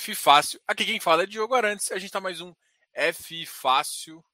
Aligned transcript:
F 0.00 0.14
Fácil. 0.14 0.58
Aqui 0.66 0.86
quem 0.86 0.98
fala 0.98 1.24
é 1.24 1.26
Diogo 1.26 1.54
Arantes. 1.54 1.92
A 1.92 1.98
gente 1.98 2.10
tá 2.10 2.20
mais 2.20 2.40
um 2.40 2.54
F 2.94 3.44
Fácil. 3.44 4.24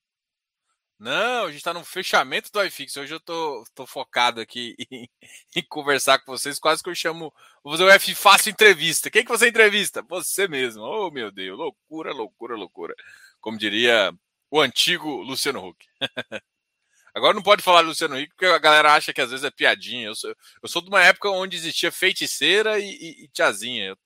Não, 0.98 1.46
a 1.46 1.52
gente 1.52 1.62
tá 1.62 1.74
no 1.74 1.84
fechamento 1.84 2.50
do 2.52 2.64
iFix. 2.64 2.96
Hoje 2.96 3.12
eu 3.12 3.20
tô, 3.20 3.64
tô 3.74 3.84
focado 3.84 4.40
aqui 4.40 4.76
em, 4.90 5.08
em, 5.56 5.62
conversar 5.68 6.20
com 6.20 6.30
vocês. 6.30 6.60
Quase 6.60 6.82
que 6.82 6.88
eu 6.88 6.94
chamo. 6.94 7.34
Vou 7.64 7.72
fazer 7.72 7.84
o 7.84 7.90
F 7.90 8.14
Fácil 8.14 8.50
entrevista. 8.50 9.10
Quem 9.10 9.24
que 9.24 9.30
você 9.30 9.48
entrevista? 9.48 10.02
Você 10.08 10.46
mesmo. 10.46 10.84
Oh, 10.84 11.10
meu 11.10 11.32
Deus. 11.32 11.58
Loucura, 11.58 12.12
loucura, 12.12 12.54
loucura. 12.54 12.94
Como 13.40 13.58
diria 13.58 14.14
o 14.48 14.60
antigo 14.60 15.22
Luciano 15.22 15.66
Huck. 15.66 15.84
Agora 17.12 17.34
não 17.34 17.42
pode 17.42 17.62
falar 17.62 17.80
Luciano 17.80 18.16
Huck 18.16 18.28
porque 18.28 18.46
a 18.46 18.58
galera 18.58 18.94
acha 18.94 19.12
que 19.12 19.20
às 19.20 19.30
vezes 19.30 19.44
é 19.44 19.50
piadinha. 19.50 20.06
Eu 20.06 20.14
sou, 20.14 20.30
eu 20.62 20.68
sou 20.68 20.80
de 20.80 20.88
uma 20.88 21.02
época 21.02 21.28
onde 21.30 21.56
existia 21.56 21.90
feiticeira 21.90 22.78
e, 22.78 22.84
e, 22.88 23.24
e 23.24 23.28
tiazinha. 23.28 23.86
Eu 23.86 23.98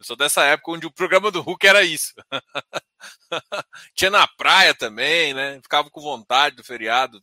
eu 0.00 0.06
sou 0.06 0.16
dessa 0.16 0.42
época 0.44 0.72
onde 0.72 0.86
o 0.86 0.92
programa 0.92 1.30
do 1.30 1.42
Hulk 1.42 1.66
era 1.66 1.82
isso. 1.82 2.14
Tinha 3.94 4.10
na 4.10 4.26
praia 4.26 4.74
também, 4.74 5.34
né? 5.34 5.60
Ficava 5.62 5.90
com 5.90 6.00
vontade 6.00 6.56
do 6.56 6.64
feriado, 6.64 7.20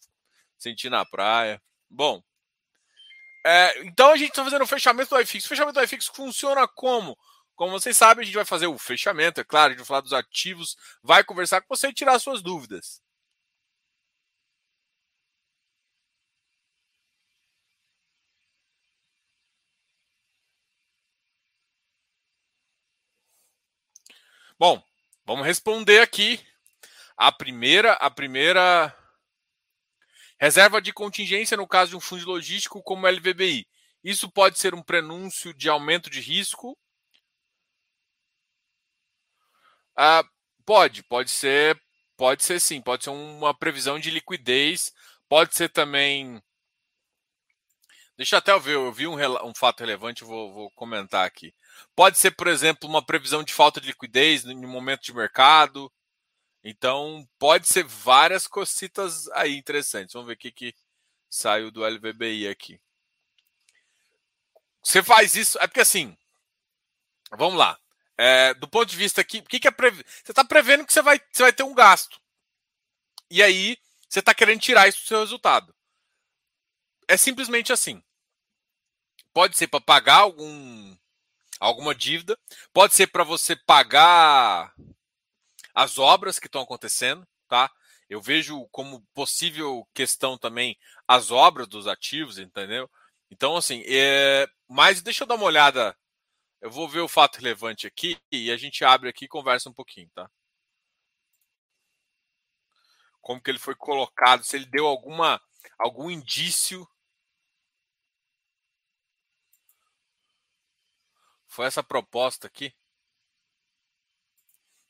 sentir 0.59 0.89
na 0.91 1.03
praia. 1.03 1.59
Bom, 1.89 2.21
é, 3.43 3.81
então 3.83 4.11
a 4.11 4.17
gente 4.17 4.29
está 4.29 4.43
fazendo 4.43 4.61
o 4.61 4.67
fechamento 4.67 5.09
do 5.09 5.19
iFix. 5.21 5.45
O 5.45 5.49
fechamento 5.49 5.73
do 5.79 5.83
iFix 5.83 6.05
funciona 6.05 6.67
como? 6.67 7.17
Como 7.55 7.71
vocês 7.71 7.97
sabem, 7.97 8.21
a 8.21 8.25
gente 8.25 8.35
vai 8.35 8.45
fazer 8.45 8.67
o 8.67 8.77
fechamento, 8.77 9.41
é 9.41 9.43
claro, 9.43 9.67
a 9.67 9.69
gente 9.69 9.79
vai 9.79 9.87
falar 9.87 10.01
dos 10.01 10.13
ativos, 10.13 10.77
vai 11.01 11.23
conversar 11.23 11.61
com 11.61 11.75
você 11.75 11.87
e 11.87 11.93
tirar 11.93 12.19
suas 12.19 12.43
dúvidas. 12.43 13.01
Bom, 24.59 24.83
vamos 25.23 25.45
responder 25.45 25.99
aqui 25.99 26.39
a 27.15 27.31
primeira, 27.31 27.93
a 27.93 28.09
primeira 28.09 28.91
reserva 30.39 30.81
de 30.81 30.91
contingência 30.91 31.55
no 31.55 31.67
caso 31.67 31.91
de 31.91 31.95
um 31.95 31.99
fundo 31.99 32.25
logístico 32.25 32.81
como 32.81 33.05
LVBI. 33.07 33.67
Isso 34.03 34.31
pode 34.31 34.57
ser 34.57 34.73
um 34.73 34.81
prenúncio 34.81 35.53
de 35.53 35.69
aumento 35.69 36.09
de 36.09 36.19
risco? 36.19 36.75
Ah, 39.95 40.23
pode, 40.65 41.03
pode 41.03 41.29
ser, 41.29 41.79
pode 42.15 42.43
ser 42.43 42.59
sim, 42.59 42.81
pode 42.81 43.03
ser 43.03 43.11
uma 43.11 43.53
previsão 43.53 43.99
de 43.99 44.09
liquidez, 44.09 44.91
pode 45.29 45.55
ser 45.55 45.69
também. 45.69 46.41
Deixa 48.17 48.35
eu 48.35 48.39
até 48.39 48.57
ver, 48.59 48.73
eu 48.73 48.91
vi 48.91 49.07
um, 49.07 49.15
um 49.45 49.53
fato 49.53 49.81
relevante, 49.81 50.23
vou, 50.23 50.51
vou 50.51 50.71
comentar 50.71 51.25
aqui. 51.27 51.53
Pode 51.95 52.17
ser, 52.17 52.31
por 52.31 52.47
exemplo, 52.47 52.89
uma 52.89 53.05
previsão 53.05 53.43
de 53.43 53.53
falta 53.53 53.81
de 53.81 53.87
liquidez 53.87 54.45
um 54.45 54.67
momento 54.67 55.01
de 55.01 55.13
mercado. 55.13 55.91
Então, 56.63 57.27
pode 57.39 57.67
ser 57.67 57.83
várias 57.83 58.47
cositas 58.47 59.27
aí 59.29 59.55
interessantes. 59.55 60.13
Vamos 60.13 60.27
ver 60.27 60.33
o 60.33 60.37
que, 60.37 60.51
que 60.51 60.75
saiu 61.29 61.71
do 61.71 61.85
LVBI 61.85 62.47
aqui. 62.47 62.79
Você 64.83 65.03
faz 65.03 65.35
isso, 65.35 65.57
é 65.59 65.67
porque 65.67 65.81
assim, 65.81 66.17
vamos 67.31 67.57
lá. 67.57 67.77
É, 68.17 68.53
do 68.53 68.67
ponto 68.67 68.89
de 68.89 68.95
vista 68.95 69.21
aqui, 69.21 69.41
que, 69.41 69.59
que 69.59 69.67
é 69.67 69.71
previ... 69.71 70.03
você 70.23 70.31
está 70.31 70.43
prevendo 70.43 70.85
que 70.85 70.93
você 70.93 71.01
vai, 71.01 71.21
você 71.31 71.43
vai 71.43 71.53
ter 71.53 71.63
um 71.63 71.73
gasto. 71.73 72.19
E 73.29 73.43
aí, 73.43 73.77
você 74.09 74.19
está 74.19 74.33
querendo 74.33 74.61
tirar 74.61 74.87
isso 74.87 75.01
do 75.01 75.07
seu 75.07 75.19
resultado. 75.19 75.75
É 77.07 77.15
simplesmente 77.15 77.71
assim. 77.71 78.03
Pode 79.33 79.57
ser 79.57 79.67
para 79.67 79.79
pagar 79.79 80.17
algum 80.17 80.76
alguma 81.59 81.93
dívida. 81.93 82.37
Pode 82.73 82.95
ser 82.95 83.07
para 83.07 83.23
você 83.23 83.55
pagar 83.55 84.73
as 85.73 85.97
obras 85.97 86.39
que 86.39 86.47
estão 86.47 86.61
acontecendo, 86.61 87.27
tá? 87.47 87.71
Eu 88.09 88.21
vejo 88.21 88.67
como 88.71 89.05
possível 89.13 89.87
questão 89.93 90.37
também 90.37 90.77
as 91.07 91.29
obras 91.31 91.67
dos 91.67 91.87
ativos, 91.87 92.37
entendeu? 92.39 92.89
Então, 93.29 93.57
assim, 93.57 93.83
é... 93.85 94.47
mas 94.67 95.01
deixa 95.01 95.23
eu 95.23 95.27
dar 95.27 95.35
uma 95.35 95.45
olhada. 95.45 95.95
Eu 96.61 96.71
vou 96.71 96.87
ver 96.89 97.01
o 97.01 97.07
fato 97.07 97.37
relevante 97.37 97.85
aqui 97.85 98.17
e 98.31 98.51
a 98.51 98.57
gente 98.57 98.83
abre 98.83 99.09
aqui 99.09 99.25
e 99.25 99.29
conversa 99.29 99.69
um 99.69 99.73
pouquinho, 99.73 100.09
tá? 100.15 100.29
Como 103.21 103.41
que 103.41 103.51
ele 103.51 103.59
foi 103.59 103.75
colocado, 103.75 104.43
se 104.43 104.55
ele 104.55 104.65
deu 104.65 104.87
alguma 104.87 105.41
algum 105.77 106.09
indício 106.09 106.87
Foi 111.57 111.65
essa 111.65 111.81
proposta 111.81 112.45
aqui? 112.45 112.71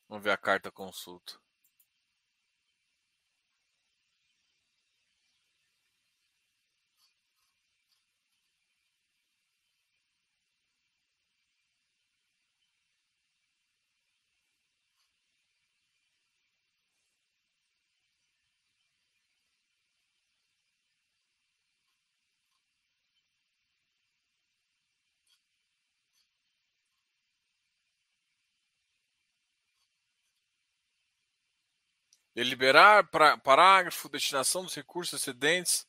Vamos 0.09 0.21
ver 0.21 0.31
a 0.31 0.37
carta 0.37 0.69
consulta. 0.69 1.39
Deliberar 32.37 33.09
parágrafo, 33.41 34.07
destinação 34.09 34.63
dos 34.63 34.75
recursos 34.75 35.19
excedentes. 35.19 35.87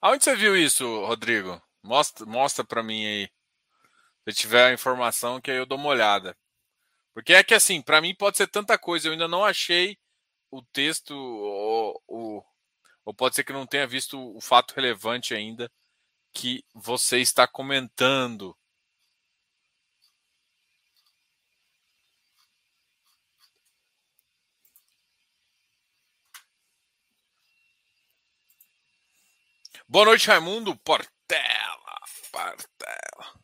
Aonde 0.00 0.24
você 0.24 0.34
viu 0.34 0.56
isso, 0.56 0.84
Rodrigo? 1.04 1.62
Mostra, 1.84 2.26
mostra 2.26 2.64
para 2.64 2.82
mim 2.82 3.06
aí. 3.06 3.30
Se 4.28 4.34
tiver 4.34 4.70
a 4.70 4.72
informação, 4.72 5.40
que 5.40 5.52
aí 5.52 5.56
eu 5.56 5.66
dou 5.66 5.78
uma 5.78 5.90
olhada. 5.90 6.36
Porque 7.14 7.32
é 7.32 7.44
que 7.44 7.54
assim, 7.54 7.80
para 7.80 8.00
mim 8.00 8.12
pode 8.12 8.36
ser 8.36 8.48
tanta 8.48 8.76
coisa. 8.76 9.06
Eu 9.06 9.12
ainda 9.12 9.28
não 9.28 9.44
achei 9.44 9.96
o 10.50 10.60
texto, 10.62 11.12
ou, 11.14 12.02
ou, 12.08 12.46
ou 13.04 13.14
pode 13.14 13.36
ser 13.36 13.44
que 13.44 13.52
não 13.52 13.68
tenha 13.68 13.86
visto 13.86 14.18
o 14.36 14.40
fato 14.40 14.74
relevante 14.74 15.32
ainda 15.32 15.70
que 16.32 16.64
você 16.74 17.20
está 17.20 17.46
comentando. 17.46 18.52
Boa 29.88 30.04
noite, 30.04 30.26
Raimundo 30.26 30.76
Portela. 30.78 32.00
Portela. 32.32 33.40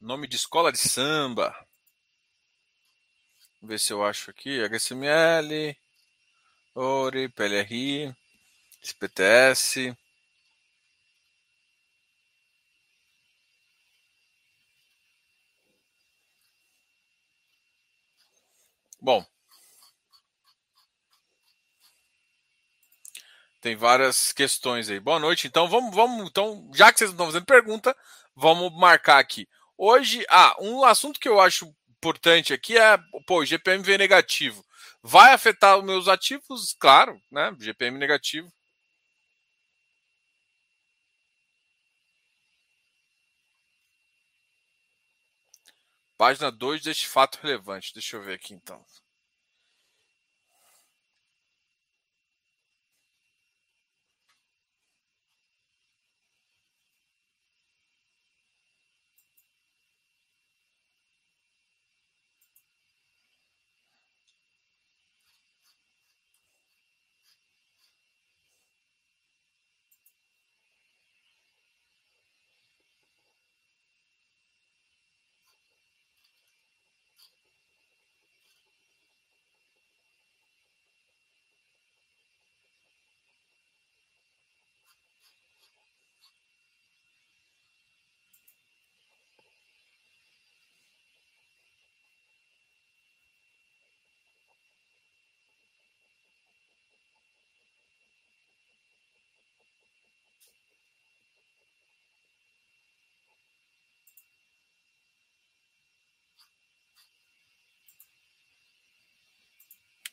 Nome 0.00 0.26
de 0.26 0.34
escola 0.34 0.72
de 0.72 0.78
samba. 0.78 1.50
Vamos 3.60 3.70
ver 3.70 3.78
se 3.78 3.92
eu 3.92 4.04
acho 4.04 4.32
aqui. 4.32 4.60
HSML, 4.60 5.76
ORI, 6.74 7.28
PLRI, 7.28 8.12
SPTS. 8.82 9.96
Bom, 19.00 19.24
Tem 23.62 23.76
várias 23.76 24.32
questões 24.32 24.90
aí. 24.90 24.98
Boa 24.98 25.20
noite. 25.20 25.46
Então 25.46 25.68
vamos, 25.68 25.94
vamos, 25.94 26.28
então, 26.28 26.68
já 26.74 26.92
que 26.92 26.98
vocês 26.98 27.10
não 27.10 27.14
estão 27.14 27.26
fazendo 27.26 27.46
pergunta, 27.46 27.96
vamos 28.34 28.72
marcar 28.76 29.18
aqui. 29.20 29.48
Hoje, 29.78 30.26
ah, 30.28 30.56
um 30.60 30.84
assunto 30.84 31.20
que 31.20 31.28
eu 31.28 31.40
acho 31.40 31.72
importante 31.88 32.52
aqui 32.52 32.76
é, 32.76 32.98
pô, 33.24 33.44
GPM 33.44 33.84
negativo. 33.96 34.64
Vai 35.00 35.32
afetar 35.32 35.78
os 35.78 35.84
meus 35.84 36.08
ativos? 36.08 36.74
Claro, 36.78 37.20
né? 37.30 37.54
GPM 37.60 37.98
negativo. 37.98 38.52
Página 46.18 46.50
2 46.50 46.82
deste 46.82 47.06
fato 47.06 47.38
relevante. 47.40 47.94
Deixa 47.94 48.16
eu 48.16 48.22
ver 48.22 48.34
aqui 48.34 48.54
então. 48.54 48.84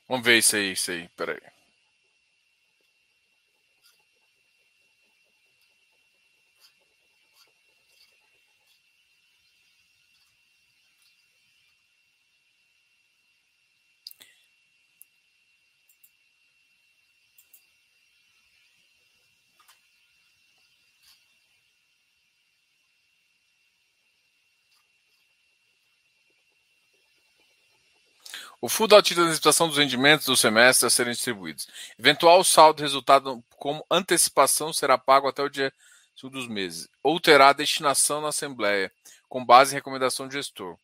Vamos 0.09 0.25
ver 0.25 0.39
isso 0.39 0.55
aí, 0.55 0.71
isso 0.73 0.91
aí. 0.91 1.07
Peraí. 1.15 1.39
O 28.61 28.67
fundo 28.67 28.95
ativa 28.95 29.21
a 29.21 29.25
antecipação 29.25 29.69
dos 29.69 29.77
rendimentos 29.77 30.25
do 30.25 30.35
semestre 30.35 30.85
a 30.85 30.89
serem 30.89 31.13
distribuídos. 31.13 31.67
Eventual 31.97 32.43
saldo 32.43 32.81
resultado 32.81 33.41
como 33.51 33.85
antecipação 33.89 34.73
será 34.73 34.97
pago 34.97 35.27
até 35.29 35.41
o 35.41 35.49
dia 35.49 35.73
dos 36.21 36.49
meses, 36.49 36.89
ou 37.01 37.17
terá 37.17 37.53
destinação 37.53 38.19
na 38.19 38.27
Assembleia, 38.27 38.91
com 39.29 39.45
base 39.45 39.71
em 39.71 39.75
recomendação 39.75 40.27
do 40.27 40.33
gestor. 40.33 40.77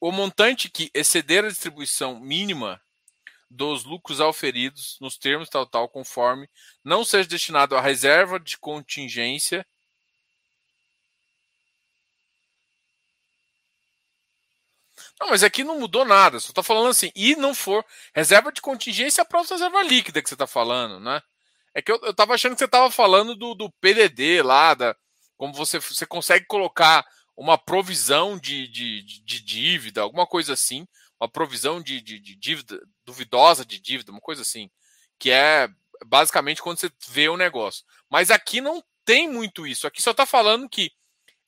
O 0.00 0.12
montante 0.12 0.70
que 0.70 0.92
exceder 0.94 1.44
a 1.44 1.48
distribuição 1.48 2.20
mínima 2.20 2.80
dos 3.50 3.82
lucros 3.82 4.20
auferidos 4.20 4.96
nos 5.00 5.18
termos 5.18 5.48
tal 5.48 5.66
tal 5.66 5.88
conforme 5.88 6.48
não 6.84 7.04
seja 7.04 7.28
destinado 7.28 7.76
à 7.76 7.80
reserva 7.80 8.38
de 8.38 8.56
contingência 8.56 9.66
Não, 15.20 15.28
mas 15.28 15.44
aqui 15.44 15.62
não 15.62 15.78
mudou 15.78 16.04
nada. 16.04 16.40
Só 16.40 16.48
está 16.48 16.62
falando 16.62 16.88
assim, 16.88 17.10
e 17.14 17.36
não 17.36 17.54
for 17.54 17.84
reserva 18.14 18.50
de 18.50 18.62
contingência 18.62 19.22
a 19.30 19.38
reserva 19.38 19.82
líquida 19.82 20.22
que 20.22 20.28
você 20.28 20.34
está 20.34 20.46
falando, 20.46 20.98
né? 20.98 21.20
É 21.74 21.82
que 21.82 21.92
eu, 21.92 22.00
eu 22.02 22.14
tava 22.14 22.34
achando 22.34 22.52
que 22.54 22.58
você 22.58 22.64
estava 22.64 22.90
falando 22.90 23.36
do, 23.36 23.54
do 23.54 23.70
PDD 23.80 24.42
lá, 24.42 24.74
da, 24.74 24.96
como 25.36 25.52
você, 25.52 25.78
você 25.78 26.06
consegue 26.06 26.46
colocar 26.46 27.06
uma 27.36 27.58
provisão 27.58 28.38
de, 28.38 28.66
de, 28.68 29.02
de 29.02 29.42
dívida, 29.42 30.00
alguma 30.00 30.26
coisa 30.26 30.54
assim, 30.54 30.86
uma 31.20 31.28
provisão 31.28 31.82
de, 31.82 32.00
de, 32.00 32.18
de, 32.18 32.34
dívida 32.34 32.80
duvidosa 33.04 33.64
de 33.64 33.78
dívida, 33.78 34.10
uma 34.10 34.20
coisa 34.20 34.42
assim, 34.42 34.70
que 35.18 35.30
é 35.30 35.68
basicamente 36.06 36.62
quando 36.62 36.78
você 36.78 36.90
vê 37.08 37.28
o 37.28 37.36
negócio. 37.36 37.84
Mas 38.08 38.30
aqui 38.30 38.60
não 38.60 38.82
tem 39.04 39.28
muito 39.28 39.66
isso. 39.66 39.86
Aqui 39.86 40.02
só 40.02 40.12
está 40.12 40.24
falando 40.24 40.68
que 40.68 40.90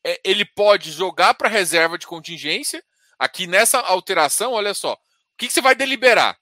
é, 0.05 0.21
ele 0.25 0.45
pode 0.45 0.91
jogar 0.93 1.35
para 1.35 1.49
reserva 1.49 1.99
de 1.99 2.07
contingência 2.07 2.85
Aqui 3.23 3.47
nessa 3.47 3.79
alteração, 3.79 4.51
olha 4.51 4.75
só, 4.75 4.95
o 4.95 4.99
que, 5.39 5.47
que 5.47 5.53
você 5.53 5.61
vai 5.61 5.77
deliberar? 5.77 6.37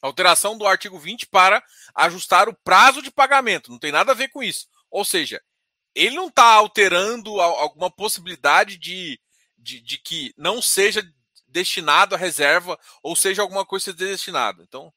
Alteração 0.00 0.58
do 0.58 0.66
artigo 0.66 0.98
20 0.98 1.28
para 1.28 1.62
ajustar 1.94 2.48
o 2.48 2.54
prazo 2.64 3.00
de 3.00 3.08
pagamento. 3.08 3.70
Não 3.70 3.78
tem 3.78 3.92
nada 3.92 4.10
a 4.10 4.14
ver 4.16 4.26
com 4.30 4.42
isso. 4.42 4.66
Ou 4.90 5.04
seja, 5.04 5.40
ele 5.94 6.16
não 6.16 6.26
está 6.26 6.54
alterando 6.54 7.40
alguma 7.40 7.88
possibilidade 7.88 8.78
de, 8.78 9.20
de, 9.56 9.80
de, 9.80 9.96
que 9.96 10.34
não 10.36 10.60
seja 10.60 11.08
destinado 11.46 12.16
à 12.16 12.18
reserva 12.18 12.76
ou 13.00 13.14
seja 13.14 13.40
alguma 13.40 13.64
coisa 13.64 13.92
destinada. 13.92 14.60
Então, 14.64 14.92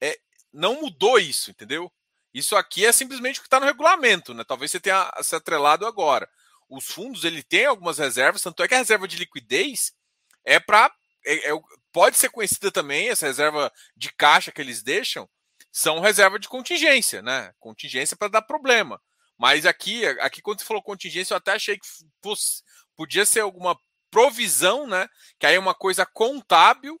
é, 0.00 0.18
não 0.50 0.80
mudou 0.80 1.18
isso, 1.18 1.50
entendeu? 1.50 1.92
Isso 2.32 2.56
aqui 2.56 2.86
é 2.86 2.92
simplesmente 2.92 3.38
o 3.38 3.42
que 3.42 3.48
está 3.48 3.60
no 3.60 3.66
regulamento, 3.66 4.32
né? 4.32 4.44
Talvez 4.44 4.70
você 4.70 4.80
tenha 4.80 5.12
se 5.20 5.36
atrelado 5.36 5.84
agora 5.84 6.26
os 6.70 6.86
fundos 6.86 7.24
ele 7.24 7.42
tem 7.42 7.66
algumas 7.66 7.98
reservas, 7.98 8.42
tanto 8.42 8.62
é 8.62 8.68
que 8.68 8.74
a 8.74 8.78
reserva 8.78 9.08
de 9.08 9.16
liquidez 9.16 9.92
é 10.44 10.58
para 10.58 10.90
é, 11.26 11.50
é, 11.50 11.60
pode 11.92 12.16
ser 12.16 12.30
conhecida 12.30 12.70
também 12.70 13.10
essa 13.10 13.26
reserva 13.26 13.70
de 13.96 14.12
caixa 14.12 14.50
que 14.50 14.60
eles 14.60 14.82
deixam 14.82 15.28
são 15.72 16.00
reserva 16.00 16.38
de 16.38 16.48
contingência, 16.48 17.22
né? 17.22 17.52
Contingência 17.58 18.16
para 18.16 18.28
dar 18.28 18.42
problema. 18.42 19.00
Mas 19.38 19.64
aqui, 19.66 20.04
aqui 20.20 20.42
quando 20.42 20.60
você 20.60 20.66
falou 20.66 20.82
contingência, 20.82 21.32
eu 21.32 21.38
até 21.38 21.52
achei 21.52 21.78
que 21.78 21.86
podia 22.96 23.24
ser 23.24 23.40
alguma 23.40 23.78
provisão, 24.10 24.86
né? 24.86 25.08
Que 25.38 25.46
aí 25.46 25.54
é 25.54 25.58
uma 25.58 25.74
coisa 25.74 26.04
contábil 26.04 27.00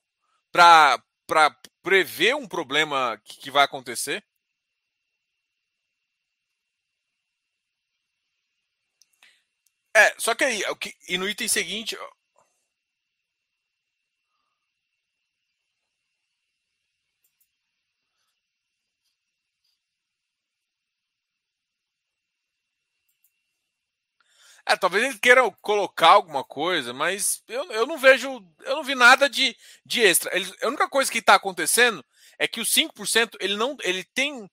para 0.52 1.02
prever 1.82 2.36
um 2.36 2.46
problema 2.46 3.20
que, 3.24 3.38
que 3.40 3.50
vai 3.50 3.64
acontecer. 3.64 4.24
É, 9.96 10.14
só 10.18 10.34
que 10.34 10.44
aí, 10.44 10.62
e 11.08 11.18
no 11.18 11.28
item 11.28 11.48
seguinte. 11.48 11.96
É, 24.66 24.76
talvez 24.76 25.04
ele 25.04 25.18
queira 25.18 25.50
colocar 25.62 26.08
alguma 26.10 26.44
coisa, 26.44 26.92
mas 26.92 27.42
eu, 27.48 27.64
eu 27.72 27.86
não 27.86 27.98
vejo. 27.98 28.28
Eu 28.62 28.76
não 28.76 28.84
vi 28.84 28.94
nada 28.94 29.28
de, 29.28 29.56
de 29.84 30.02
extra. 30.02 30.34
Ele, 30.36 30.52
a 30.62 30.68
única 30.68 30.88
coisa 30.88 31.10
que 31.10 31.18
está 31.18 31.34
acontecendo 31.34 32.04
é 32.38 32.46
que 32.46 32.60
o 32.60 32.66
5% 32.66 33.36
ele 33.40 33.56
não. 33.56 33.76
Ele 33.82 34.04
tem. 34.14 34.48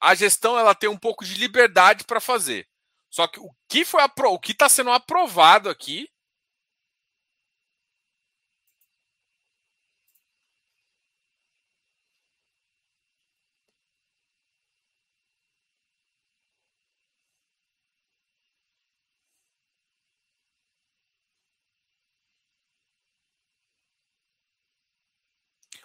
A 0.00 0.14
gestão 0.14 0.58
ela 0.58 0.74
tem 0.74 0.90
um 0.90 0.98
pouco 0.98 1.24
de 1.24 1.34
liberdade 1.36 2.04
para 2.04 2.20
fazer. 2.20 2.68
Só 3.12 3.28
que 3.28 3.38
o 3.38 3.50
que 3.68 3.84
foi 3.84 4.02
o 4.28 4.38
que 4.38 4.52
está 4.52 4.68
sendo 4.70 4.90
aprovado 4.90 5.68
aqui 5.68 6.08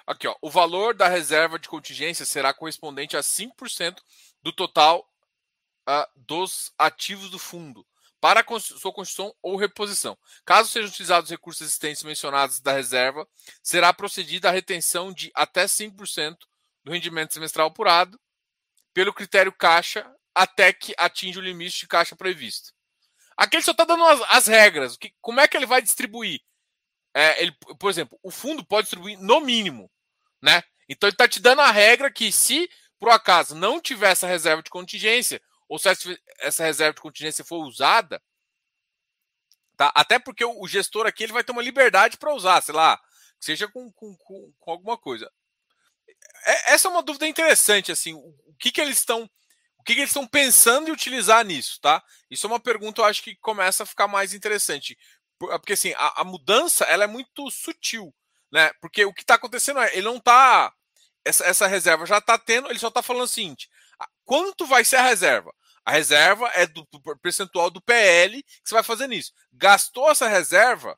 Aqui, 0.08 0.26
ó, 0.26 0.34
o 0.42 0.50
valor 0.50 0.96
da 0.96 1.10
reserva 1.10 1.60
de 1.60 1.68
contingência 1.68 2.26
será 2.26 2.54
correspondente 2.54 3.18
a 3.18 3.22
5% 3.22 4.02
do 4.42 4.54
total 4.54 5.06
uh, 5.88 6.08
dos 6.16 6.72
ativos 6.78 7.30
do 7.30 7.40
fundo 7.40 7.86
para 8.20 8.44
sua 8.60 8.92
construção 8.92 9.34
ou 9.42 9.56
reposição. 9.56 10.18
Caso 10.44 10.70
sejam 10.70 10.90
utilizados 10.90 11.30
os 11.30 11.32
recursos 11.32 11.62
existentes 11.62 12.04
mencionados 12.04 12.60
da 12.60 12.74
reserva, 12.74 13.28
será 13.62 13.94
procedida 13.94 14.50
a 14.50 14.52
retenção 14.52 15.14
de 15.14 15.32
até 15.36 15.66
5% 15.66 16.38
do 16.84 16.92
rendimento 16.92 17.34
semestral 17.34 17.68
apurado 17.68 18.20
pelo 18.94 19.14
critério 19.14 19.52
caixa 19.52 20.10
até 20.34 20.74
que 20.74 20.94
atinja 20.98 21.40
o 21.40 21.44
limite 21.44 21.80
de 21.80 21.88
caixa 21.88 22.16
previsto. 22.16 22.74
Aqui 23.36 23.58
ele 23.58 23.64
só 23.64 23.72
está 23.72 23.86
dando 23.86 24.04
as, 24.04 24.22
as 24.30 24.48
regras. 24.48 24.98
Que, 24.98 25.14
como 25.22 25.40
é 25.40 25.48
que 25.48 25.56
ele 25.56 25.68
vai 25.68 25.82
distribuir? 25.82 26.42
É, 27.14 27.42
ele, 27.42 27.52
por 27.80 27.90
exemplo, 27.90 28.20
o 28.24 28.32
fundo 28.32 28.66
pode 28.66 28.86
distribuir 28.86 29.20
no 29.20 29.40
mínimo. 29.40 29.92
Né? 30.42 30.64
Então 30.90 31.08
ele 31.08 31.14
está 31.14 31.28
te 31.28 31.40
dando 31.40 31.62
a 31.62 31.72
regra 31.72 32.12
que 32.12 32.32
se 32.32 32.68
por 33.00 33.10
acaso 33.10 33.56
não 33.56 33.80
tiver 33.80 34.12
essa 34.12 34.28
reserva 34.28 34.64
de 34.64 34.70
contingência, 34.70 35.42
ou 35.68 35.78
se 35.78 35.90
essa 36.40 36.64
reserva 36.64 36.94
de 36.94 37.02
contingência 37.02 37.44
for 37.44 37.66
usada, 37.66 38.22
tá? 39.76 39.92
Até 39.94 40.18
porque 40.20 40.44
o 40.44 40.68
gestor 40.68 41.06
aqui 41.06 41.24
ele 41.24 41.34
vai 41.34 41.44
ter 41.44 41.52
uma 41.52 41.62
liberdade 41.62 42.18
para 42.18 42.34
usar, 42.34 42.62
sei 42.62 42.74
lá, 42.74 43.00
seja 43.40 43.68
com, 43.68 43.92
com, 43.92 44.16
com, 44.18 44.54
com 44.60 44.72
alguma 44.72 44.98
coisa. 44.98 45.32
É, 46.46 46.74
essa 46.74 46.88
é 46.88 46.92
uma 46.92 47.04
dúvida 47.04 47.28
interessante, 47.28 47.92
assim, 47.92 48.14
o, 48.14 48.20
o 48.20 48.56
que, 48.60 48.72
que 48.72 48.82
eles 48.82 48.98
estão 48.98 49.30
o 49.78 49.84
que, 49.88 49.94
que 49.94 50.02
eles 50.02 50.10
estão 50.10 50.28
pensando 50.28 50.90
em 50.90 50.92
utilizar 50.92 51.46
nisso, 51.46 51.80
tá? 51.82 52.04
Isso 52.30 52.46
é 52.46 52.50
uma 52.50 52.60
pergunta, 52.60 53.02
eu 53.02 53.06
acho 53.06 53.24
que 53.24 53.38
começa 53.38 53.84
a 53.84 53.86
ficar 53.86 54.08
mais 54.08 54.34
interessante, 54.34 54.98
porque 55.38 55.74
assim 55.74 55.94
a, 55.96 56.22
a 56.22 56.24
mudança 56.26 56.84
ela 56.86 57.06
é 57.06 57.08
muito 57.08 57.50
sutil, 57.50 58.14
né? 58.52 58.72
Porque 58.82 59.06
o 59.06 59.14
que 59.14 59.22
está 59.22 59.36
acontecendo 59.36 59.80
é 59.80 59.94
ele 59.94 60.06
não 60.06 60.18
está 60.18 60.74
essa, 61.24 61.46
essa 61.46 61.68
reserva 61.68 62.06
já 62.06 62.18
está 62.18 62.38
tendo, 62.38 62.70
ele 62.70 62.80
só 62.80 62.88
está 62.88 63.02
falando 63.02 63.24
o 63.24 63.28
seguinte: 63.28 63.70
Quanto 64.28 64.68
vai 64.68 64.84
ser 64.84 64.98
a 64.98 65.04
reserva? 65.04 65.56
A 65.86 65.92
reserva 65.94 66.52
é 66.54 66.68
do 66.68 66.86
percentual 67.22 67.72
do 67.72 67.82
PL 67.82 68.44
que 68.44 68.52
você 68.62 68.76
vai 68.76 68.84
fazer 68.84 69.08
nisso. 69.08 69.32
Gastou 69.54 70.12
essa 70.12 70.28
reserva? 70.28 70.92
O 70.92 70.98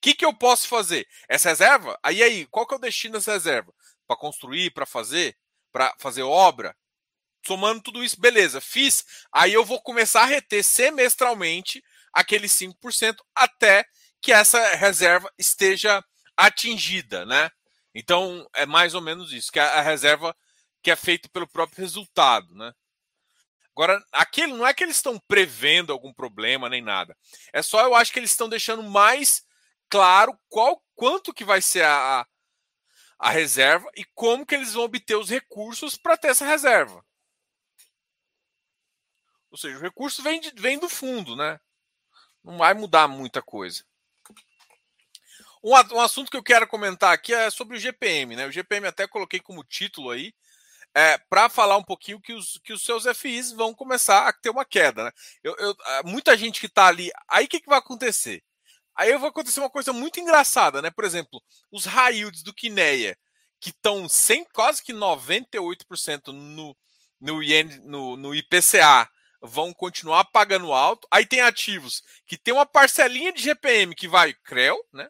que, 0.00 0.14
que 0.14 0.24
eu 0.24 0.32
posso 0.32 0.66
fazer? 0.66 1.06
Essa 1.28 1.50
reserva? 1.50 1.98
Aí 2.02 2.22
aí, 2.22 2.46
qual 2.46 2.66
que 2.66 2.72
é 2.72 2.78
o 2.78 2.80
destino 2.80 3.14
dessa 3.14 3.34
reserva? 3.34 3.70
Para 4.06 4.16
construir, 4.16 4.70
para 4.70 4.86
fazer, 4.86 5.36
para 5.70 5.94
fazer 5.98 6.22
obra? 6.22 6.74
Somando 7.46 7.82
tudo 7.82 8.02
isso, 8.02 8.18
beleza, 8.18 8.62
fiz. 8.62 9.04
Aí 9.30 9.52
eu 9.52 9.62
vou 9.62 9.82
começar 9.82 10.22
a 10.22 10.26
reter 10.26 10.64
semestralmente 10.64 11.84
aqueles 12.14 12.50
5% 12.52 13.16
até 13.34 13.84
que 14.22 14.32
essa 14.32 14.74
reserva 14.74 15.30
esteja 15.36 16.02
atingida, 16.34 17.26
né? 17.26 17.50
Então 17.94 18.48
é 18.54 18.64
mais 18.64 18.94
ou 18.94 19.02
menos 19.02 19.34
isso, 19.34 19.52
que 19.52 19.60
a 19.60 19.82
reserva 19.82 20.34
que 20.84 20.90
é 20.90 20.96
feito 20.96 21.30
pelo 21.30 21.48
próprio 21.48 21.80
resultado, 21.80 22.54
né? 22.54 22.72
Agora, 23.72 24.04
aquele 24.12 24.52
não 24.52 24.66
é 24.66 24.74
que 24.74 24.84
eles 24.84 24.96
estão 24.96 25.18
prevendo 25.26 25.92
algum 25.92 26.12
problema 26.12 26.68
nem 26.68 26.82
nada. 26.82 27.16
É 27.52 27.62
só 27.62 27.80
eu 27.80 27.94
acho 27.94 28.12
que 28.12 28.18
eles 28.20 28.30
estão 28.30 28.48
deixando 28.48 28.82
mais 28.82 29.44
claro 29.88 30.38
qual 30.48 30.84
quanto 30.94 31.34
que 31.34 31.44
vai 31.44 31.60
ser 31.60 31.84
a, 31.84 32.24
a 33.18 33.30
reserva 33.30 33.90
e 33.96 34.04
como 34.14 34.46
que 34.46 34.54
eles 34.54 34.74
vão 34.74 34.84
obter 34.84 35.16
os 35.16 35.30
recursos 35.30 35.96
para 35.96 36.16
ter 36.16 36.28
essa 36.28 36.44
reserva. 36.44 37.04
Ou 39.50 39.56
seja, 39.56 39.78
o 39.78 39.80
recurso 39.80 40.22
vem, 40.22 40.40
de, 40.40 40.52
vem 40.56 40.78
do 40.78 40.88
fundo, 40.88 41.34
né? 41.34 41.58
Não 42.44 42.58
vai 42.58 42.74
mudar 42.74 43.08
muita 43.08 43.40
coisa. 43.40 43.84
Um, 45.62 45.70
um, 45.70 46.00
assunto 46.00 46.30
que 46.30 46.36
eu 46.36 46.42
quero 46.42 46.68
comentar 46.68 47.12
aqui 47.12 47.32
é 47.32 47.48
sobre 47.50 47.76
o 47.76 47.80
GPM, 47.80 48.36
né? 48.36 48.46
O 48.46 48.52
GPM 48.52 48.86
até 48.86 49.08
coloquei 49.08 49.40
como 49.40 49.64
título 49.64 50.10
aí, 50.10 50.34
é, 50.94 51.18
para 51.28 51.48
falar 51.48 51.76
um 51.76 51.82
pouquinho 51.82 52.20
que 52.20 52.32
os, 52.32 52.58
que 52.62 52.72
os 52.72 52.84
seus 52.84 53.04
FIs 53.18 53.50
vão 53.50 53.74
começar 53.74 54.28
a 54.28 54.32
ter 54.32 54.50
uma 54.50 54.64
queda, 54.64 55.04
né? 55.04 55.12
Eu, 55.42 55.56
eu 55.58 55.76
muita 56.04 56.36
gente 56.36 56.60
que 56.60 56.66
está 56.66 56.86
ali, 56.86 57.10
aí 57.28 57.46
o 57.46 57.48
que, 57.48 57.60
que 57.60 57.68
vai 57.68 57.78
acontecer? 57.78 58.42
Aí 58.94 59.16
vai 59.18 59.28
acontecer 59.28 59.58
uma 59.58 59.70
coisa 59.70 59.92
muito 59.92 60.20
engraçada, 60.20 60.80
né? 60.80 60.90
Por 60.90 61.04
exemplo, 61.04 61.42
os 61.72 61.84
high 61.84 62.14
yields 62.18 62.44
do 62.44 62.54
Kineia, 62.54 63.18
que 63.60 63.70
estão 63.70 64.06
quase 64.52 64.82
que 64.82 64.92
98% 64.92 66.28
no, 66.28 66.76
no, 67.20 67.40
no, 67.82 68.16
no 68.16 68.34
IPCA, 68.34 69.10
vão 69.42 69.74
continuar 69.74 70.24
pagando 70.26 70.72
alto. 70.72 71.08
Aí 71.10 71.26
tem 71.26 71.40
ativos 71.40 72.02
que 72.26 72.38
tem 72.38 72.54
uma 72.54 72.66
parcelinha 72.66 73.32
de 73.32 73.42
GPM 73.42 73.94
que 73.96 74.06
vai 74.06 74.32
CREL, 74.32 74.78
né? 74.92 75.08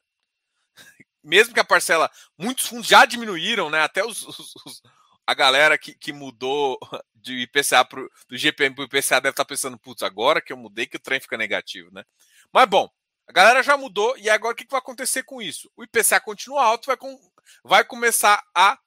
Mesmo 1.22 1.52
que 1.52 1.60
a 1.60 1.64
parcela, 1.64 2.10
muitos 2.38 2.66
fundos 2.66 2.86
já 2.88 3.04
diminuíram, 3.04 3.68
né? 3.68 3.82
Até 3.82 4.02
os, 4.04 4.22
os 4.22 4.82
a 5.26 5.34
galera 5.34 5.78
que, 5.78 5.94
que 5.94 6.12
mudou 6.12 6.78
de 7.14 7.42
IPCA 7.42 7.84
pro, 7.84 8.10
do 8.28 8.36
GPM 8.36 8.74
para 8.74 8.82
o 8.82 8.84
IPCA 8.86 9.20
deve 9.20 9.30
estar 9.30 9.44
tá 9.44 9.48
pensando, 9.48 9.78
putz, 9.78 10.02
agora 10.02 10.40
que 10.40 10.52
eu 10.52 10.56
mudei 10.56 10.86
que 10.86 10.96
o 10.96 11.00
trem 11.00 11.20
fica 11.20 11.36
negativo, 11.36 11.90
né? 11.92 12.04
Mas 12.52 12.66
bom, 12.66 12.88
a 13.26 13.32
galera 13.32 13.62
já 13.62 13.76
mudou 13.76 14.16
e 14.18 14.28
agora 14.28 14.52
o 14.52 14.56
que, 14.56 14.64
que 14.64 14.70
vai 14.70 14.78
acontecer 14.78 15.22
com 15.22 15.40
isso? 15.40 15.70
O 15.76 15.82
IPCA 15.82 16.20
continua 16.20 16.64
alto, 16.64 16.86
vai, 16.86 16.96
com, 16.96 17.18
vai 17.64 17.84
começar 17.84 18.42
a 18.54 18.78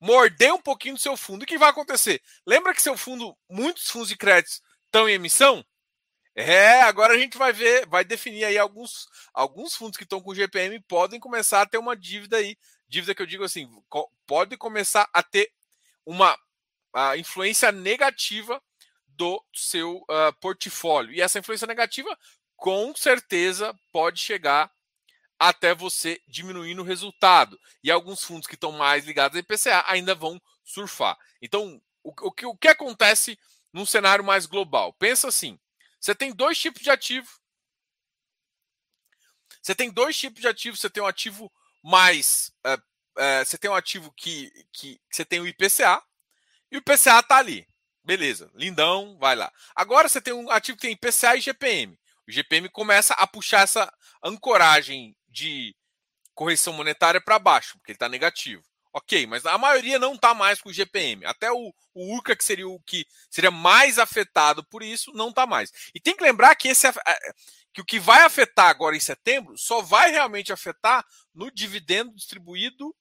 morder 0.00 0.54
um 0.54 0.62
pouquinho 0.62 0.94
do 0.94 1.00
seu 1.00 1.16
fundo. 1.16 1.42
O 1.42 1.46
que 1.46 1.58
vai 1.58 1.70
acontecer? 1.70 2.22
Lembra 2.46 2.72
que 2.72 2.82
seu 2.82 2.96
fundo, 2.96 3.36
muitos 3.48 3.90
fundos 3.90 4.08
de 4.08 4.16
créditos 4.16 4.62
estão 4.86 5.08
em 5.08 5.14
emissão? 5.14 5.64
É, 6.34 6.80
agora 6.82 7.14
a 7.14 7.18
gente 7.18 7.36
vai 7.36 7.52
ver, 7.52 7.86
vai 7.86 8.04
definir 8.04 8.44
aí 8.44 8.56
alguns, 8.56 9.08
alguns 9.34 9.74
fundos 9.74 9.96
que 9.96 10.04
estão 10.04 10.20
com 10.20 10.34
GPM 10.34 10.80
podem 10.82 11.18
começar 11.18 11.60
a 11.60 11.66
ter 11.66 11.76
uma 11.76 11.96
dívida 11.96 12.36
aí, 12.36 12.56
dívida 12.88 13.14
que 13.14 13.20
eu 13.20 13.26
digo 13.26 13.44
assim, 13.44 13.68
pode 14.26 14.56
começar 14.56 15.08
a 15.12 15.22
ter 15.22 15.50
uma 16.04 16.38
a 16.92 17.16
influência 17.16 17.70
negativa 17.70 18.60
do 19.06 19.42
seu 19.54 19.98
uh, 19.98 20.32
portfólio. 20.40 21.12
E 21.12 21.20
essa 21.20 21.38
influência 21.38 21.66
negativa, 21.66 22.18
com 22.56 22.94
certeza, 22.96 23.78
pode 23.92 24.18
chegar 24.18 24.72
até 25.38 25.74
você 25.74 26.20
diminuindo 26.26 26.82
o 26.82 26.84
resultado. 26.84 27.58
E 27.82 27.90
alguns 27.90 28.24
fundos 28.24 28.46
que 28.46 28.54
estão 28.54 28.72
mais 28.72 29.04
ligados 29.04 29.36
a 29.36 29.40
IPCA 29.40 29.84
ainda 29.86 30.14
vão 30.14 30.40
surfar. 30.64 31.18
Então, 31.40 31.80
o, 32.02 32.10
o, 32.28 32.32
que, 32.32 32.46
o 32.46 32.56
que 32.56 32.68
acontece 32.68 33.38
num 33.72 33.86
cenário 33.86 34.24
mais 34.24 34.46
global? 34.46 34.92
Pensa 34.94 35.28
assim: 35.28 35.58
você 36.00 36.14
tem 36.14 36.32
dois 36.32 36.58
tipos 36.58 36.82
de 36.82 36.90
ativo. 36.90 37.28
Você 39.62 39.74
tem 39.74 39.90
dois 39.90 40.16
tipos 40.16 40.40
de 40.40 40.48
ativo. 40.48 40.76
Você 40.76 40.88
tem 40.88 41.02
um 41.02 41.06
ativo 41.06 41.52
mais. 41.82 42.52
É, 42.64 42.78
é, 43.16 43.44
você 43.44 43.58
tem 43.58 43.70
um 43.70 43.74
ativo 43.74 44.12
que, 44.16 44.50
que 44.72 45.00
você 45.10 45.24
tem 45.24 45.40
o 45.40 45.46
IPCA. 45.46 46.02
E 46.70 46.76
o 46.76 46.78
IPCA 46.78 47.20
está 47.20 47.36
ali. 47.38 47.66
Beleza, 48.02 48.50
lindão, 48.54 49.16
vai 49.18 49.36
lá. 49.36 49.52
Agora 49.74 50.08
você 50.08 50.20
tem 50.20 50.32
um 50.32 50.50
ativo 50.50 50.76
que 50.76 50.82
tem 50.82 50.92
IPCA 50.92 51.36
e 51.36 51.40
GPM. 51.40 51.98
O 52.26 52.32
GPM 52.32 52.68
começa 52.68 53.14
a 53.14 53.26
puxar 53.26 53.62
essa 53.62 53.92
ancoragem 54.22 55.16
de 55.28 55.74
correção 56.34 56.72
monetária 56.72 57.20
para 57.20 57.38
baixo, 57.38 57.76
porque 57.78 57.92
ele 57.92 57.96
está 57.96 58.08
negativo. 58.08 58.62
Ok, 58.92 59.24
mas 59.26 59.46
a 59.46 59.56
maioria 59.56 60.00
não 60.00 60.14
está 60.14 60.34
mais 60.34 60.60
com 60.60 60.68
o 60.68 60.72
GPM. 60.72 61.24
Até 61.24 61.52
o, 61.52 61.72
o 61.94 62.14
URCA, 62.14 62.34
que 62.34 62.44
seria 62.44 62.68
o 62.68 62.80
que 62.80 63.06
seria 63.30 63.50
mais 63.50 63.98
afetado 63.98 64.64
por 64.64 64.82
isso, 64.82 65.12
não 65.12 65.28
está 65.28 65.46
mais. 65.46 65.70
E 65.94 66.00
tem 66.00 66.16
que 66.16 66.24
lembrar 66.24 66.54
que, 66.56 66.68
esse, 66.68 66.88
que 67.72 67.80
o 67.80 67.84
que 67.84 68.00
vai 68.00 68.22
afetar 68.22 68.68
agora 68.68 68.96
em 68.96 69.00
setembro 69.00 69.56
só 69.56 69.80
vai 69.80 70.10
realmente 70.10 70.52
afetar 70.52 71.04
no 71.34 71.50
dividendo 71.50 72.14
distribuído. 72.14 72.94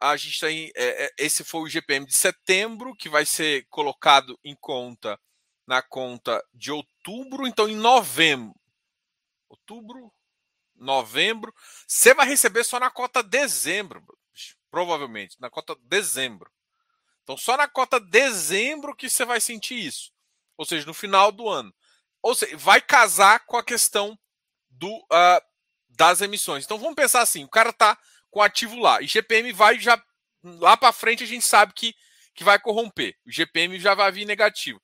A 0.00 0.16
gente 0.16 0.40
tem. 0.40 0.72
É, 0.74 1.04
é, 1.04 1.10
esse 1.18 1.44
foi 1.44 1.60
o 1.60 1.68
GPM 1.68 2.04
de 2.06 2.16
setembro, 2.16 2.94
que 2.96 3.08
vai 3.08 3.24
ser 3.24 3.66
colocado 3.70 4.38
em 4.44 4.56
conta 4.56 5.18
na 5.66 5.80
conta 5.80 6.44
de 6.52 6.72
outubro. 6.72 7.46
Então, 7.46 7.68
em 7.68 7.76
novembro. 7.76 8.58
Outubro, 9.48 10.12
novembro. 10.74 11.54
Você 11.86 12.12
vai 12.12 12.26
receber 12.26 12.64
só 12.64 12.80
na 12.80 12.90
cota 12.90 13.22
dezembro 13.22 14.04
provavelmente, 14.72 15.38
na 15.38 15.50
cota 15.50 15.76
dezembro. 15.82 16.50
Então, 17.22 17.36
só 17.36 17.56
na 17.58 17.68
cota 17.68 18.00
dezembro 18.00 18.96
que 18.96 19.08
você 19.08 19.24
vai 19.24 19.38
sentir 19.38 19.74
isso. 19.74 20.10
Ou 20.56 20.64
seja, 20.64 20.86
no 20.86 20.94
final 20.94 21.30
do 21.30 21.48
ano. 21.48 21.72
Ou 22.22 22.34
seja, 22.34 22.56
vai 22.56 22.80
casar 22.80 23.40
com 23.46 23.56
a 23.56 23.64
questão 23.64 24.18
do, 24.70 24.96
uh, 24.96 25.42
das 25.90 26.20
emissões. 26.20 26.64
Então, 26.64 26.78
vamos 26.78 26.94
pensar 26.94 27.20
assim: 27.20 27.44
o 27.44 27.48
cara 27.48 27.70
está 27.70 27.98
com 28.30 28.40
ativo 28.40 28.78
lá, 28.78 29.02
e 29.02 29.06
GPM 29.06 29.52
vai 29.52 29.78
já. 29.78 30.02
Lá 30.44 30.76
para 30.76 30.92
frente, 30.92 31.22
a 31.22 31.26
gente 31.26 31.44
sabe 31.44 31.72
que, 31.72 31.94
que 32.34 32.42
vai 32.42 32.58
corromper. 32.58 33.16
O 33.24 33.30
GPM 33.30 33.78
já 33.78 33.94
vai 33.94 34.10
vir 34.10 34.24
negativo. 34.24 34.82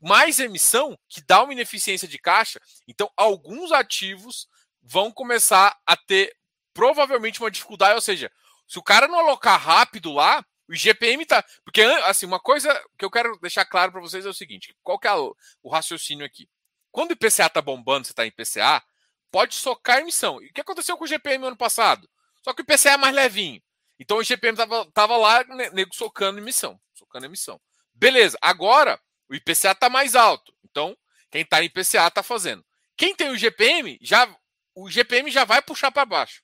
Mais 0.00 0.38
emissão, 0.38 0.96
que 1.08 1.20
dá 1.20 1.42
uma 1.42 1.52
ineficiência 1.52 2.06
de 2.06 2.18
caixa, 2.18 2.60
então 2.86 3.10
alguns 3.16 3.72
ativos 3.72 4.46
vão 4.82 5.10
começar 5.10 5.76
a 5.84 5.96
ter 5.96 6.34
provavelmente 6.72 7.40
uma 7.40 7.50
dificuldade, 7.50 7.94
ou 7.94 8.00
seja, 8.00 8.30
se 8.66 8.78
o 8.78 8.82
cara 8.82 9.08
não 9.08 9.18
alocar 9.18 9.60
rápido 9.60 10.12
lá, 10.12 10.44
o 10.68 10.74
IGPM 10.74 11.26
tá. 11.26 11.44
Porque, 11.64 11.82
assim, 11.82 12.24
uma 12.24 12.38
coisa 12.38 12.72
que 12.96 13.04
eu 13.04 13.10
quero 13.10 13.36
deixar 13.40 13.64
claro 13.64 13.90
para 13.90 14.00
vocês 14.00 14.24
é 14.24 14.28
o 14.28 14.34
seguinte: 14.34 14.74
qual 14.82 14.98
que 14.98 15.08
é 15.08 15.12
o 15.12 15.68
raciocínio 15.68 16.24
aqui? 16.24 16.48
Quando 16.90 17.10
o 17.10 17.12
IPCA 17.14 17.48
tá 17.48 17.60
bombando, 17.60 18.06
você 18.06 18.12
tá 18.12 18.24
em 18.24 18.28
IPCA, 18.28 18.82
pode 19.30 19.54
socar 19.54 19.98
emissão. 19.98 20.42
E 20.42 20.46
o 20.46 20.52
que 20.52 20.60
aconteceu 20.60 20.96
com 20.96 21.04
o 21.04 21.06
IGPM 21.06 21.46
ano 21.46 21.56
passado? 21.56 22.08
Só 22.42 22.52
que 22.52 22.62
o 22.62 22.64
IPCA 22.64 22.90
é 22.90 22.96
mais 22.96 23.14
levinho. 23.14 23.62
Então 23.98 24.16
o 24.16 24.22
IGPM 24.22 24.56
tava, 24.56 24.90
tava 24.92 25.16
lá, 25.16 25.44
nego 25.72 25.94
socando 25.94 26.38
emissão. 26.38 26.80
Socando 26.94 27.26
emissão. 27.26 27.60
Beleza, 27.94 28.38
agora 28.40 29.00
o 29.28 29.34
IPCA 29.34 29.74
tá 29.74 29.88
mais 29.88 30.14
alto. 30.14 30.52
Então, 30.64 30.96
quem 31.30 31.44
tá 31.44 31.62
em 31.62 31.66
IPCA 31.66 32.10
tá 32.10 32.22
fazendo. 32.22 32.64
Quem 32.96 33.14
tem 33.14 33.28
o 33.28 33.36
IGPM, 33.36 33.98
já, 34.00 34.28
o 34.74 34.88
IGPM 34.88 35.30
já 35.30 35.44
vai 35.44 35.62
puxar 35.62 35.90
para 35.90 36.04
baixo 36.04 36.42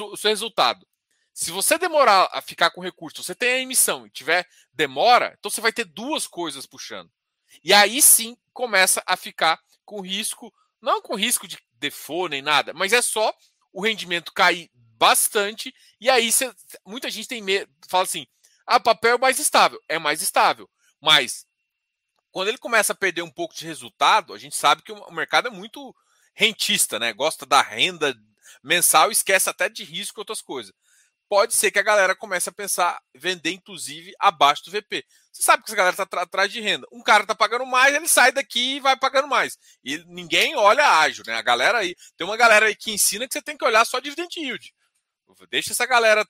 o 0.00 0.16
seu 0.16 0.30
resultado. 0.30 0.86
Se 1.32 1.50
você 1.50 1.76
demorar 1.76 2.28
a 2.32 2.40
ficar 2.40 2.70
com 2.70 2.80
recurso, 2.80 3.22
você 3.22 3.34
tem 3.34 3.50
a 3.50 3.58
emissão 3.58 4.06
e 4.06 4.10
tiver 4.10 4.46
demora, 4.72 5.34
então 5.38 5.50
você 5.50 5.60
vai 5.60 5.72
ter 5.72 5.84
duas 5.84 6.26
coisas 6.26 6.64
puxando. 6.64 7.10
E 7.62 7.72
aí 7.72 8.00
sim 8.02 8.36
começa 8.52 9.02
a 9.06 9.16
ficar 9.16 9.58
com 9.84 10.00
risco, 10.00 10.52
não 10.80 11.00
com 11.02 11.14
risco 11.14 11.46
de 11.46 11.58
default 11.74 12.30
nem 12.30 12.42
nada, 12.42 12.72
mas 12.72 12.92
é 12.92 13.02
só 13.02 13.32
o 13.72 13.82
rendimento 13.82 14.32
cair 14.32 14.70
bastante 14.74 15.74
e 16.00 16.08
aí 16.08 16.30
você, 16.30 16.52
muita 16.86 17.10
gente 17.10 17.28
tem 17.28 17.42
medo, 17.42 17.70
fala 17.88 18.04
assim: 18.04 18.26
"Ah, 18.66 18.80
papel 18.80 19.16
é 19.16 19.18
mais 19.18 19.38
estável". 19.38 19.80
É 19.88 19.98
mais 19.98 20.22
estável, 20.22 20.68
mas 21.00 21.46
quando 22.32 22.48
ele 22.48 22.58
começa 22.58 22.92
a 22.92 22.96
perder 22.96 23.22
um 23.22 23.30
pouco 23.30 23.54
de 23.54 23.66
resultado, 23.66 24.34
a 24.34 24.38
gente 24.38 24.56
sabe 24.56 24.82
que 24.82 24.92
o 24.92 25.12
mercado 25.12 25.48
é 25.48 25.50
muito 25.50 25.94
rentista, 26.34 26.98
né? 26.98 27.12
Gosta 27.12 27.46
da 27.46 27.62
renda 27.62 28.14
mensal, 28.62 29.10
esquece 29.10 29.48
até 29.50 29.68
de 29.68 29.84
risco 29.84 30.20
e 30.20 30.22
outras 30.22 30.42
coisas 30.42 30.74
pode 31.34 31.52
ser 31.52 31.72
que 31.72 31.80
a 31.80 31.82
galera 31.82 32.14
comece 32.14 32.48
a 32.48 32.52
pensar 32.52 32.96
vender, 33.12 33.50
inclusive, 33.50 34.12
abaixo 34.20 34.64
do 34.64 34.70
VP. 34.70 35.04
Você 35.32 35.42
sabe 35.42 35.64
que 35.64 35.68
essa 35.68 35.76
galera 35.76 35.92
está 36.00 36.22
atrás 36.22 36.52
de 36.52 36.60
renda. 36.60 36.86
Um 36.92 37.02
cara 37.02 37.24
está 37.24 37.34
pagando 37.34 37.66
mais, 37.66 37.92
ele 37.92 38.06
sai 38.06 38.30
daqui 38.30 38.76
e 38.76 38.80
vai 38.80 38.96
pagando 38.96 39.26
mais. 39.26 39.58
E 39.82 39.98
ninguém 40.06 40.54
olha 40.54 41.00
ágil, 41.00 41.24
né? 41.26 41.34
A 41.34 41.42
galera 41.42 41.78
aí. 41.78 41.96
Tem 42.16 42.24
uma 42.24 42.36
galera 42.36 42.66
aí 42.66 42.76
que 42.76 42.92
ensina 42.92 43.26
que 43.26 43.32
você 43.32 43.42
tem 43.42 43.56
que 43.56 43.64
olhar 43.64 43.84
só 43.84 43.98
dividend 43.98 44.32
yield. 44.38 44.72
Deixa 45.50 45.72
essa 45.72 45.84
galera 45.86 46.24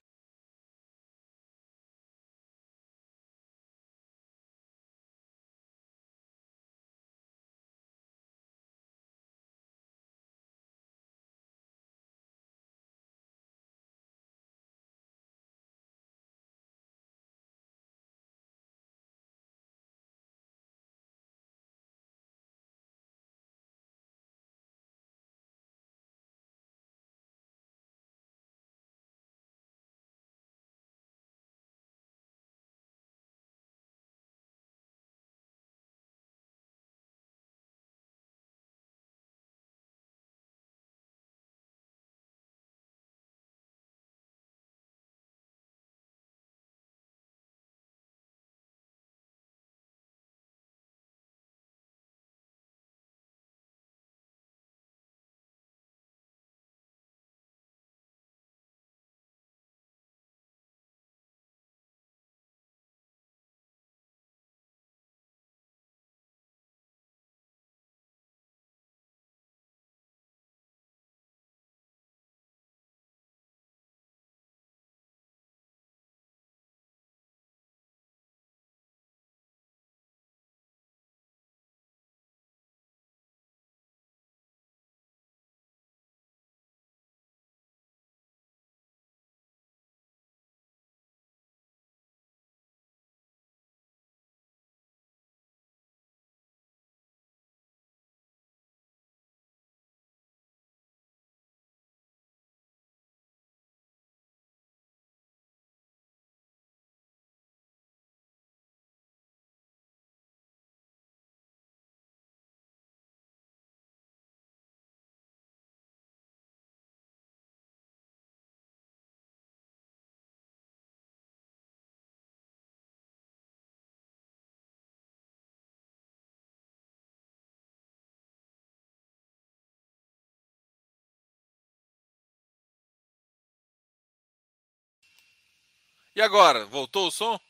E 136.15 136.23
agora, 136.23 136.65
voltou 136.67 137.09
o 137.09 137.11
som? 137.11 137.41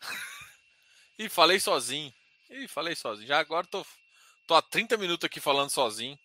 Ih, 1.18 1.28
falei 1.28 1.60
sozinho. 1.60 2.12
Ih, 2.50 2.66
falei 2.66 2.96
sozinho. 2.96 3.28
Já 3.28 3.38
agora 3.38 3.66
tô, 3.66 3.86
tô 4.46 4.54
há 4.54 4.62
30 4.62 4.96
minutos 4.96 5.24
aqui 5.24 5.38
falando 5.38 5.70
sozinho. 5.70 6.18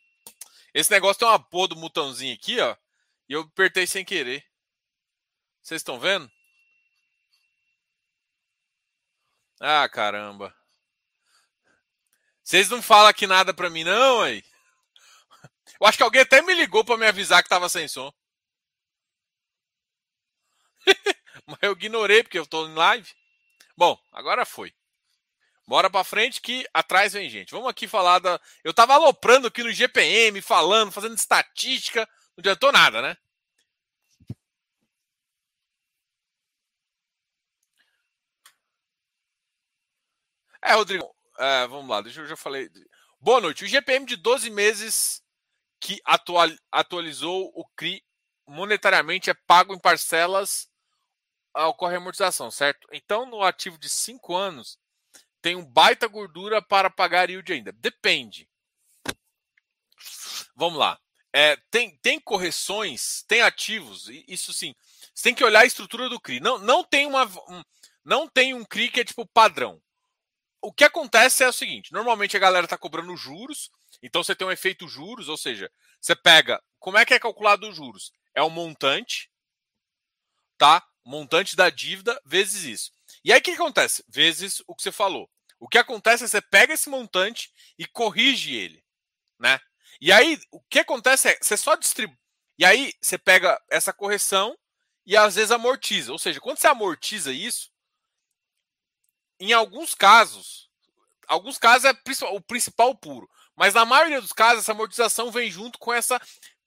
Esse 0.73 0.89
negócio 0.91 1.19
tem 1.19 1.27
uma 1.27 1.39
porra 1.39 1.69
do 1.69 1.75
botãozinho 1.75 2.33
aqui, 2.33 2.59
ó. 2.59 2.75
E 3.29 3.33
eu 3.33 3.41
apertei 3.41 3.85
sem 3.85 4.03
querer. 4.03 4.43
Vocês 5.61 5.79
estão 5.79 5.99
vendo? 5.99 6.29
Ah, 9.59 9.87
caramba. 9.87 10.53
Vocês 12.43 12.69
não 12.69 12.81
falam 12.81 13.07
aqui 13.07 13.25
nada 13.25 13.53
pra 13.53 13.69
mim, 13.69 13.83
não, 13.83 14.21
aí? 14.21 14.43
Eu 15.79 15.87
acho 15.87 15.97
que 15.97 16.03
alguém 16.03 16.21
até 16.21 16.41
me 16.41 16.53
ligou 16.53 16.83
para 16.83 16.97
me 16.97 17.05
avisar 17.05 17.43
que 17.43 17.49
tava 17.49 17.69
sem 17.69 17.87
som. 17.87 18.11
Mas 21.47 21.59
eu 21.61 21.73
ignorei 21.73 22.23
porque 22.23 22.39
eu 22.39 22.45
tô 22.45 22.67
em 22.67 22.73
live. 22.73 23.09
Bom, 23.77 23.99
agora 24.11 24.45
foi. 24.45 24.73
Bora 25.67 25.89
para 25.89 26.03
frente 26.03 26.41
que 26.41 26.67
atrás 26.73 27.13
vem 27.13 27.29
gente. 27.29 27.51
Vamos 27.51 27.69
aqui 27.69 27.87
falar 27.87 28.19
da. 28.19 28.39
Eu 28.63 28.73
tava 28.73 28.93
aloprando 28.93 29.47
aqui 29.47 29.63
no 29.63 29.71
GPM, 29.71 30.41
falando, 30.41 30.91
fazendo 30.91 31.15
estatística. 31.15 32.07
Não 32.37 32.41
adiantou 32.41 32.71
nada, 32.71 33.01
né? 33.01 33.17
É, 40.61 40.73
Rodrigo. 40.73 41.15
É, 41.37 41.67
vamos 41.67 41.89
lá, 41.89 42.01
deixa 42.01 42.21
eu 42.21 42.27
já 42.27 42.35
falei. 42.35 42.69
Boa 43.19 43.41
noite. 43.41 43.63
O 43.63 43.67
GPM 43.67 44.05
de 44.05 44.15
12 44.15 44.49
meses 44.49 45.24
que 45.79 46.01
atual, 46.05 46.49
atualizou 46.71 47.51
o 47.55 47.65
CRI 47.75 48.03
monetariamente 48.47 49.29
é 49.29 49.33
pago 49.47 49.73
em 49.73 49.79
parcelas 49.79 50.69
ocorre 51.63 51.95
amortização, 51.95 52.51
certo? 52.51 52.87
Então, 52.91 53.25
no 53.25 53.41
ativo 53.41 53.77
de 53.77 53.87
5 53.87 54.35
anos, 54.35 54.77
tem 55.41 55.55
um 55.55 55.65
baita 55.65 56.07
gordura 56.07 56.61
para 56.61 56.89
pagar 56.89 57.29
yield 57.29 57.51
ainda. 57.51 57.71
Depende. 57.71 58.49
Vamos 60.55 60.77
lá. 60.77 60.99
É, 61.31 61.57
tem, 61.69 61.97
tem 61.97 62.19
correções, 62.19 63.23
tem 63.27 63.41
ativos, 63.41 64.07
isso 64.27 64.53
sim. 64.53 64.73
Você 65.13 65.23
tem 65.23 65.35
que 65.35 65.43
olhar 65.43 65.61
a 65.61 65.65
estrutura 65.65 66.09
do 66.09 66.19
CRI. 66.19 66.39
Não, 66.39 66.57
não, 66.59 66.83
tem 66.83 67.05
uma, 67.05 67.25
um, 67.25 67.63
não 68.03 68.27
tem 68.27 68.53
um 68.53 68.63
CRI 68.63 68.89
que 68.89 69.01
é 69.01 69.05
tipo 69.05 69.25
padrão. 69.25 69.81
O 70.61 70.73
que 70.73 70.83
acontece 70.83 71.43
é 71.43 71.47
o 71.47 71.53
seguinte: 71.53 71.91
normalmente 71.91 72.35
a 72.35 72.39
galera 72.39 72.65
está 72.65 72.77
cobrando 72.77 73.15
juros, 73.15 73.69
então 74.05 74.23
você 74.23 74.35
tem 74.35 74.47
um 74.47 74.51
efeito 74.51 74.87
juros, 74.87 75.29
ou 75.29 75.37
seja, 75.37 75.71
você 75.99 76.15
pega. 76.15 76.61
Como 76.79 76.97
é 76.97 77.05
que 77.05 77.13
é 77.13 77.19
calculado 77.19 77.67
os 77.67 77.75
juros? 77.75 78.11
É 78.33 78.41
o 78.41 78.49
montante, 78.49 79.31
tá? 80.57 80.85
montante 81.05 81.55
da 81.55 81.69
dívida 81.69 82.19
vezes 82.25 82.63
isso. 82.63 82.91
E 83.23 83.31
aí 83.31 83.39
o 83.39 83.43
que 83.43 83.51
acontece? 83.51 84.03
Vezes 84.07 84.61
o 84.67 84.75
que 84.75 84.81
você 84.81 84.91
falou. 84.91 85.29
O 85.59 85.67
que 85.69 85.77
acontece 85.77 86.23
é 86.23 86.27
você 86.27 86.41
pega 86.41 86.73
esse 86.73 86.89
montante 86.89 87.51
e 87.77 87.85
corrige 87.85 88.55
ele, 88.55 88.83
né? 89.39 89.59
E 90.01 90.11
aí 90.11 90.39
o 90.51 90.61
que 90.63 90.79
acontece 90.79 91.29
é 91.29 91.37
você 91.39 91.55
só 91.55 91.75
distribui. 91.75 92.17
E 92.57 92.65
aí 92.65 92.93
você 93.01 93.17
pega 93.17 93.61
essa 93.69 93.93
correção 93.93 94.57
e 95.05 95.15
às 95.15 95.35
vezes 95.35 95.51
amortiza. 95.51 96.11
Ou 96.11 96.19
seja, 96.19 96.41
quando 96.41 96.57
você 96.57 96.67
amortiza 96.67 97.31
isso, 97.31 97.69
em 99.39 99.53
alguns 99.53 99.93
casos, 99.93 100.69
alguns 101.27 101.57
casos 101.57 101.85
é 101.85 102.25
o 102.31 102.41
principal 102.41 102.95
puro, 102.95 103.29
mas 103.55 103.73
na 103.73 103.85
maioria 103.85 104.21
dos 104.21 104.33
casos 104.33 104.63
essa 104.63 104.71
amortização 104.71 105.31
vem 105.31 105.49
junto 105.49 105.79
com 105.79 105.93
essa 105.93 106.19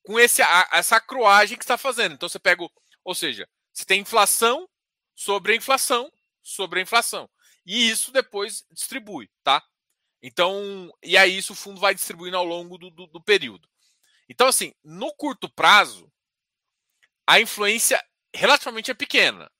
com 0.03 0.19
esse 0.19 0.43
essa 0.73 0.97
acroagem 0.97 1.59
que 1.59 1.65
está 1.65 1.77
fazendo. 1.77 2.15
Então 2.15 2.29
você 2.29 2.39
pega, 2.39 2.67
ou 3.05 3.15
seja, 3.15 3.49
você 3.73 3.85
tem 3.85 4.01
inflação 4.01 4.69
sobre 5.15 5.53
a 5.53 5.57
inflação 5.57 6.11
sobre 6.49 6.81
a 6.81 6.83
inflação. 6.83 7.29
E 7.67 7.91
isso 7.91 8.11
depois 8.11 8.65
distribui, 8.73 9.31
tá? 9.45 9.63
Então, 10.23 10.91
e 11.03 11.17
aí 11.17 11.37
isso 11.37 11.53
o 11.53 11.57
fundo 11.57 11.81
vai 11.81 11.95
distribuindo 11.95 12.37
ao 12.37 12.45
longo 12.45 12.79
do, 12.79 12.91
do, 12.91 13.07
do 13.07 13.23
período. 13.23 13.69
Então, 14.29 14.49
assim, 14.49 14.75
no 14.83 15.15
curto 15.15 15.49
prazo, 15.49 16.11
a 17.27 17.41
influência 17.41 18.03
relativamente 18.35 18.91
é 18.91 18.95
pequena. 18.95 19.51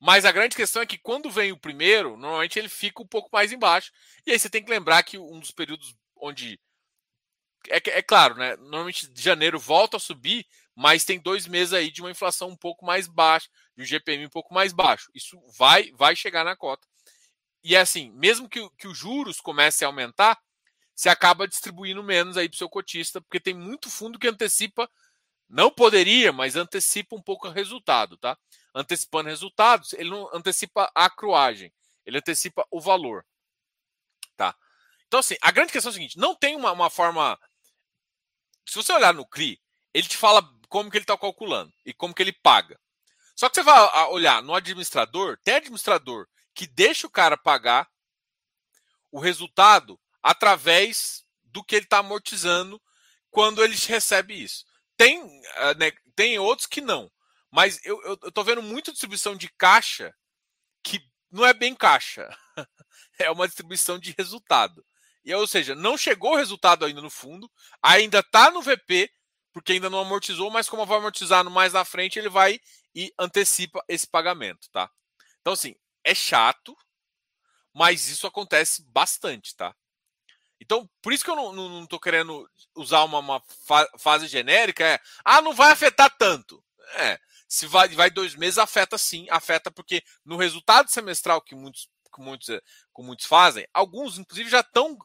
Mas 0.00 0.24
a 0.24 0.32
grande 0.32 0.56
questão 0.56 0.80
é 0.80 0.86
que 0.86 0.98
quando 0.98 1.30
vem 1.30 1.52
o 1.52 1.58
primeiro, 1.58 2.16
normalmente 2.16 2.58
ele 2.58 2.68
fica 2.68 3.02
um 3.02 3.06
pouco 3.06 3.28
mais 3.32 3.52
embaixo. 3.52 3.92
E 4.26 4.30
aí 4.30 4.38
você 4.38 4.48
tem 4.48 4.64
que 4.64 4.70
lembrar 4.70 5.02
que 5.02 5.18
um 5.18 5.38
dos 5.38 5.50
períodos 5.50 5.94
onde. 6.16 6.58
É, 7.70 7.98
é 7.98 8.02
claro, 8.02 8.34
né? 8.36 8.56
Normalmente 8.56 9.10
janeiro 9.14 9.58
volta 9.58 9.96
a 9.96 10.00
subir, 10.00 10.46
mas 10.74 11.04
tem 11.04 11.18
dois 11.18 11.46
meses 11.46 11.72
aí 11.72 11.90
de 11.90 12.00
uma 12.00 12.10
inflação 12.10 12.48
um 12.48 12.56
pouco 12.56 12.84
mais 12.84 13.06
baixa, 13.06 13.48
de 13.76 13.82
um 13.82 13.86
GPM 13.86 14.26
um 14.26 14.30
pouco 14.30 14.54
mais 14.54 14.72
baixo. 14.72 15.10
Isso 15.14 15.38
vai, 15.56 15.90
vai 15.92 16.14
chegar 16.14 16.44
na 16.44 16.56
cota. 16.56 16.86
E 17.62 17.74
é 17.74 17.80
assim, 17.80 18.10
mesmo 18.12 18.48
que, 18.48 18.68
que 18.78 18.86
os 18.86 18.96
juros 18.96 19.40
comecem 19.40 19.84
a 19.84 19.88
aumentar, 19.88 20.38
você 20.94 21.08
acaba 21.08 21.46
distribuindo 21.46 22.02
menos 22.02 22.36
aí 22.36 22.48
para 22.48 22.54
o 22.54 22.58
seu 22.58 22.68
cotista, 22.68 23.20
porque 23.20 23.38
tem 23.38 23.54
muito 23.54 23.90
fundo 23.90 24.18
que 24.18 24.28
antecipa, 24.28 24.90
não 25.48 25.70
poderia, 25.70 26.32
mas 26.32 26.56
antecipa 26.56 27.16
um 27.16 27.22
pouco 27.22 27.48
o 27.48 27.50
resultado, 27.50 28.16
tá? 28.16 28.36
Antecipando 28.74 29.28
resultados, 29.28 29.92
ele 29.92 30.10
não 30.10 30.28
antecipa 30.34 30.90
a 30.94 31.08
cruagem, 31.08 31.72
ele 32.04 32.18
antecipa 32.18 32.66
o 32.70 32.80
valor, 32.80 33.24
tá? 34.36 34.54
Então, 35.08 35.20
assim, 35.20 35.36
a 35.40 35.50
grande 35.50 35.72
questão 35.72 35.90
é 35.90 35.92
a 35.92 35.94
seguinte: 35.94 36.18
não 36.18 36.34
tem 36.34 36.54
uma, 36.54 36.70
uma 36.70 36.90
forma. 36.90 37.38
Se 38.68 38.76
você 38.76 38.92
olhar 38.92 39.14
no 39.14 39.26
CRI, 39.26 39.60
ele 39.94 40.06
te 40.06 40.16
fala 40.16 40.42
como 40.68 40.90
que 40.90 40.98
ele 40.98 41.04
está 41.04 41.16
calculando 41.16 41.72
e 41.84 41.94
como 41.94 42.14
que 42.14 42.22
ele 42.22 42.32
paga. 42.32 42.78
Só 43.34 43.48
que 43.48 43.54
você 43.54 43.62
vai 43.62 44.06
olhar 44.10 44.42
no 44.42 44.54
administrador, 44.54 45.38
tem 45.42 45.54
administrador 45.54 46.26
que 46.54 46.66
deixa 46.66 47.06
o 47.06 47.10
cara 47.10 47.36
pagar 47.36 47.88
o 49.10 49.18
resultado 49.18 49.98
através 50.22 51.24
do 51.44 51.64
que 51.64 51.76
ele 51.76 51.84
está 51.84 51.98
amortizando 51.98 52.80
quando 53.30 53.62
ele 53.62 53.74
recebe 53.74 54.42
isso. 54.42 54.64
Tem, 54.96 55.22
ah, 55.56 55.74
né, 55.74 55.92
tem 56.14 56.38
outros 56.38 56.66
que 56.66 56.80
não. 56.80 57.10
Mas 57.50 57.80
eu, 57.84 57.98
estou 58.24 58.44
vendo 58.44 58.62
muita 58.62 58.90
distribuição 58.90 59.36
de 59.36 59.48
caixa 59.56 60.14
que 60.82 61.00
não 61.30 61.46
é 61.46 61.54
bem 61.54 61.74
caixa. 61.74 62.28
é 63.18 63.30
uma 63.30 63.46
distribuição 63.46 63.98
de 63.98 64.14
resultado. 64.18 64.84
E, 65.28 65.34
ou 65.34 65.46
seja, 65.46 65.74
não 65.74 65.98
chegou 65.98 66.32
o 66.32 66.36
resultado 66.36 66.86
ainda 66.86 67.02
no 67.02 67.10
fundo, 67.10 67.50
ainda 67.82 68.20
está 68.20 68.50
no 68.50 68.62
VP, 68.62 69.12
porque 69.52 69.72
ainda 69.72 69.90
não 69.90 70.00
amortizou, 70.00 70.50
mas 70.50 70.70
como 70.70 70.86
vai 70.86 70.96
amortizar 70.96 71.44
mais 71.50 71.74
na 71.74 71.84
frente, 71.84 72.18
ele 72.18 72.30
vai 72.30 72.58
e 72.94 73.12
antecipa 73.18 73.84
esse 73.86 74.06
pagamento, 74.06 74.70
tá? 74.70 74.90
Então, 75.42 75.52
assim, 75.52 75.76
é 76.02 76.14
chato, 76.14 76.74
mas 77.74 78.08
isso 78.08 78.26
acontece 78.26 78.82
bastante, 78.90 79.54
tá? 79.54 79.76
Então, 80.58 80.88
por 81.02 81.12
isso 81.12 81.22
que 81.22 81.30
eu 81.30 81.36
não, 81.36 81.52
não, 81.52 81.68
não 81.68 81.86
tô 81.86 82.00
querendo 82.00 82.48
usar 82.74 83.04
uma, 83.04 83.18
uma 83.18 83.42
fa 83.66 83.86
fase 83.98 84.28
genérica, 84.28 84.82
é, 84.82 84.98
ah, 85.22 85.42
não 85.42 85.52
vai 85.52 85.72
afetar 85.72 86.10
tanto. 86.16 86.64
É, 86.94 87.20
se 87.46 87.66
vai, 87.66 87.86
vai 87.88 88.10
dois 88.10 88.34
meses, 88.34 88.56
afeta 88.56 88.96
sim, 88.96 89.26
afeta 89.28 89.70
porque 89.70 90.02
no 90.24 90.38
resultado 90.38 90.90
semestral 90.90 91.42
que 91.42 91.54
muitos, 91.54 91.86
que 92.14 92.22
muitos, 92.22 92.46
que 92.48 93.02
muitos 93.02 93.26
fazem, 93.26 93.68
alguns, 93.74 94.16
inclusive, 94.16 94.48
já 94.48 94.60
estão, 94.60 94.98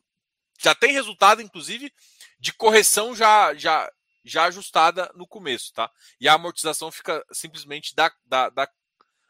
já 0.64 0.74
tem 0.74 0.92
resultado, 0.94 1.42
inclusive, 1.42 1.94
de 2.40 2.54
correção 2.54 3.16
já, 3.16 3.54
já, 3.54 3.92
já 4.24 4.46
ajustada 4.46 5.12
no 5.16 5.28
começo, 5.28 5.74
tá? 5.74 5.92
E 6.20 6.28
a 6.28 6.34
amortização 6.34 6.92
fica 6.92 7.26
simplesmente 7.32 7.96
da, 7.96 8.12
da, 8.26 8.50
da, 8.50 8.70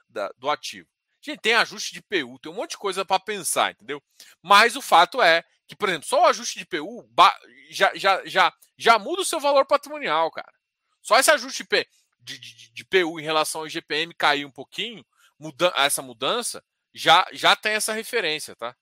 da 0.10 0.32
do 0.38 0.50
ativo. 0.50 0.88
Gente, 1.22 1.40
tem 1.40 1.54
ajuste 1.54 1.94
de 1.94 2.02
PU, 2.02 2.38
tem 2.38 2.52
um 2.52 2.56
monte 2.56 2.72
de 2.72 2.78
coisa 2.78 3.06
para 3.06 3.20
pensar, 3.20 3.72
entendeu? 3.72 4.04
Mas 4.42 4.76
o 4.76 4.82
fato 4.82 5.22
é 5.22 5.44
que, 5.66 5.76
por 5.76 5.88
exemplo, 5.88 6.08
só 6.08 6.22
o 6.22 6.26
ajuste 6.26 6.60
de 6.60 6.66
PU 6.66 7.10
já, 7.70 7.96
já, 7.96 8.26
já, 8.26 8.54
já 8.78 9.00
muda 9.00 9.22
o 9.22 9.26
seu 9.26 9.40
valor 9.40 9.66
patrimonial, 9.66 10.30
cara. 10.30 10.52
Só 11.02 11.18
esse 11.18 11.32
ajuste 11.32 11.64
de, 11.64 11.88
de, 12.20 12.40
de, 12.40 12.74
de 12.74 12.86
PU 12.86 13.20
em 13.20 13.24
relação 13.24 13.62
ao 13.62 13.68
IGPM 13.68 14.14
cair 14.14 14.46
um 14.46 14.52
pouquinho, 14.52 15.06
muda, 15.40 15.72
essa 15.78 16.02
mudança, 16.02 16.64
já, 16.94 17.26
já 17.32 17.56
tem 17.56 17.74
essa 17.74 17.94
referência, 17.94 18.56
tá? 18.56 18.76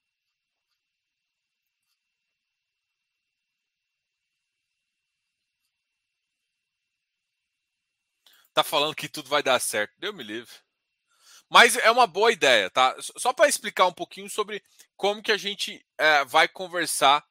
Tá 8.54 8.64
falando 8.64 8.96
que 8.96 9.10
tudo 9.10 9.30
vai 9.30 9.44
dar 9.44 9.60
certo. 9.60 9.94
Deu 9.98 10.14
me 10.14 10.24
livre. 10.24 10.54
Mas 11.50 11.76
é 11.76 11.92
uma 11.92 12.08
boa 12.08 12.32
ideia, 12.32 12.70
tá? 12.70 12.96
Só 13.18 13.34
para 13.34 13.50
explicar 13.50 13.86
um 13.86 13.94
pouquinho 13.94 14.30
sobre 14.30 14.64
como 14.96 15.22
que 15.22 15.32
a 15.32 15.38
gente 15.38 15.86
é, 15.98 16.24
vai 16.26 16.48
conversar. 16.48 17.26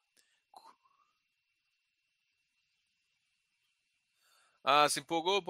Ah, 4.62 4.88
se 4.88 5.00
empolgou. 5.00 5.42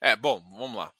É, 0.00 0.14
bom, 0.16 0.40
vamos 0.50 0.76
lá. 0.76 0.92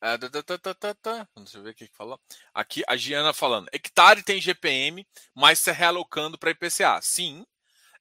Ah, 0.00 0.18
tá, 0.18 1.28
Deixa 1.36 1.58
eu 1.58 1.62
ver 1.62 1.70
o 1.70 1.74
que 1.74 1.86
falou. 1.96 2.20
Aqui 2.52 2.82
a 2.88 2.96
Giana 2.96 3.32
falando. 3.32 3.68
Hectare 3.72 4.22
tem 4.24 4.40
GPM, 4.40 5.06
mas 5.32 5.60
se 5.60 5.70
realocando 5.70 6.36
para 6.36 6.50
IPCA. 6.50 7.00
Sim, 7.00 7.46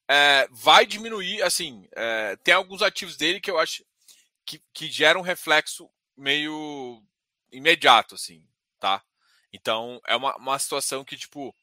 é, 0.08 0.48
vai 0.50 0.86
diminuir. 0.86 1.44
Assim, 1.44 1.88
é, 1.96 2.36
tem 2.38 2.56
alguns 2.56 2.82
ativos 2.82 3.16
dele 3.18 3.40
que 3.40 3.52
eu 3.52 3.60
acho 3.60 3.86
que, 4.46 4.60
que 4.74 4.90
geram 4.90 5.20
um 5.22 5.24
reflexo 5.24 5.88
meio 6.18 7.04
imediato, 7.52 8.16
assim, 8.16 8.44
tá? 8.80 9.04
Então 9.54 10.02
é 10.08 10.16
uma, 10.16 10.36
uma 10.38 10.60
situação 10.60 11.06
que, 11.06 11.16
tipo. 11.16 11.56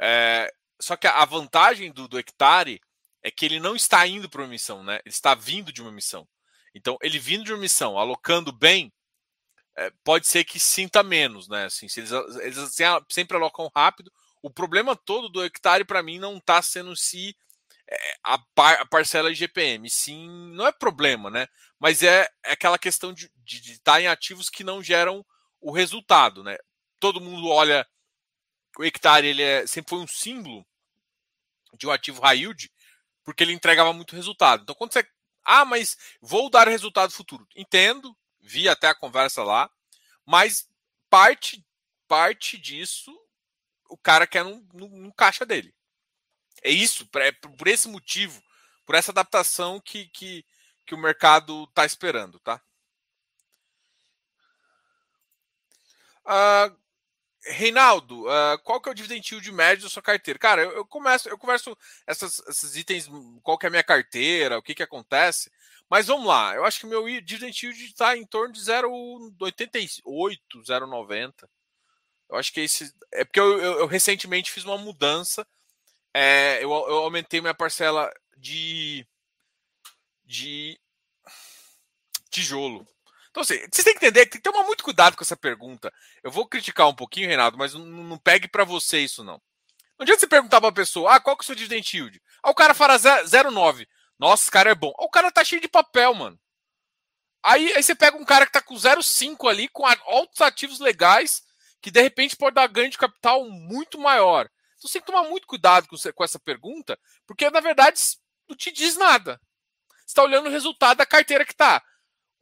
É, 0.00 0.50
só 0.80 0.96
que 0.96 1.06
a 1.06 1.24
vantagem 1.26 1.92
do, 1.92 2.08
do 2.08 2.18
hectare 2.18 2.80
é 3.22 3.30
que 3.30 3.44
ele 3.44 3.60
não 3.60 3.76
está 3.76 4.06
indo 4.06 4.28
para 4.28 4.42
uma 4.42 4.48
missão, 4.48 4.82
né? 4.82 5.00
Ele 5.04 5.14
está 5.14 5.34
vindo 5.34 5.72
de 5.72 5.82
uma 5.82 5.92
missão. 5.92 6.26
Então, 6.74 6.96
ele 7.02 7.18
vindo 7.18 7.44
de 7.44 7.52
uma 7.52 7.60
missão, 7.60 7.98
alocando 7.98 8.52
bem, 8.52 8.92
é, 9.76 9.90
pode 10.04 10.26
ser 10.26 10.44
que 10.44 10.58
sinta 10.58 11.02
menos, 11.02 11.48
né? 11.48 11.64
Assim, 11.64 11.88
se 11.88 12.00
eles, 12.00 12.10
eles 12.10 12.58
assim, 12.58 12.84
sempre 13.10 13.36
alocam 13.36 13.70
rápido. 13.74 14.12
O 14.42 14.50
problema 14.50 14.96
todo 14.96 15.28
do 15.28 15.44
hectare, 15.44 15.84
para 15.84 16.02
mim, 16.02 16.18
não 16.18 16.36
está 16.36 16.60
sendo 16.60 16.94
se 16.96 17.34
é, 17.88 18.14
a, 18.24 18.38
par, 18.54 18.80
a, 18.80 18.86
parcela 18.86 19.34
GPM. 19.34 19.88
Sim, 19.88 20.28
não 20.54 20.66
é 20.66 20.72
problema, 20.72 21.30
né? 21.30 21.46
Mas 21.78 22.02
é, 22.02 22.28
é 22.44 22.52
aquela 22.52 22.78
questão 22.78 23.12
de, 23.12 23.30
estar 23.44 24.00
em 24.00 24.06
ativos 24.06 24.48
que 24.50 24.64
não 24.64 24.82
geram 24.82 25.24
o 25.60 25.70
resultado, 25.72 26.42
né? 26.42 26.56
Todo 27.00 27.20
mundo 27.20 27.48
olha. 27.48 27.86
O 28.78 28.84
hectare 28.84 29.26
ele 29.26 29.42
é, 29.42 29.66
sempre 29.66 29.90
foi 29.90 29.98
um 29.98 30.06
símbolo 30.06 30.66
de 31.78 31.86
um 31.86 31.90
ativo 31.90 32.22
high 32.22 32.38
yield, 32.38 32.70
porque 33.24 33.42
ele 33.42 33.52
entregava 33.52 33.92
muito 33.92 34.16
resultado. 34.16 34.62
Então, 34.62 34.74
quando 34.74 34.92
você. 34.92 35.06
Ah, 35.44 35.64
mas 35.64 35.96
vou 36.20 36.48
dar 36.50 36.68
resultado 36.68 37.12
futuro. 37.12 37.46
Entendo, 37.56 38.16
vi 38.40 38.68
até 38.68 38.88
a 38.88 38.94
conversa 38.94 39.42
lá, 39.42 39.70
mas 40.24 40.68
parte 41.10 41.64
parte 42.08 42.58
disso 42.58 43.18
o 43.88 43.96
cara 43.96 44.26
quer 44.26 44.44
no, 44.44 44.66
no, 44.72 44.88
no 44.88 45.12
caixa 45.12 45.44
dele. 45.46 45.74
É 46.62 46.70
isso, 46.70 47.08
é 47.16 47.32
por 47.32 47.66
esse 47.66 47.88
motivo, 47.88 48.42
por 48.86 48.94
essa 48.94 49.10
adaptação 49.12 49.80
que, 49.80 50.06
que, 50.08 50.44
que 50.86 50.94
o 50.94 50.98
mercado 50.98 51.64
está 51.64 51.84
esperando, 51.84 52.38
tá? 52.38 52.60
Uh, 56.24 56.81
Reinaldo, 57.44 58.24
uh, 58.26 58.58
qual 58.62 58.80
que 58.80 58.88
é 58.88 58.92
o 58.92 58.94
dividend 58.94 59.28
yield 59.34 59.52
médio 59.52 59.84
da 59.84 59.90
sua 59.90 60.02
carteira? 60.02 60.38
Cara, 60.38 60.62
eu, 60.62 60.70
eu 60.72 60.86
começo, 60.86 61.28
eu 61.28 61.36
converso 61.36 61.76
essas, 62.06 62.38
esses 62.48 62.76
itens, 62.76 63.08
qual 63.42 63.58
que 63.58 63.66
é 63.66 63.68
a 63.68 63.70
minha 63.70 63.82
carteira, 63.82 64.58
o 64.58 64.62
que 64.62 64.74
que 64.74 64.82
acontece, 64.82 65.50
mas 65.90 66.06
vamos 66.06 66.26
lá, 66.26 66.54
eu 66.54 66.64
acho 66.64 66.80
que 66.80 66.86
meu 66.86 67.04
dividend 67.20 67.66
yield 67.66 67.84
está 67.84 68.16
em 68.16 68.24
torno 68.24 68.54
de 68.54 68.60
0,88, 68.60 70.38
0,90. 70.64 71.48
Eu 72.30 72.36
acho 72.38 72.50
que 72.50 72.60
esse. 72.60 72.94
É 73.12 73.24
porque 73.24 73.38
eu, 73.38 73.58
eu, 73.60 73.78
eu 73.80 73.86
recentemente 73.86 74.50
fiz 74.50 74.64
uma 74.64 74.78
mudança. 74.78 75.46
É, 76.14 76.64
eu, 76.64 76.70
eu 76.70 76.96
aumentei 77.02 77.42
minha 77.42 77.54
parcela 77.54 78.10
de. 78.38 79.06
de 80.24 80.80
tijolo. 82.30 82.86
Então, 83.32 83.40
assim, 83.40 83.58
vocês 83.72 83.82
têm 83.82 83.94
que 83.94 84.04
entender 84.04 84.26
que 84.26 84.32
tem 84.32 84.40
que 84.42 84.50
tomar 84.50 84.62
muito 84.64 84.84
cuidado 84.84 85.16
com 85.16 85.24
essa 85.24 85.36
pergunta. 85.36 85.90
Eu 86.22 86.30
vou 86.30 86.46
criticar 86.46 86.86
um 86.86 86.94
pouquinho, 86.94 87.28
Reinaldo, 87.28 87.56
mas 87.56 87.72
não, 87.72 87.84
não 87.86 88.18
pegue 88.18 88.46
para 88.46 88.62
você 88.62 88.98
isso, 88.98 89.24
não. 89.24 89.40
Não 89.98 90.04
adianta 90.04 90.20
você 90.20 90.26
perguntar 90.26 90.60
para 90.60 90.68
a 90.68 90.74
pessoa, 90.74 91.14
ah, 91.14 91.20
qual 91.20 91.34
que 91.34 91.42
é 91.42 91.44
o 91.44 91.46
seu 91.46 91.54
dividend 91.54 91.96
yield? 91.96 92.22
Ah, 92.42 92.50
o 92.50 92.54
cara 92.54 92.74
fala 92.74 92.98
0,9. 92.98 93.88
Nossa, 94.18 94.44
esse 94.44 94.50
cara 94.50 94.70
é 94.70 94.74
bom. 94.74 94.92
O 94.98 95.08
cara 95.08 95.32
tá 95.32 95.42
cheio 95.42 95.62
de 95.62 95.68
papel, 95.68 96.14
mano. 96.14 96.38
Aí, 97.42 97.72
aí 97.72 97.82
você 97.82 97.94
pega 97.94 98.18
um 98.18 98.24
cara 98.24 98.44
que 98.44 98.52
tá 98.52 98.60
com 98.60 98.74
0,5 98.74 99.48
ali, 99.48 99.66
com 99.68 99.86
altos 99.86 100.42
ativos 100.42 100.78
legais, 100.78 101.42
que 101.80 101.90
de 101.90 102.02
repente 102.02 102.36
pode 102.36 102.54
dar 102.54 102.68
ganho 102.68 102.90
de 102.90 102.98
capital 102.98 103.48
muito 103.48 103.98
maior. 103.98 104.48
Então 104.76 104.88
você 104.88 104.94
tem 104.94 105.02
que 105.02 105.12
tomar 105.12 105.28
muito 105.28 105.46
cuidado 105.46 105.88
com, 105.88 105.96
com 105.96 106.24
essa 106.24 106.38
pergunta, 106.38 106.98
porque 107.26 107.50
na 107.50 107.60
verdade 107.60 107.98
não 108.48 108.56
te 108.56 108.70
diz 108.70 108.96
nada. 108.96 109.40
Você 110.00 110.08
está 110.08 110.22
olhando 110.22 110.46
o 110.48 110.52
resultado 110.52 110.98
da 110.98 111.06
carteira 111.06 111.44
que 111.44 111.54
tá. 111.54 111.82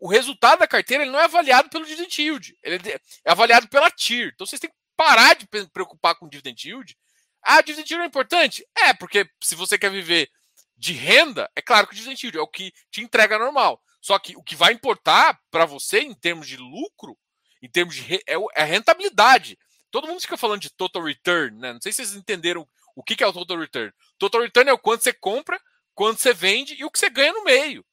O 0.01 0.09
resultado 0.09 0.61
da 0.61 0.67
carteira 0.67 1.05
ele 1.05 1.13
não 1.13 1.21
é 1.21 1.25
avaliado 1.25 1.69
pelo 1.69 1.85
dividend 1.85 2.21
yield, 2.21 2.59
ele 2.63 2.91
é, 2.91 3.01
é 3.25 3.31
avaliado 3.31 3.69
pela 3.69 3.91
TIR. 3.91 4.33
Então 4.35 4.47
vocês 4.47 4.59
têm 4.59 4.71
que 4.71 4.77
parar 4.97 5.35
de 5.35 5.47
preocupar 5.73 6.15
com 6.15 6.29
dividend 6.29 6.67
yield. 6.67 6.97
Ah, 7.43 7.61
dividend 7.61 7.93
yield 7.93 8.05
é 8.05 8.09
importante? 8.09 8.67
É, 8.77 8.95
porque 8.95 9.29
se 9.43 9.55
você 9.55 9.79
quer 9.79 9.91
viver 9.91 10.31
de 10.75 10.95
renda, 10.95 11.51
é 11.55 11.61
claro 11.61 11.87
que 11.87 11.93
o 11.93 11.97
dividend 11.97 12.25
yield 12.25 12.39
é 12.39 12.41
o 12.41 12.49
que 12.49 12.73
te 12.91 13.03
entrega 13.03 13.39
normal. 13.39 13.83
Só 14.01 14.19
que 14.19 14.35
o 14.35 14.43
que 14.43 14.57
vai 14.57 14.73
importar 14.73 15.39
para 15.51 15.67
você 15.67 16.01
em 16.01 16.15
termos 16.15 16.49
de 16.49 16.57
lucro, 16.57 17.19
em 17.63 17.69
termos 17.69 17.95
de 17.95 18.15
é, 18.15 18.35
é, 18.35 18.63
a 18.63 18.65
rentabilidade. 18.65 19.59
Todo 19.91 20.07
mundo 20.09 20.21
fica 20.21 20.39
falando 20.39 20.63
de 20.63 20.71
total 20.71 21.03
return, 21.03 21.59
né? 21.59 21.75
Não 21.75 21.81
sei 21.81 21.93
se 21.93 21.97
vocês 21.97 22.15
entenderam 22.15 22.67
o 22.97 23.03
que 23.03 23.23
é 23.23 23.27
o 23.27 23.33
total 23.33 23.59
return. 23.59 23.93
Total 24.19 24.41
return 24.41 24.71
é 24.71 24.73
o 24.73 24.79
quanto 24.79 25.03
você 25.03 25.13
compra, 25.13 25.61
quanto 25.95 26.21
você 26.21 26.33
vende 26.33 26.75
e 26.75 26.85
o 26.85 26.91
que 26.91 26.99
você 26.99 27.11
ganha 27.11 27.33
no 27.33 27.45
meio. 27.45 27.85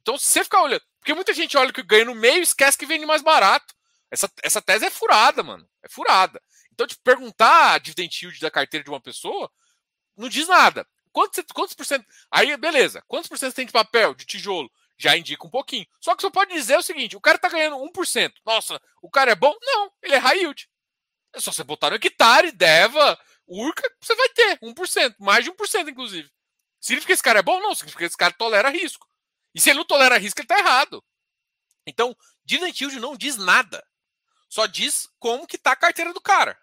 Então, 0.00 0.16
se 0.16 0.26
você 0.26 0.44
ficar 0.44 0.62
olhando. 0.62 0.82
Porque 1.08 1.14
muita 1.14 1.32
gente 1.32 1.56
olha 1.56 1.72
que 1.72 1.82
ganha 1.82 2.04
no 2.04 2.14
meio 2.14 2.40
e 2.40 2.42
esquece 2.42 2.76
que 2.76 2.84
vende 2.84 3.06
mais 3.06 3.22
barato. 3.22 3.74
Essa, 4.10 4.30
essa 4.42 4.60
tese 4.60 4.84
é 4.84 4.90
furada, 4.90 5.42
mano. 5.42 5.66
É 5.82 5.88
furada. 5.88 6.38
Então, 6.70 6.86
te 6.86 6.98
perguntar 7.02 7.72
a 7.72 7.78
dividend 7.78 8.14
yield 8.20 8.38
da 8.40 8.50
carteira 8.50 8.84
de 8.84 8.90
uma 8.90 9.00
pessoa 9.00 9.50
não 10.14 10.28
diz 10.28 10.46
nada. 10.46 10.86
Quantos, 11.10 11.42
quantos 11.54 11.72
por 11.72 11.86
cento. 11.86 12.04
Aí, 12.30 12.54
beleza. 12.58 13.02
Quantos 13.08 13.26
por 13.26 13.38
cento 13.38 13.54
tem 13.54 13.64
de 13.64 13.72
papel, 13.72 14.14
de 14.14 14.26
tijolo? 14.26 14.70
Já 14.98 15.16
indica 15.16 15.46
um 15.46 15.50
pouquinho. 15.50 15.86
Só 15.98 16.14
que 16.14 16.20
você 16.20 16.30
pode 16.30 16.52
dizer 16.52 16.76
o 16.76 16.82
seguinte: 16.82 17.16
o 17.16 17.22
cara 17.22 17.38
tá 17.38 17.48
ganhando 17.48 17.78
1%. 17.78 18.34
Nossa, 18.44 18.78
o 19.00 19.08
cara 19.08 19.30
é 19.30 19.34
bom? 19.34 19.56
Não, 19.62 19.90
ele 20.02 20.14
é 20.14 20.18
high 20.18 20.40
yield. 20.40 20.68
É 21.32 21.40
só 21.40 21.50
você 21.50 21.64
botar 21.64 21.88
no 21.88 21.96
hectare, 21.96 22.52
Deva, 22.52 23.18
Urca, 23.46 23.90
você 23.98 24.14
vai 24.14 24.28
ter 24.28 24.58
1%. 24.58 25.14
Mais 25.18 25.42
de 25.42 25.50
1%, 25.50 25.88
inclusive. 25.88 26.30
Significa 26.78 27.06
que 27.06 27.12
esse 27.14 27.22
cara 27.22 27.38
é 27.38 27.42
bom? 27.42 27.58
Não, 27.60 27.74
significa 27.74 28.00
que 28.00 28.08
esse 28.08 28.16
cara 28.18 28.34
tolera 28.34 28.68
risco. 28.68 29.07
E 29.54 29.60
se 29.60 29.70
ele 29.70 29.78
não 29.78 29.84
tolera 29.84 30.18
risco, 30.18 30.40
ele 30.40 30.48
tá 30.48 30.58
errado. 30.58 31.04
Então, 31.86 32.16
dividend 32.44 32.82
yield 32.82 33.00
não 33.00 33.16
diz 33.16 33.36
nada. 33.36 33.84
Só 34.48 34.66
diz 34.66 35.08
como 35.18 35.46
que 35.46 35.58
tá 35.58 35.72
a 35.72 35.76
carteira 35.76 36.12
do 36.12 36.20
cara. 36.20 36.58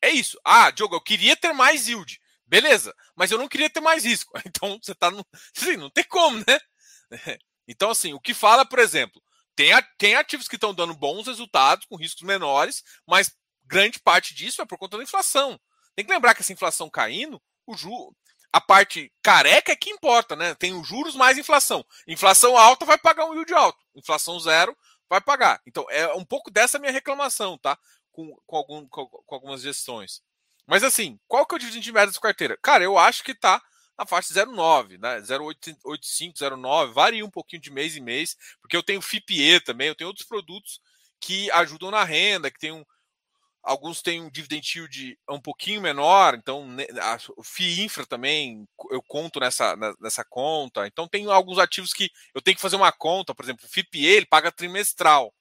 É 0.00 0.10
isso. 0.10 0.38
Ah, 0.44 0.70
Diogo, 0.70 0.94
eu 0.94 1.00
queria 1.00 1.36
ter 1.36 1.52
mais 1.52 1.88
yield. 1.88 2.20
Beleza, 2.46 2.94
mas 3.14 3.30
eu 3.30 3.38
não 3.38 3.48
queria 3.48 3.68
ter 3.68 3.80
mais 3.80 4.04
risco. 4.04 4.32
Então 4.46 4.78
você 4.82 4.94
tá 4.94 5.10
no. 5.10 5.24
Assim, 5.56 5.76
não 5.76 5.90
tem 5.90 6.04
como, 6.04 6.38
né? 6.38 6.60
Então, 7.70 7.90
assim, 7.90 8.14
o 8.14 8.20
que 8.20 8.32
fala, 8.32 8.64
por 8.64 8.78
exemplo, 8.78 9.22
tem, 9.54 9.70
tem 9.98 10.14
ativos 10.14 10.48
que 10.48 10.54
estão 10.54 10.72
dando 10.72 10.94
bons 10.94 11.26
resultados 11.26 11.84
com 11.84 11.96
riscos 11.96 12.22
menores, 12.22 12.82
mas 13.06 13.30
grande 13.62 13.98
parte 13.98 14.34
disso 14.34 14.62
é 14.62 14.64
por 14.64 14.78
conta 14.78 14.96
da 14.96 15.02
inflação. 15.02 15.60
Tem 15.94 16.02
que 16.02 16.10
lembrar 16.10 16.34
que 16.34 16.40
essa 16.40 16.52
inflação 16.52 16.88
caindo, 16.88 17.42
o 17.66 17.76
juro, 17.76 18.16
a 18.52 18.60
parte 18.60 19.12
careca 19.22 19.72
é 19.72 19.76
que 19.76 19.90
importa, 19.90 20.34
né? 20.34 20.54
Tem 20.54 20.72
os 20.72 20.86
juros 20.86 21.14
mais 21.14 21.36
inflação. 21.36 21.84
Inflação 22.06 22.56
alta 22.56 22.84
vai 22.84 22.98
pagar 22.98 23.26
um 23.26 23.34
yield 23.34 23.52
alto. 23.52 23.78
Inflação 23.94 24.38
zero 24.40 24.76
vai 25.08 25.20
pagar. 25.20 25.60
Então, 25.66 25.86
é 25.90 26.12
um 26.14 26.24
pouco 26.24 26.50
dessa 26.50 26.78
minha 26.78 26.92
reclamação, 26.92 27.58
tá? 27.58 27.78
Com, 28.10 28.34
com, 28.46 28.56
algum, 28.56 28.88
com, 28.88 29.06
com 29.06 29.34
algumas 29.34 29.62
gestões. 29.62 30.22
Mas 30.66 30.82
assim, 30.82 31.18
qual 31.26 31.46
que 31.46 31.54
é 31.54 31.56
o 31.56 31.58
dividend 31.58 31.92
médio 31.92 32.08
dessa 32.08 32.20
carteira? 32.20 32.58
Cara, 32.62 32.84
eu 32.84 32.98
acho 32.98 33.22
que 33.22 33.34
tá 33.34 33.62
na 33.98 34.06
faixa 34.06 34.32
0,9, 34.32 34.98
né? 34.98 35.20
0,85, 35.20 36.34
0,9, 36.34 36.92
varia 36.92 37.24
um 37.24 37.30
pouquinho 37.30 37.60
de 37.60 37.70
mês 37.70 37.96
em 37.96 38.00
mês, 38.00 38.36
porque 38.60 38.76
eu 38.76 38.82
tenho 38.82 39.02
FIPE 39.02 39.60
também, 39.60 39.88
eu 39.88 39.94
tenho 39.94 40.08
outros 40.08 40.26
produtos 40.26 40.80
que 41.20 41.50
ajudam 41.50 41.90
na 41.90 42.04
renda, 42.04 42.50
que 42.50 42.60
tem 42.60 42.70
um, 42.70 42.84
alguns 43.62 44.02
têm 44.02 44.22
um 44.22 44.30
dividend 44.30 44.78
yield 44.78 45.18
um 45.28 45.40
pouquinho 45.40 45.80
menor, 45.80 46.34
então 46.34 46.66
o 47.36 47.42
FII 47.42 47.82
Infra 47.84 48.06
também 48.06 48.66
eu 48.90 49.02
conto 49.02 49.40
nessa, 49.40 49.76
nessa 50.00 50.24
conta. 50.24 50.86
Então 50.86 51.08
tem 51.08 51.26
alguns 51.30 51.58
ativos 51.58 51.92
que 51.92 52.10
eu 52.34 52.40
tenho 52.40 52.56
que 52.56 52.62
fazer 52.62 52.76
uma 52.76 52.92
conta, 52.92 53.34
por 53.34 53.44
exemplo, 53.44 53.66
o 53.66 53.68
FIPE 53.68 54.04
ele 54.04 54.26
paga 54.26 54.52
trimestral. 54.52 55.32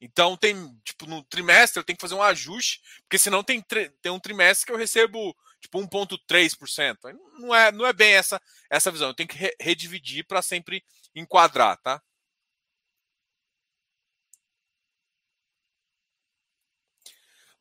Então 0.00 0.36
tem, 0.36 0.56
tipo, 0.84 1.06
no 1.06 1.22
trimestre 1.24 1.78
eu 1.78 1.84
tenho 1.84 1.96
que 1.96 2.02
fazer 2.02 2.14
um 2.14 2.22
ajuste, 2.22 2.80
porque 3.02 3.18
senão 3.18 3.42
tem, 3.44 3.62
tem 4.02 4.12
um 4.12 4.18
trimestre 4.18 4.66
que 4.66 4.72
eu 4.72 4.76
recebo 4.76 5.34
tipo 5.60 5.78
1.3%. 5.78 6.96
Não 7.38 7.54
é, 7.54 7.70
não 7.70 7.86
é 7.86 7.92
bem 7.92 8.14
essa 8.14 8.40
essa 8.68 8.90
visão. 8.90 9.08
Eu 9.08 9.14
tenho 9.14 9.28
que 9.28 9.36
re 9.36 9.54
redividir 9.60 10.26
para 10.26 10.42
sempre 10.42 10.82
enquadrar, 11.14 11.76
tá? 11.82 12.02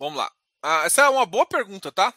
Vamos 0.01 0.17
lá. 0.17 0.31
Ah, 0.63 0.83
essa 0.83 1.03
é 1.03 1.09
uma 1.09 1.27
boa 1.27 1.45
pergunta, 1.45 1.91
tá? 1.91 2.11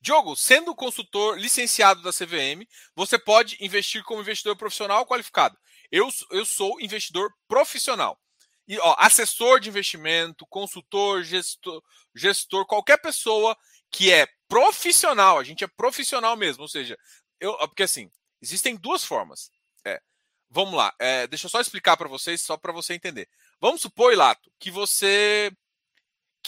Diogo, 0.00 0.34
sendo 0.34 0.74
consultor 0.74 1.38
licenciado 1.38 2.00
da 2.00 2.10
CVM, 2.10 2.66
você 2.94 3.18
pode 3.18 3.62
investir 3.62 4.02
como 4.04 4.22
investidor 4.22 4.56
profissional 4.56 5.04
qualificado. 5.04 5.54
Eu, 5.92 6.08
eu 6.30 6.46
sou 6.46 6.80
investidor 6.80 7.30
profissional. 7.46 8.18
E, 8.66 8.78
ó, 8.78 8.96
assessor 8.98 9.60
de 9.60 9.68
investimento, 9.68 10.46
consultor, 10.46 11.22
gestor, 11.24 11.82
gestor, 12.14 12.64
qualquer 12.64 12.96
pessoa 13.02 13.54
que 13.90 14.10
é 14.10 14.26
profissional, 14.48 15.38
a 15.38 15.44
gente 15.44 15.62
é 15.62 15.68
profissional 15.68 16.38
mesmo, 16.38 16.62
ou 16.62 16.68
seja, 16.68 16.96
eu, 17.38 17.54
porque 17.68 17.82
assim, 17.82 18.10
existem 18.40 18.74
duas 18.74 19.04
formas. 19.04 19.50
É, 19.84 20.00
vamos 20.48 20.72
lá. 20.72 20.94
É, 20.98 21.26
deixa 21.26 21.48
eu 21.48 21.50
só 21.50 21.60
explicar 21.60 21.98
para 21.98 22.08
vocês, 22.08 22.40
só 22.40 22.56
para 22.56 22.72
você 22.72 22.94
entender. 22.94 23.28
Vamos 23.60 23.82
supor, 23.82 24.16
Lato, 24.16 24.50
que 24.58 24.70
você 24.70 25.52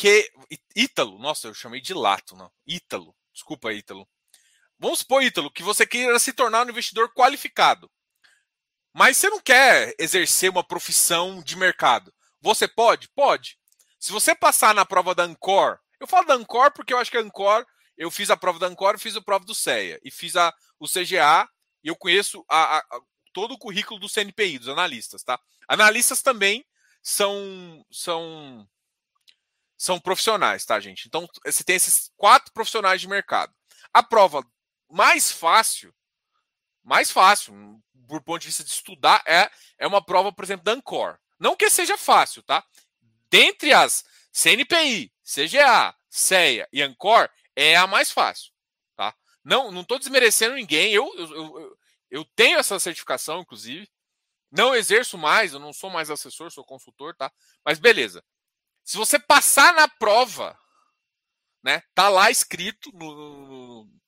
que 0.00 0.32
Ítalo, 0.74 1.18
nossa, 1.18 1.48
eu 1.48 1.52
chamei 1.52 1.78
de 1.78 1.92
Lato, 1.92 2.34
não. 2.34 2.50
Ítalo. 2.66 3.14
Desculpa, 3.34 3.70
Ítalo. 3.70 4.08
Vamos 4.78 5.00
supor, 5.00 5.22
Ítalo, 5.22 5.50
que 5.50 5.62
você 5.62 5.86
queira 5.86 6.18
se 6.18 6.32
tornar 6.32 6.66
um 6.66 6.70
investidor 6.70 7.12
qualificado. 7.12 7.90
Mas 8.94 9.18
você 9.18 9.28
não 9.28 9.42
quer 9.42 9.94
exercer 9.98 10.48
uma 10.48 10.64
profissão 10.64 11.42
de 11.42 11.54
mercado. 11.54 12.14
Você 12.40 12.66
pode? 12.66 13.10
Pode. 13.10 13.58
Se 13.98 14.10
você 14.10 14.34
passar 14.34 14.74
na 14.74 14.86
prova 14.86 15.14
da 15.14 15.24
Ancor, 15.24 15.78
eu 16.00 16.06
falo 16.06 16.26
da 16.26 16.32
Ancor 16.32 16.72
porque 16.72 16.94
eu 16.94 16.98
acho 16.98 17.10
que 17.10 17.18
a 17.18 17.20
Ancor, 17.20 17.66
eu 17.94 18.10
fiz 18.10 18.30
a 18.30 18.38
prova 18.38 18.58
da 18.58 18.68
Ancor, 18.68 18.98
fiz 18.98 19.14
a 19.16 19.20
prova 19.20 19.44
do 19.44 19.54
CEA 19.54 20.00
e 20.02 20.10
fiz 20.10 20.34
a, 20.34 20.50
o 20.78 20.88
CGA 20.88 21.46
e 21.84 21.88
eu 21.88 21.94
conheço 21.94 22.42
a, 22.48 22.78
a, 22.78 22.84
todo 23.34 23.52
o 23.52 23.58
currículo 23.58 24.00
do 24.00 24.08
CNPI, 24.08 24.60
dos 24.60 24.68
analistas, 24.70 25.22
tá? 25.22 25.38
Analistas 25.68 26.22
também 26.22 26.64
são 27.02 27.84
são 27.90 28.66
são 29.80 29.98
profissionais, 29.98 30.62
tá, 30.66 30.78
gente? 30.78 31.06
Então, 31.06 31.26
você 31.42 31.64
tem 31.64 31.76
esses 31.76 32.12
quatro 32.14 32.52
profissionais 32.52 33.00
de 33.00 33.08
mercado. 33.08 33.50
A 33.94 34.02
prova 34.02 34.44
mais 34.90 35.32
fácil, 35.32 35.94
mais 36.84 37.10
fácil, 37.10 37.54
por 38.06 38.22
ponto 38.22 38.42
de 38.42 38.48
vista 38.48 38.62
de 38.62 38.68
estudar, 38.68 39.22
é, 39.26 39.50
é 39.78 39.86
uma 39.86 40.04
prova, 40.04 40.30
por 40.30 40.44
exemplo, 40.44 40.64
da 40.64 40.72
Ancor. 40.72 41.18
Não 41.38 41.56
que 41.56 41.70
seja 41.70 41.96
fácil, 41.96 42.42
tá? 42.42 42.62
Dentre 43.30 43.72
as 43.72 44.04
CNPI, 44.30 45.10
CGA, 45.24 45.96
CEA 46.10 46.68
e 46.70 46.82
Ancor, 46.82 47.30
é 47.56 47.74
a 47.74 47.86
mais 47.86 48.10
fácil, 48.10 48.52
tá? 48.94 49.14
Não 49.42 49.72
não 49.72 49.80
estou 49.80 49.98
desmerecendo 49.98 50.56
ninguém, 50.56 50.92
eu, 50.92 51.10
eu, 51.16 51.34
eu, 51.34 51.78
eu 52.10 52.24
tenho 52.36 52.58
essa 52.58 52.78
certificação, 52.78 53.40
inclusive. 53.40 53.88
Não 54.52 54.74
exerço 54.74 55.16
mais, 55.16 55.54
eu 55.54 55.58
não 55.58 55.72
sou 55.72 55.88
mais 55.88 56.10
assessor, 56.10 56.50
sou 56.50 56.64
consultor, 56.64 57.16
tá? 57.16 57.32
Mas 57.64 57.78
beleza. 57.78 58.22
Se 58.84 58.96
você 58.96 59.18
passar 59.18 59.72
na 59.74 59.88
prova, 59.88 60.58
né? 61.62 61.82
Tá 61.94 62.08
lá 62.08 62.30
escrito 62.30 62.90
no, 62.92 63.14
no, 63.14 64.00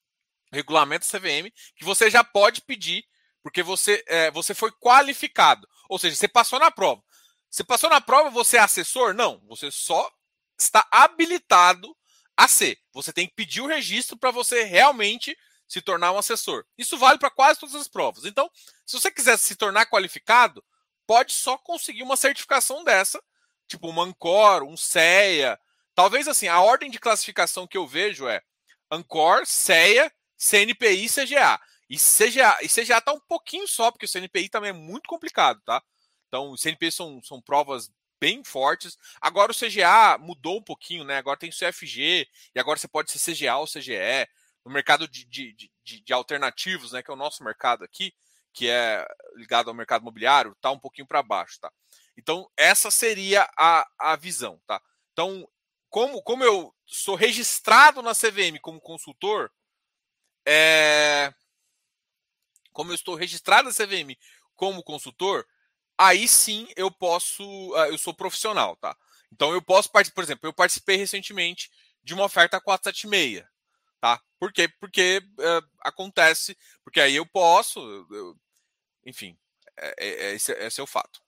regulamento 0.53 1.07
CVM 1.07 1.51
que 1.77 1.85
você 1.85 2.11
já 2.11 2.23
pode 2.23 2.61
pedir, 2.63 3.05
porque 3.43 3.63
você, 3.63 4.03
é, 4.07 4.31
você 4.31 4.55
foi 4.55 4.71
qualificado. 4.73 5.69
Ou 5.89 5.99
seja, 5.99 6.17
você 6.17 6.29
passou 6.29 6.59
na 6.59 6.71
prova. 6.71 7.03
Você 7.51 7.65
passou 7.65 7.91
na 7.91 8.01
prova, 8.01 8.31
você 8.31 8.57
é 8.57 8.61
assessor? 8.61 9.15
Não, 9.15 9.41
você 9.47 9.71
só 9.71 10.11
está 10.59 10.87
habilitado 10.91 11.95
a 12.37 12.49
ser. 12.49 12.79
Você 12.93 13.13
tem 13.13 13.27
que 13.27 13.35
pedir 13.35 13.61
o 13.61 13.67
registro 13.67 14.17
para 14.17 14.31
você 14.31 14.63
realmente 14.63 15.37
se 15.69 15.81
tornar 15.81 16.13
um 16.13 16.19
assessor. 16.19 16.65
Isso 16.77 16.97
vale 16.99 17.19
para 17.19 17.31
quase 17.31 17.61
todas 17.61 17.75
as 17.75 17.89
provas. 17.89 18.25
Então, 18.25 18.51
se 18.87 18.99
você 18.99 19.11
quiser 19.11 19.39
se 19.39 19.57
tornar 19.57 19.87
qualificado, 19.87 20.65
pode 21.07 21.33
só 21.33 21.59
conseguir 21.59 22.03
uma 22.03 22.17
certificação 22.17 22.85
dessa 22.85 23.23
tipo 23.73 23.91
um 23.91 24.01
Ancor, 24.01 24.63
um 24.63 24.77
CEA. 24.77 25.59
Talvez 25.95 26.29
assim, 26.29 26.49
a 26.49 26.61
ordem 26.61 26.91
de 26.91 26.99
classificação 26.99 27.67
que 27.67 27.77
eu 27.77 27.87
vejo 27.87 28.29
é 28.29 28.43
Ancor, 28.91 29.47
CEA, 29.47 30.13
CNPI 30.37 31.05
e 31.05 31.09
CGA. 31.09 31.61
E 31.89 31.97
CGA, 31.97 32.59
e 32.63 32.69
CGA 32.69 33.01
tá 33.01 33.13
um 33.13 33.21
pouquinho 33.21 33.67
só, 33.69 33.91
porque 33.91 34.07
o 34.07 34.09
CNPI 34.09 34.49
também 34.49 34.71
é 34.71 34.73
muito 34.73 35.09
complicado, 35.09 35.61
tá? 35.65 35.83
Então, 36.29 36.51
o 36.51 36.57
CNPI 36.57 36.91
são, 36.91 37.23
são 37.23 37.41
provas 37.41 37.91
bem 38.19 38.43
fortes. 38.45 38.97
Agora 39.21 39.53
o 39.53 39.55
CGA 39.55 40.17
mudou 40.19 40.59
um 40.59 40.63
pouquinho, 40.63 41.05
né? 41.05 41.19
Agora 41.19 41.39
tem 41.39 41.51
o 41.51 41.53
CFG, 41.53 42.27
e 42.55 42.61
agora 42.61 42.79
você 42.79 42.89
pode 42.89 43.11
ser 43.11 43.19
CGA 43.19 43.57
ou 43.57 43.67
CGE. 43.67 44.27
No 44.65 44.73
mercado 44.73 45.09
de, 45.09 45.27
de, 45.27 45.55
de, 45.85 46.01
de 46.01 46.13
alternativos, 46.13 46.93
né? 46.93 47.03
Que 47.03 47.11
é 47.11 47.15
o 47.15 47.17
nosso 47.17 47.43
mercado 47.45 47.85
aqui, 47.85 48.15
que 48.53 48.69
é 48.69 49.07
ligado 49.37 49.69
ao 49.69 49.75
mercado 49.75 50.03
imobiliário, 50.03 50.57
tá 50.61 50.71
um 50.71 50.79
pouquinho 50.79 51.07
para 51.07 51.23
baixo, 51.23 51.59
tá? 51.61 51.71
Então, 52.17 52.51
essa 52.57 52.91
seria 52.91 53.49
a, 53.59 53.89
a 53.99 54.17
visão, 54.17 54.61
tá? 54.67 54.81
Então, 55.13 55.49
como, 55.89 56.23
como 56.23 56.45
eu 56.45 56.75
sou 56.87 57.15
registrado 57.15 58.03
na 58.03 58.15
CVM 58.15 58.59
como 58.61 58.81
consultor, 58.81 59.51
é... 60.47 61.33
como 62.73 62.91
eu 62.91 62.95
estou 62.95 63.15
registrado 63.15 63.69
na 63.69 63.75
CVM 63.75 64.17
como 64.55 64.83
consultor, 64.83 65.47
aí 65.97 66.27
sim 66.27 66.69
eu 66.77 66.91
posso, 66.91 67.43
ah, 67.77 67.89
eu 67.89 67.99
sou 67.99 68.15
profissional, 68.15 68.77
tá? 68.77 68.97
Então 69.33 69.53
eu 69.53 69.63
posso 69.63 69.91
participar, 69.91 70.15
por 70.15 70.25
exemplo, 70.25 70.49
eu 70.49 70.53
participei 70.53 70.97
recentemente 70.97 71.71
de 72.03 72.15
uma 72.15 72.25
oferta 72.25 72.61
476, 72.61 73.45
tá? 74.01 74.21
Por 74.39 74.53
quê? 74.53 74.69
Porque 74.69 75.23
uh, 75.39 75.69
acontece, 75.81 76.57
porque 76.85 77.01
aí 77.01 77.17
eu 77.17 77.27
posso, 77.27 77.81
eu, 78.11 78.37
enfim, 79.07 79.39
é, 79.77 79.95
é, 79.99 80.35
esse, 80.35 80.53
esse 80.53 80.81
é 80.81 80.83
o 80.83 80.87
fato. 80.87 81.21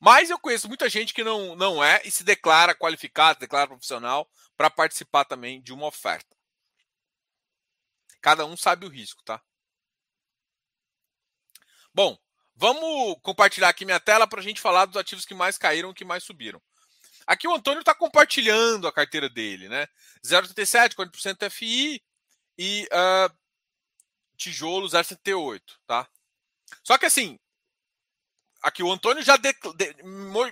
Mas 0.00 0.30
eu 0.30 0.38
conheço 0.38 0.66
muita 0.66 0.88
gente 0.88 1.12
que 1.12 1.22
não, 1.22 1.54
não 1.54 1.84
é 1.84 2.00
e 2.06 2.10
se 2.10 2.24
declara 2.24 2.74
qualificado, 2.74 3.38
declara 3.38 3.68
profissional 3.68 4.26
para 4.56 4.70
participar 4.70 5.26
também 5.26 5.60
de 5.60 5.74
uma 5.74 5.86
oferta. 5.86 6.34
Cada 8.22 8.46
um 8.46 8.56
sabe 8.56 8.86
o 8.86 8.88
risco, 8.88 9.22
tá? 9.22 9.42
Bom, 11.92 12.18
vamos 12.54 13.18
compartilhar 13.22 13.68
aqui 13.68 13.84
minha 13.84 14.00
tela 14.00 14.26
para 14.26 14.40
a 14.40 14.42
gente 14.42 14.60
falar 14.60 14.86
dos 14.86 14.96
ativos 14.96 15.26
que 15.26 15.34
mais 15.34 15.58
caíram 15.58 15.90
e 15.90 15.94
que 15.94 16.04
mais 16.04 16.24
subiram. 16.24 16.62
Aqui 17.26 17.46
o 17.46 17.54
Antônio 17.54 17.80
está 17.80 17.94
compartilhando 17.94 18.88
a 18.88 18.92
carteira 18.92 19.28
dele, 19.28 19.68
né? 19.68 19.86
0,37, 20.24 20.94
40% 20.94 21.50
FI 21.50 22.02
e 22.56 22.88
uh, 22.92 23.36
tijolo 24.36 24.86
0,78, 24.86 25.60
tá? 25.86 26.08
Só 26.82 26.96
que 26.96 27.06
assim, 27.06 27.38
aqui 28.62 28.82
o 28.82 28.92
Antônio 28.92 29.22
já 29.22 29.36
de, 29.36 29.52
de, 29.52 30.02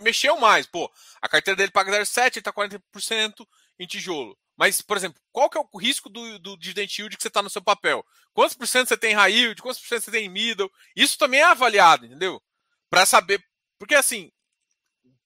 mexeu 0.03 0.39
mais. 0.39 0.67
Pô, 0.67 0.91
a 1.21 1.29
carteira 1.29 1.57
dele 1.57 1.71
paga 1.71 1.93
0,7, 1.93 2.37
ele 2.37 2.39
está 2.39 2.53
40% 2.53 3.47
em 3.79 3.87
tijolo. 3.87 4.37
Mas, 4.57 4.83
por 4.83 4.97
exemplo, 4.97 5.23
qual 5.31 5.49
que 5.49 5.57
é 5.57 5.61
o 5.61 5.79
risco 5.79 6.09
do, 6.09 6.39
do 6.41 6.57
dividend 6.57 6.93
yield 7.01 7.17
que 7.17 7.23
você 7.23 7.29
está 7.29 7.41
no 7.41 7.51
seu 7.51 7.63
papel? 7.63 8.05
Quantos 8.35 8.57
por 8.57 8.67
cento 8.67 8.89
você 8.89 8.97
tem 8.97 9.15
high 9.15 9.33
yield? 9.33 9.63
Quantos 9.63 9.81
por 9.81 9.89
cento 9.89 10.03
você 10.03 10.11
tem 10.11 10.27
em 10.27 10.29
middle? 10.29 10.71
Isso 10.97 11.17
também 11.17 11.41
é 11.41 11.45
avaliado, 11.45 12.07
entendeu? 12.07 12.43
Para 12.91 13.07
saber. 13.07 13.45
Porque, 13.79 13.95
assim, 13.95 14.33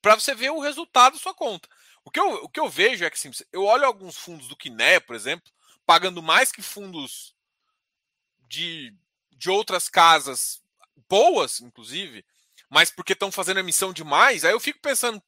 para 0.03 0.16
você 0.16 0.35
ver 0.35 0.51
o 0.51 0.61
resultado 0.61 1.14
da 1.14 1.18
sua 1.18 1.33
conta. 1.33 1.66
O 2.05 2.11
que, 2.11 2.21
eu, 2.21 2.45
o 2.45 2.49
que 2.49 2.61
eu 2.61 2.68
vejo 2.68 3.05
é 3.05 3.11
que, 3.11 3.16
assim, 3.16 3.31
eu 3.53 3.64
olho 3.64 3.87
alguns 3.87 4.18
fundos 4.18 4.49
do 4.49 4.57
Kinea, 4.57 5.01
por 5.01 5.16
exemplo, 5.16 5.51
pagando 5.87 6.23
mais 6.23 6.53
que 6.53 6.61
fundos 6.61 7.35
de, 8.49 8.95
de 9.31 9.49
outras 9.49 9.88
casas 9.88 10.61
boas, 11.09 11.61
inclusive, 11.61 12.25
mas 12.73 12.91
porque 12.91 13.13
estão 13.13 13.31
fazendo 13.31 13.61
emissão 13.61 13.93
demais, 13.93 14.47
aí 14.47 14.53
eu 14.53 14.59
fico 14.59 14.81
pensando, 14.81 15.23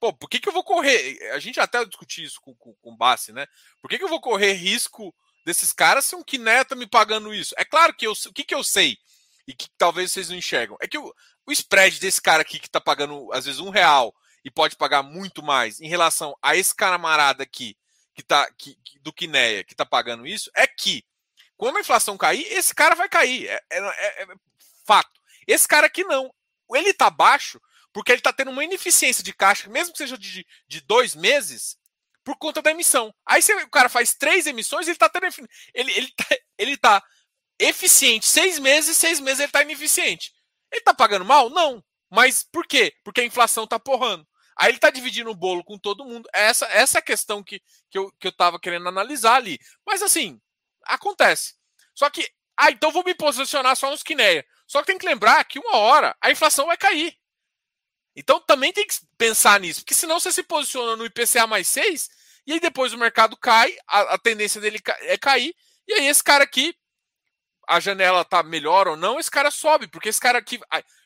pô, 0.00 0.12
por 0.12 0.28
que, 0.28 0.40
que 0.40 0.48
eu 0.48 0.52
vou 0.52 0.64
correr? 0.64 1.16
A 1.32 1.38
gente 1.38 1.60
até 1.60 1.84
discutiu 1.84 2.24
isso 2.24 2.40
com, 2.40 2.56
com, 2.56 2.74
com 2.74 2.92
o 2.92 2.96
Bassi, 2.96 3.32
né? 3.32 3.46
Por 3.80 3.88
que, 3.88 3.98
que 3.98 4.02
eu 4.02 4.08
vou 4.08 4.20
correr 4.20 4.52
risco 4.52 5.14
desses 5.44 5.72
caras 5.72 6.06
se 6.06 6.16
um 6.16 6.24
Kineta 6.24 6.74
me 6.74 6.84
pagando 6.84 7.32
isso? 7.32 7.54
É 7.56 7.64
claro 7.64 7.94
que 7.94 8.04
eu, 8.04 8.10
o 8.10 8.32
que, 8.32 8.42
que 8.42 8.54
eu 8.54 8.64
sei 8.64 8.98
e 9.46 9.54
que 9.54 9.68
talvez 9.78 10.10
vocês 10.10 10.28
não 10.28 10.36
enxergam 10.36 10.76
é 10.80 10.88
que 10.88 10.98
o, 10.98 11.14
o 11.46 11.52
spread 11.52 12.00
desse 12.00 12.20
cara 12.20 12.42
aqui 12.42 12.58
que 12.58 12.68
tá 12.68 12.80
pagando 12.80 13.32
às 13.32 13.44
vezes 13.44 13.60
um 13.60 13.70
real 13.70 14.12
e 14.44 14.50
pode 14.50 14.74
pagar 14.74 15.04
muito 15.04 15.44
mais 15.44 15.80
em 15.80 15.86
relação 15.86 16.36
a 16.42 16.56
esse 16.56 16.74
camarada 16.74 17.44
aqui 17.44 17.76
que 18.12 18.24
tá 18.24 18.50
que, 18.58 18.74
que, 18.84 18.98
do 18.98 19.12
Kineia 19.12 19.62
que 19.62 19.74
tá 19.74 19.86
pagando 19.86 20.26
isso 20.26 20.50
é 20.52 20.66
que 20.66 21.04
quando 21.56 21.76
a 21.76 21.80
inflação 21.80 22.18
cair, 22.18 22.44
esse 22.52 22.74
cara 22.74 22.94
vai 22.94 23.08
cair. 23.08 23.48
É, 23.48 23.62
é, 23.70 23.78
é, 23.78 24.22
é 24.24 24.26
fato. 24.84 25.20
Esse 25.46 25.66
cara 25.66 25.86
aqui 25.86 26.04
não 26.04 26.34
ele 26.74 26.90
está 26.90 27.10
baixo 27.10 27.60
porque 27.92 28.12
ele 28.12 28.20
está 28.20 28.32
tendo 28.32 28.50
uma 28.50 28.64
ineficiência 28.64 29.24
de 29.24 29.32
caixa, 29.32 29.70
mesmo 29.70 29.92
que 29.92 29.98
seja 29.98 30.18
de, 30.18 30.46
de 30.68 30.80
dois 30.82 31.14
meses, 31.14 31.78
por 32.22 32.36
conta 32.36 32.60
da 32.60 32.70
emissão. 32.70 33.14
Aí 33.24 33.40
você, 33.40 33.54
o 33.54 33.70
cara 33.70 33.88
faz 33.88 34.12
três 34.12 34.46
emissões, 34.46 34.86
ele 34.86 34.96
está 34.96 35.08
tendo. 35.08 35.26
Ele, 35.72 35.92
ele, 35.92 36.08
tá, 36.14 36.36
ele 36.58 36.76
tá 36.76 37.02
eficiente 37.58 38.26
seis 38.26 38.58
meses, 38.58 38.96
seis 38.96 39.20
meses 39.20 39.40
ele 39.40 39.46
está 39.46 39.62
ineficiente. 39.62 40.32
Ele 40.70 40.80
está 40.80 40.92
pagando 40.92 41.24
mal? 41.24 41.48
Não. 41.48 41.82
Mas 42.10 42.42
por 42.42 42.66
quê? 42.66 42.92
Porque 43.04 43.20
a 43.20 43.24
inflação 43.24 43.64
está 43.64 43.78
porrando. 43.78 44.26
Aí 44.58 44.70
ele 44.70 44.78
está 44.78 44.90
dividindo 44.90 45.30
o 45.30 45.34
bolo 45.34 45.62
com 45.64 45.78
todo 45.78 46.04
mundo. 46.04 46.28
Essa, 46.32 46.66
essa 46.66 46.98
é 46.98 47.00
a 47.00 47.02
questão 47.02 47.42
que, 47.42 47.62
que, 47.90 47.98
eu, 47.98 48.10
que 48.18 48.26
eu 48.26 48.32
tava 48.32 48.58
querendo 48.58 48.88
analisar 48.88 49.36
ali. 49.36 49.58
Mas 49.86 50.02
assim, 50.02 50.40
acontece. 50.84 51.54
Só 51.94 52.10
que. 52.10 52.28
Ah, 52.58 52.70
então 52.70 52.90
vou 52.90 53.04
me 53.04 53.14
posicionar 53.14 53.76
só 53.76 53.90
nos 53.90 54.02
Kineia. 54.02 54.44
Só 54.66 54.80
que 54.80 54.86
tem 54.86 54.98
que 54.98 55.06
lembrar 55.06 55.44
que 55.44 55.58
uma 55.58 55.76
hora 55.76 56.16
a 56.20 56.30
inflação 56.30 56.66
vai 56.66 56.76
cair. 56.76 57.16
Então 58.14 58.40
também 58.40 58.72
tem 58.72 58.86
que 58.86 58.96
pensar 59.18 59.60
nisso, 59.60 59.80
porque 59.80 59.94
senão 59.94 60.18
você 60.18 60.32
se 60.32 60.42
posiciona 60.42 60.96
no 60.96 61.04
IPCA 61.04 61.46
mais 61.46 61.68
6 61.68 62.08
e 62.46 62.52
aí 62.52 62.60
depois 62.60 62.92
o 62.92 62.98
mercado 62.98 63.36
cai, 63.36 63.76
a, 63.86 64.14
a 64.14 64.18
tendência 64.18 64.60
dele 64.60 64.80
é 65.00 65.18
cair, 65.18 65.54
e 65.86 65.92
aí 65.92 66.06
esse 66.06 66.22
cara 66.22 66.44
aqui, 66.44 66.74
a 67.68 67.80
janela 67.80 68.24
tá 68.24 68.42
melhor 68.42 68.86
ou 68.86 68.96
não, 68.96 69.18
esse 69.18 69.30
cara 69.30 69.50
sobe, 69.50 69.88
porque 69.88 70.08
esse 70.08 70.20
cara 70.20 70.38
aqui. 70.38 70.60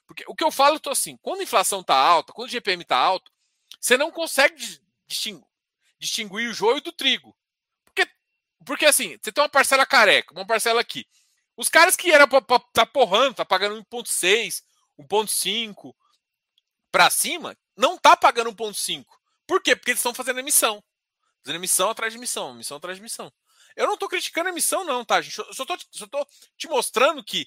Porque 0.06 0.24
o 0.26 0.34
que 0.34 0.44
eu 0.44 0.50
falo, 0.50 0.76
eu 0.76 0.80
tô 0.80 0.90
assim, 0.90 1.16
quando 1.22 1.40
a 1.40 1.44
inflação 1.44 1.82
tá 1.82 1.94
alta, 1.94 2.32
quando 2.32 2.48
o 2.48 2.50
GPM 2.50 2.84
tá 2.84 2.96
alto, 2.96 3.30
você 3.80 3.96
não 3.96 4.10
consegue 4.10 4.56
distinguir, 5.06 5.46
distinguir 5.98 6.50
o 6.50 6.52
joio 6.52 6.80
do 6.80 6.92
trigo. 6.92 7.34
Porque, 7.84 8.10
porque 8.66 8.86
assim, 8.86 9.16
você 9.22 9.32
tem 9.32 9.42
uma 9.42 9.48
parcela 9.48 9.86
careca, 9.86 10.34
uma 10.34 10.46
parcela 10.46 10.80
aqui. 10.80 11.06
Os 11.60 11.68
caras 11.68 11.94
que 11.94 12.10
era 12.10 12.26
para 12.26 12.40
tá 12.72 12.86
porrando, 12.86 13.34
tá 13.34 13.44
pagando 13.44 13.84
1.6, 13.84 14.62
1.5 14.98 15.94
para 16.90 17.10
cima, 17.10 17.54
não 17.76 17.98
tá 17.98 18.16
pagando 18.16 18.50
1.5. 18.50 19.04
Por 19.46 19.62
quê? 19.62 19.76
Porque 19.76 19.90
eles 19.90 19.98
estão 19.98 20.14
fazendo 20.14 20.40
emissão. 20.40 20.82
Fazendo 21.44 21.56
emissão 21.56 21.90
atrás 21.90 22.14
de 22.14 22.18
emissão, 22.18 22.54
emissão 22.54 22.78
atrás 22.78 22.96
de 22.96 23.02
emissão. 23.02 23.30
Eu 23.76 23.86
não 23.86 23.98
tô 23.98 24.08
criticando 24.08 24.48
a 24.48 24.52
emissão, 24.52 24.84
não, 24.84 25.04
tá, 25.04 25.20
gente? 25.20 25.38
Eu 25.38 25.52
só 25.52 25.66
tô, 25.66 25.76
só 25.90 26.06
tô 26.06 26.26
te 26.56 26.66
mostrando 26.66 27.22
que 27.22 27.46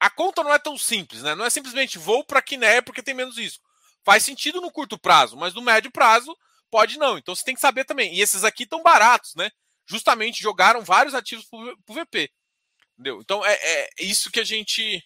a 0.00 0.10
conta 0.10 0.42
não 0.42 0.52
é 0.52 0.58
tão 0.58 0.76
simples, 0.76 1.22
né? 1.22 1.36
Não 1.36 1.44
é 1.44 1.50
simplesmente 1.50 1.98
vou 1.98 2.24
para 2.24 2.42
Quinéia 2.42 2.82
porque 2.82 3.00
tem 3.00 3.14
menos 3.14 3.38
risco. 3.38 3.64
Faz 4.02 4.24
sentido 4.24 4.60
no 4.60 4.72
curto 4.72 4.98
prazo, 4.98 5.36
mas 5.36 5.54
no 5.54 5.62
médio 5.62 5.92
prazo 5.92 6.36
pode 6.68 6.98
não. 6.98 7.16
Então 7.16 7.32
você 7.32 7.44
tem 7.44 7.54
que 7.54 7.60
saber 7.60 7.84
também. 7.84 8.12
E 8.12 8.20
esses 8.20 8.42
aqui 8.42 8.64
estão 8.64 8.82
baratos, 8.82 9.36
né? 9.36 9.52
Justamente 9.86 10.42
jogaram 10.42 10.82
vários 10.82 11.14
ativos 11.14 11.44
para 11.44 11.58
o 11.58 11.94
VP. 11.94 12.28
Entendeu? 13.00 13.18
Então 13.22 13.42
é, 13.44 13.54
é 13.54 13.88
isso 13.98 14.30
que 14.30 14.38
a 14.40 14.44
gente 14.44 15.02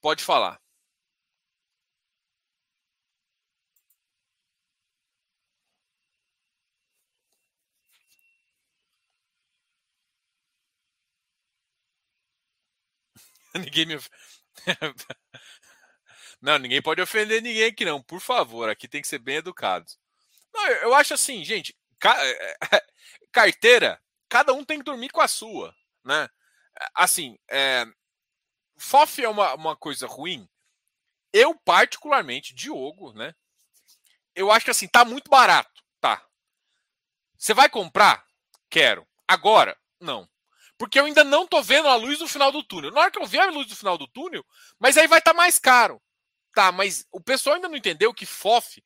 pode 0.00 0.22
falar. 0.22 0.60
ninguém 13.54 13.86
me. 13.86 13.98
não, 16.40 16.58
ninguém 16.58 16.82
pode 16.82 17.00
ofender 17.00 17.42
ninguém 17.42 17.64
aqui, 17.64 17.84
não. 17.84 18.02
Por 18.02 18.20
favor, 18.20 18.68
aqui 18.68 18.88
tem 18.88 19.00
que 19.02 19.08
ser 19.08 19.18
bem 19.18 19.36
educado. 19.36 19.86
Não, 20.54 20.68
eu 20.68 20.94
acho 20.94 21.14
assim, 21.14 21.44
gente, 21.44 21.76
carteira, 23.32 24.00
cada 24.32 24.54
um 24.54 24.64
tem 24.64 24.78
que 24.78 24.84
dormir 24.84 25.10
com 25.10 25.20
a 25.20 25.28
sua, 25.28 25.76
né? 26.02 26.26
Assim, 26.94 27.38
é... 27.50 27.84
FOF 28.78 29.22
é 29.22 29.28
uma, 29.28 29.52
uma 29.52 29.76
coisa 29.76 30.06
ruim. 30.06 30.48
Eu, 31.34 31.54
particularmente, 31.54 32.54
Diogo, 32.54 33.12
né? 33.12 33.34
Eu 34.34 34.50
acho 34.50 34.64
que 34.64 34.70
assim, 34.70 34.88
tá 34.88 35.04
muito 35.04 35.30
barato, 35.30 35.84
tá? 36.00 36.26
Você 37.36 37.52
vai 37.52 37.68
comprar? 37.68 38.26
Quero. 38.70 39.06
Agora? 39.28 39.78
Não 40.00 40.26
porque 40.78 40.98
eu 40.98 41.04
ainda 41.04 41.22
não 41.22 41.46
tô 41.46 41.62
vendo 41.62 41.86
a 41.86 41.94
luz 41.94 42.18
no 42.18 42.26
final 42.26 42.50
do 42.50 42.60
túnel. 42.60 42.90
Na 42.90 43.02
hora 43.02 43.10
que 43.12 43.16
eu 43.16 43.24
ver 43.24 43.38
a 43.38 43.50
luz 43.50 43.68
do 43.68 43.76
final 43.76 43.96
do 43.96 44.08
túnel, 44.08 44.44
mas 44.80 44.96
aí 44.96 45.06
vai 45.06 45.20
estar 45.20 45.30
tá 45.30 45.36
mais 45.36 45.56
caro. 45.56 46.02
Tá, 46.52 46.72
mas 46.72 47.06
o 47.12 47.20
pessoal 47.20 47.54
ainda 47.54 47.68
não 47.68 47.76
entendeu 47.76 48.12
que 48.12 48.26
FOF. 48.26 48.82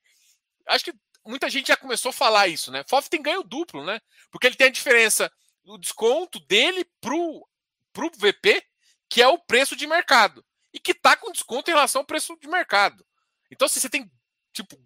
Acho 0.66 0.84
que 0.84 0.94
muita 1.26 1.50
gente 1.50 1.68
já 1.68 1.76
começou 1.76 2.10
a 2.10 2.12
falar 2.12 2.48
isso, 2.48 2.70
né? 2.70 2.84
FOF 2.88 3.08
tem 3.08 3.22
ganho 3.22 3.42
duplo, 3.42 3.84
né? 3.84 4.00
Porque 4.30 4.46
ele 4.46 4.56
tem 4.56 4.68
a 4.68 4.72
diferença 4.72 5.32
do 5.64 5.78
desconto 5.78 6.38
dele 6.40 6.84
pro, 7.00 7.48
pro 7.92 8.10
VP, 8.16 8.64
que 9.08 9.20
é 9.20 9.28
o 9.28 9.38
preço 9.38 9.74
de 9.74 9.86
mercado. 9.86 10.44
E 10.72 10.78
que 10.78 10.94
tá 10.94 11.16
com 11.16 11.32
desconto 11.32 11.70
em 11.70 11.74
relação 11.74 12.00
ao 12.00 12.06
preço 12.06 12.36
de 12.38 12.48
mercado. 12.48 13.06
Então, 13.50 13.66
assim, 13.66 13.80
você 13.80 13.88
tem, 13.88 14.10
tipo, 14.52 14.78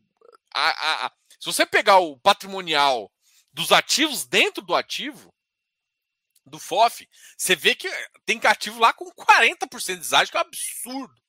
a, 0.54 0.68
a, 0.68 1.06
a, 1.06 1.12
se 1.38 1.46
você 1.46 1.66
pegar 1.66 1.98
o 1.98 2.18
patrimonial 2.18 3.10
dos 3.52 3.72
ativos 3.72 4.24
dentro 4.24 4.62
do 4.62 4.74
ativo, 4.74 5.34
do 6.46 6.58
FOF, 6.58 7.08
você 7.36 7.54
vê 7.54 7.74
que 7.74 7.88
tem 8.24 8.38
cativo 8.38 8.80
lá 8.80 8.92
com 8.92 9.10
40% 9.12 9.86
de 9.86 9.96
deságio, 9.96 10.32
que 10.32 10.36
é 10.36 10.40
um 10.40 10.44
absurdo. 10.44 11.22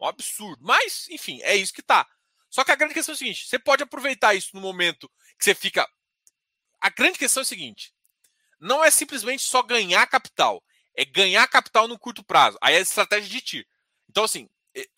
Um 0.00 0.06
absurdo. 0.06 0.64
Mas, 0.64 1.08
enfim, 1.10 1.40
é 1.42 1.56
isso 1.56 1.72
que 1.72 1.82
tá. 1.82 2.06
Só 2.50 2.64
que 2.64 2.72
a 2.72 2.76
grande 2.76 2.94
questão 2.94 3.12
é 3.12 3.16
o 3.16 3.18
seguinte: 3.18 3.46
você 3.46 3.58
pode 3.58 3.82
aproveitar 3.82 4.34
isso 4.34 4.50
no 4.54 4.60
momento 4.60 5.10
que 5.38 5.44
você 5.44 5.54
fica. 5.54 5.88
A 6.80 6.90
grande 6.90 7.18
questão 7.18 7.40
é 7.40 7.44
a 7.44 7.46
seguinte: 7.46 7.94
não 8.58 8.84
é 8.84 8.90
simplesmente 8.90 9.42
só 9.42 9.62
ganhar 9.62 10.06
capital, 10.06 10.62
é 10.94 11.04
ganhar 11.04 11.46
capital 11.48 11.88
no 11.88 11.98
curto 11.98 12.22
prazo. 12.22 12.58
Aí 12.60 12.74
é 12.74 12.78
a 12.78 12.80
estratégia 12.80 13.30
de 13.30 13.40
TIR. 13.40 13.66
Então, 14.08 14.24
assim, 14.24 14.48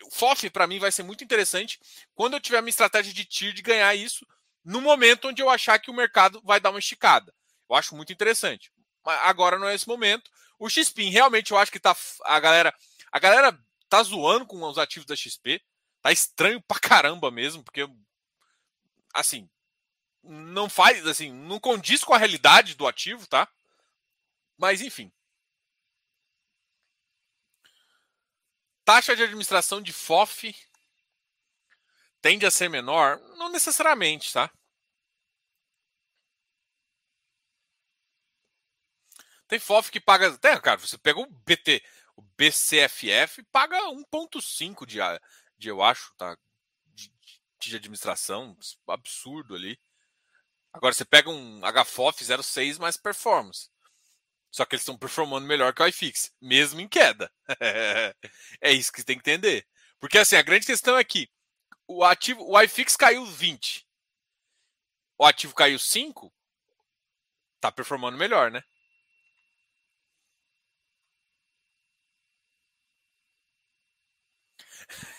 o 0.04 0.10
FOF 0.10 0.48
para 0.50 0.66
mim 0.66 0.78
vai 0.78 0.90
ser 0.90 1.02
muito 1.02 1.22
interessante 1.22 1.78
quando 2.14 2.34
eu 2.34 2.40
tiver 2.40 2.58
a 2.58 2.62
minha 2.62 2.70
estratégia 2.70 3.12
de 3.12 3.24
TIR 3.24 3.52
de 3.52 3.62
ganhar 3.62 3.94
isso 3.94 4.26
no 4.64 4.80
momento 4.80 5.28
onde 5.28 5.42
eu 5.42 5.50
achar 5.50 5.78
que 5.78 5.90
o 5.90 5.94
mercado 5.94 6.40
vai 6.44 6.58
dar 6.58 6.70
uma 6.70 6.78
esticada. 6.78 7.34
Eu 7.68 7.76
acho 7.76 7.94
muito 7.94 8.12
interessante 8.12 8.72
agora 9.04 9.58
não 9.58 9.68
é 9.68 9.74
esse 9.74 9.88
momento. 9.88 10.30
O 10.58 10.68
XPIN, 10.68 11.10
realmente, 11.10 11.50
eu 11.50 11.58
acho 11.58 11.72
que 11.72 11.80
tá. 11.80 11.96
A 12.24 12.38
galera. 12.38 12.74
A 13.10 13.18
galera 13.18 13.58
tá 13.88 14.02
zoando 14.02 14.46
com 14.46 14.62
os 14.62 14.78
ativos 14.78 15.06
da 15.06 15.16
XP. 15.16 15.60
Tá 16.02 16.10
estranho 16.10 16.60
pra 16.60 16.78
caramba 16.80 17.30
mesmo, 17.30 17.62
porque. 17.62 17.88
Assim. 19.14 19.48
Não 20.22 20.68
faz. 20.68 21.06
Assim, 21.06 21.32
não 21.32 21.60
condiz 21.60 22.04
com 22.04 22.14
a 22.14 22.18
realidade 22.18 22.74
do 22.74 22.86
ativo, 22.86 23.26
tá? 23.26 23.48
Mas, 24.58 24.80
enfim. 24.80 25.12
Taxa 28.84 29.14
de 29.14 29.22
administração 29.22 29.80
de 29.80 29.92
FOF 29.92 30.54
tende 32.20 32.46
a 32.46 32.50
ser 32.50 32.68
menor? 32.68 33.20
Não 33.36 33.48
necessariamente, 33.48 34.32
tá? 34.32 34.50
Tem 39.46 39.58
FOF 39.58 39.90
que 39.90 40.00
paga. 40.00 40.36
Tem, 40.38 40.58
cara, 40.60 40.78
você 40.78 40.96
pega 40.98 41.20
o 41.20 41.26
BT, 41.26 41.82
o 42.16 42.22
BCFF, 42.22 43.42
paga 43.52 43.78
1,5 43.90 44.86
de, 44.86 44.98
de, 45.62 45.68
eu 45.68 45.80
acho, 45.80 46.12
tá? 46.16 46.36
De, 46.86 47.10
de 47.60 47.76
administração, 47.76 48.58
absurdo 48.88 49.54
ali. 49.54 49.78
Agora 50.72 50.92
você 50.92 51.04
pega 51.04 51.30
um 51.30 51.60
HFOF 51.60 52.24
06 52.24 52.78
mais 52.78 52.96
performance. 52.96 53.70
Só 54.50 54.66
que 54.66 54.74
eles 54.74 54.82
estão 54.82 54.98
performando 54.98 55.46
melhor 55.46 55.72
que 55.72 55.82
o 55.82 55.86
iFix, 55.86 56.34
mesmo 56.40 56.80
em 56.80 56.88
queda. 56.88 57.32
é 58.60 58.72
isso 58.72 58.92
que 58.92 59.00
você 59.00 59.04
tem 59.04 59.16
que 59.18 59.30
entender. 59.30 59.66
Porque 60.00 60.18
assim, 60.18 60.36
a 60.36 60.42
grande 60.42 60.66
questão 60.66 60.98
é 60.98 61.04
que 61.04 61.30
o 61.86 62.04
ativo, 62.04 62.42
o 62.44 62.60
iFix 62.60 62.96
caiu 62.96 63.24
20. 63.24 63.86
O 65.18 65.24
ativo 65.24 65.54
caiu 65.54 65.78
5, 65.78 66.34
tá 67.60 67.70
performando 67.70 68.18
melhor, 68.18 68.50
né? 68.50 68.62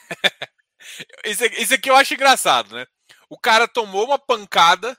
isso, 1.25 1.43
aqui, 1.43 1.61
isso 1.61 1.73
aqui 1.73 1.89
eu 1.89 1.95
acho 1.95 2.13
engraçado, 2.13 2.75
né? 2.75 2.85
O 3.29 3.37
cara 3.37 3.67
tomou 3.67 4.05
uma 4.05 4.19
pancada, 4.19 4.97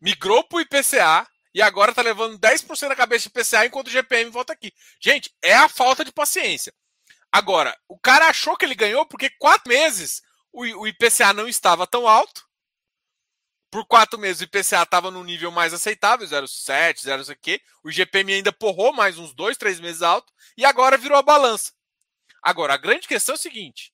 migrou 0.00 0.44
pro 0.44 0.60
IPCA 0.60 1.26
e 1.54 1.60
agora 1.60 1.94
tá 1.94 2.02
levando 2.02 2.38
10% 2.38 2.88
da 2.88 2.96
cabeça 2.96 3.28
de 3.28 3.28
IPCA 3.28 3.66
enquanto 3.66 3.88
o 3.88 3.90
GPM 3.90 4.30
volta 4.30 4.52
aqui. 4.52 4.72
Gente, 5.00 5.30
é 5.42 5.54
a 5.54 5.68
falta 5.68 6.04
de 6.04 6.12
paciência. 6.12 6.72
Agora, 7.30 7.76
o 7.88 7.98
cara 7.98 8.26
achou 8.26 8.56
que 8.56 8.64
ele 8.64 8.74
ganhou 8.74 9.06
porque 9.06 9.30
quatro 9.38 9.68
meses 9.68 10.22
o, 10.52 10.86
IPCA 10.86 11.32
não 11.32 11.48
estava 11.48 11.86
tão 11.86 12.06
alto. 12.06 12.46
Por 13.70 13.86
quatro 13.86 14.18
meses 14.18 14.42
o 14.42 14.44
IPCA 14.44 14.82
estava 14.82 15.10
no 15.10 15.24
nível 15.24 15.50
mais 15.50 15.72
aceitável, 15.72 16.26
0,7, 16.26 17.00
0, 17.00 17.24
sei 17.24 17.34
o 17.34 17.38
quê. 17.38 17.60
O 17.82 17.90
GPM 17.90 18.34
ainda 18.34 18.52
porrou 18.52 18.92
mais 18.92 19.18
uns 19.18 19.34
dois, 19.34 19.56
três 19.56 19.80
meses 19.80 20.02
alto. 20.02 20.30
E 20.58 20.64
agora 20.64 20.98
virou 20.98 21.16
a 21.16 21.22
balança. 21.22 21.72
Agora, 22.42 22.74
a 22.74 22.76
grande 22.76 23.08
questão 23.08 23.34
é 23.34 23.38
o 23.38 23.40
seguinte: 23.40 23.91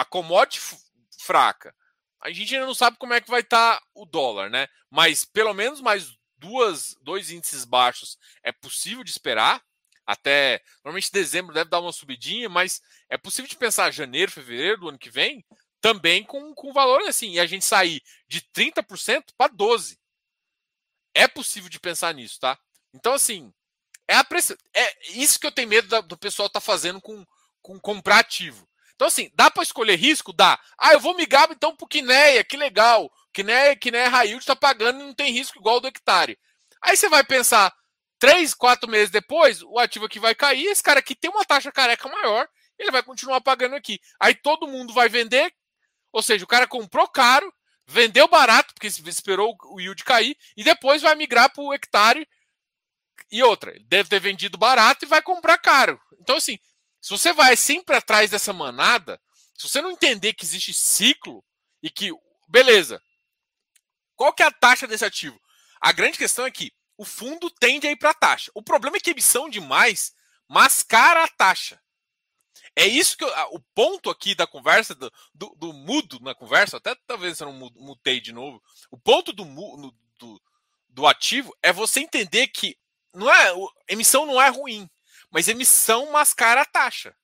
a 0.00 0.04
commodity 0.06 0.60
fraca. 1.18 1.74
A 2.22 2.32
gente 2.32 2.54
ainda 2.54 2.66
não 2.66 2.74
sabe 2.74 2.96
como 2.96 3.12
é 3.12 3.20
que 3.20 3.30
vai 3.30 3.40
estar 3.40 3.78
tá 3.78 3.86
o 3.94 4.06
dólar, 4.06 4.48
né? 4.48 4.66
Mas 4.88 5.26
pelo 5.26 5.52
menos 5.52 5.82
mais 5.82 6.16
duas, 6.38 6.96
dois 7.02 7.30
índices 7.30 7.66
baixos 7.66 8.18
é 8.42 8.50
possível 8.50 9.04
de 9.04 9.10
esperar. 9.10 9.62
Até 10.06 10.62
normalmente 10.82 11.12
dezembro 11.12 11.52
deve 11.52 11.68
dar 11.68 11.80
uma 11.80 11.92
subidinha, 11.92 12.48
mas 12.48 12.80
é 13.10 13.18
possível 13.18 13.46
de 13.46 13.56
pensar 13.56 13.90
janeiro, 13.90 14.32
fevereiro 14.32 14.80
do 14.80 14.88
ano 14.88 14.98
que 14.98 15.10
vem 15.10 15.44
também 15.82 16.24
com, 16.24 16.54
com 16.54 16.72
valor 16.72 17.02
assim, 17.02 17.32
e 17.32 17.40
a 17.40 17.46
gente 17.46 17.64
sair 17.64 18.02
de 18.26 18.40
30% 18.40 19.34
para 19.36 19.52
12%. 19.52 19.98
É 21.12 21.28
possível 21.28 21.68
de 21.68 21.78
pensar 21.78 22.14
nisso, 22.14 22.38
tá? 22.40 22.58
Então, 22.94 23.12
assim, 23.12 23.52
é, 24.08 24.14
a 24.14 24.24
press... 24.24 24.56
é 24.74 25.10
isso 25.10 25.38
que 25.38 25.46
eu 25.46 25.52
tenho 25.52 25.68
medo 25.68 26.00
do 26.02 26.16
pessoal 26.16 26.46
estar 26.46 26.60
tá 26.60 26.64
fazendo 26.64 27.00
com, 27.00 27.26
com 27.60 27.78
comprar 27.80 28.20
ativo. 28.20 28.69
Então, 29.00 29.08
assim, 29.08 29.30
dá 29.34 29.50
para 29.50 29.62
escolher 29.62 29.96
risco? 29.96 30.30
Dá. 30.30 30.60
Ah, 30.76 30.92
eu 30.92 31.00
vou 31.00 31.16
migrar 31.16 31.48
então 31.50 31.74
pro 31.74 31.88
Quineia, 31.88 32.44
que 32.44 32.54
legal. 32.54 33.10
Quineia, 33.32 33.74
Quineia 33.74 34.10
Railde 34.10 34.42
está 34.42 34.54
pagando 34.54 35.00
e 35.00 35.04
não 35.04 35.14
tem 35.14 35.32
risco 35.32 35.58
igual 35.58 35.80
do 35.80 35.88
hectare. 35.88 36.38
Aí 36.82 36.94
você 36.94 37.08
vai 37.08 37.24
pensar, 37.24 37.74
três, 38.18 38.52
quatro 38.52 38.90
meses 38.90 39.08
depois, 39.08 39.62
o 39.62 39.78
ativo 39.78 40.04
aqui 40.04 40.18
vai 40.18 40.34
cair, 40.34 40.66
esse 40.66 40.82
cara 40.82 40.98
aqui 40.98 41.14
tem 41.14 41.30
uma 41.30 41.46
taxa 41.46 41.72
careca 41.72 42.10
maior, 42.10 42.46
ele 42.78 42.90
vai 42.90 43.02
continuar 43.02 43.40
pagando 43.40 43.74
aqui. 43.74 43.98
Aí 44.20 44.34
todo 44.34 44.68
mundo 44.68 44.92
vai 44.92 45.08
vender, 45.08 45.50
ou 46.12 46.20
seja, 46.20 46.44
o 46.44 46.48
cara 46.48 46.66
comprou 46.66 47.08
caro, 47.08 47.50
vendeu 47.86 48.28
barato, 48.28 48.74
porque 48.74 48.88
esperou 48.88 49.56
o 49.72 49.80
yield 49.80 50.04
cair, 50.04 50.36
e 50.54 50.62
depois 50.62 51.00
vai 51.00 51.14
migrar 51.14 51.50
para 51.50 51.64
o 51.64 51.72
hectare. 51.72 52.28
E 53.32 53.42
outra, 53.42 53.74
deve 53.86 54.10
ter 54.10 54.20
vendido 54.20 54.58
barato 54.58 55.06
e 55.06 55.08
vai 55.08 55.22
comprar 55.22 55.56
caro. 55.56 55.98
Então, 56.20 56.36
assim, 56.36 56.58
se 57.00 57.10
você 57.10 57.32
vai 57.32 57.56
sempre 57.56 57.96
atrás 57.96 58.30
dessa 58.30 58.52
manada, 58.52 59.20
se 59.56 59.68
você 59.68 59.80
não 59.80 59.90
entender 59.90 60.34
que 60.34 60.44
existe 60.44 60.74
ciclo 60.74 61.44
e 61.82 61.90
que, 61.90 62.10
beleza, 62.48 63.02
qual 64.14 64.32
que 64.32 64.42
é 64.42 64.46
a 64.46 64.50
taxa 64.50 64.86
desse 64.86 65.04
ativo? 65.04 65.40
A 65.80 65.92
grande 65.92 66.18
questão 66.18 66.44
é 66.44 66.50
que 66.50 66.72
o 66.96 67.04
fundo 67.04 67.50
tende 67.50 67.86
a 67.86 67.90
ir 67.90 67.96
para 67.96 68.10
a 68.10 68.14
taxa. 68.14 68.50
O 68.54 68.62
problema 68.62 68.98
é 68.98 69.00
que 69.00 69.10
emissão 69.10 69.48
demais 69.48 70.12
mascara 70.46 71.24
a 71.24 71.28
taxa. 71.28 71.80
É 72.76 72.86
isso 72.86 73.16
que 73.16 73.24
eu, 73.24 73.28
o 73.52 73.60
ponto 73.74 74.10
aqui 74.10 74.34
da 74.34 74.46
conversa, 74.46 74.94
do, 74.94 75.10
do, 75.34 75.54
do, 75.56 75.72
mudo 75.72 76.20
na 76.20 76.34
conversa, 76.34 76.76
até 76.76 76.94
talvez 77.06 77.40
eu 77.40 77.52
não 77.52 77.70
mutei 77.76 78.20
de 78.20 78.32
novo. 78.32 78.62
O 78.90 78.98
ponto 78.98 79.32
do, 79.32 79.44
do, 80.18 80.42
do 80.88 81.06
ativo 81.06 81.56
é 81.62 81.72
você 81.72 82.00
entender 82.00 82.48
que 82.48 82.76
não 83.14 83.32
é, 83.32 83.52
emissão 83.88 84.26
não 84.26 84.40
é 84.40 84.48
ruim, 84.48 84.88
mas 85.30 85.48
emissão 85.48 86.10
mascara 86.10 86.62
a 86.62 86.66
taxa. 86.66 87.14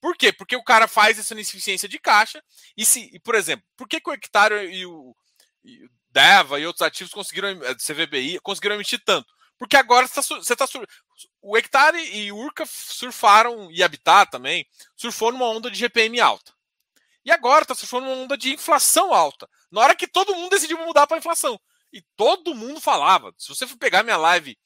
Por 0.00 0.16
quê? 0.16 0.32
Porque 0.32 0.56
o 0.56 0.64
cara 0.64 0.88
faz 0.88 1.18
essa 1.18 1.34
ineficiência 1.34 1.88
de 1.88 1.98
caixa 1.98 2.42
e 2.76 2.84
se, 2.84 3.10
e, 3.12 3.20
por 3.20 3.34
exemplo, 3.34 3.64
por 3.76 3.86
que, 3.86 4.00
que 4.00 4.08
o 4.08 4.12
hectare 4.12 4.66
e 4.70 4.86
o, 4.86 5.14
e 5.62 5.84
o 5.84 5.90
DEVA 6.10 6.58
e 6.58 6.66
outros 6.66 6.82
ativos 6.82 7.12
conseguiram, 7.12 7.48
eh, 7.48 7.74
CVBI, 7.74 8.40
conseguiram 8.40 8.76
emitir 8.76 9.02
tanto? 9.04 9.32
Porque 9.60 9.76
agora 9.76 10.06
você 10.06 10.38
está. 10.38 10.66
Tá, 10.66 10.80
o 11.42 11.54
Hectare 11.54 11.98
e 11.98 12.32
o 12.32 12.36
Urca 12.38 12.64
surfaram, 12.66 13.70
e 13.70 13.82
Habitat 13.82 14.30
também, 14.30 14.66
surfou 14.96 15.30
numa 15.30 15.46
onda 15.50 15.70
de 15.70 15.78
GPM 15.78 16.18
alta. 16.18 16.54
E 17.22 17.30
agora 17.30 17.62
está 17.62 17.74
surfando 17.74 18.06
numa 18.06 18.22
onda 18.22 18.38
de 18.38 18.54
inflação 18.54 19.12
alta. 19.12 19.46
Na 19.70 19.82
hora 19.82 19.94
que 19.94 20.08
todo 20.08 20.34
mundo 20.34 20.50
decidiu 20.50 20.78
mudar 20.78 21.06
para 21.06 21.18
inflação. 21.18 21.60
E 21.92 22.00
todo 22.16 22.54
mundo 22.54 22.80
falava. 22.80 23.34
Se 23.36 23.50
você 23.50 23.66
for 23.66 23.76
pegar 23.76 24.02
minha 24.02 24.16
live 24.16 24.58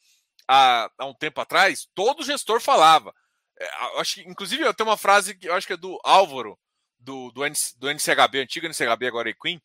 há, 0.48 0.90
há 0.98 1.06
um 1.06 1.14
tempo 1.14 1.40
atrás, 1.40 1.88
todo 1.94 2.24
gestor 2.24 2.60
falava. 2.60 3.14
É, 3.58 3.68
acho 4.00 4.14
que, 4.16 4.28
inclusive, 4.28 4.62
eu 4.62 4.74
tenho 4.74 4.88
uma 4.88 4.96
frase 4.96 5.36
que 5.36 5.48
eu 5.48 5.54
acho 5.54 5.66
que 5.66 5.72
é 5.72 5.76
do 5.76 5.98
Álvaro, 6.04 6.58
do, 6.98 7.30
do, 7.32 7.42
do 7.76 7.90
NCHB, 7.90 8.40
antigo 8.40 8.66
NCHB, 8.66 9.06
agora 9.06 9.30
é 9.30 9.34
Queen, 9.34 9.60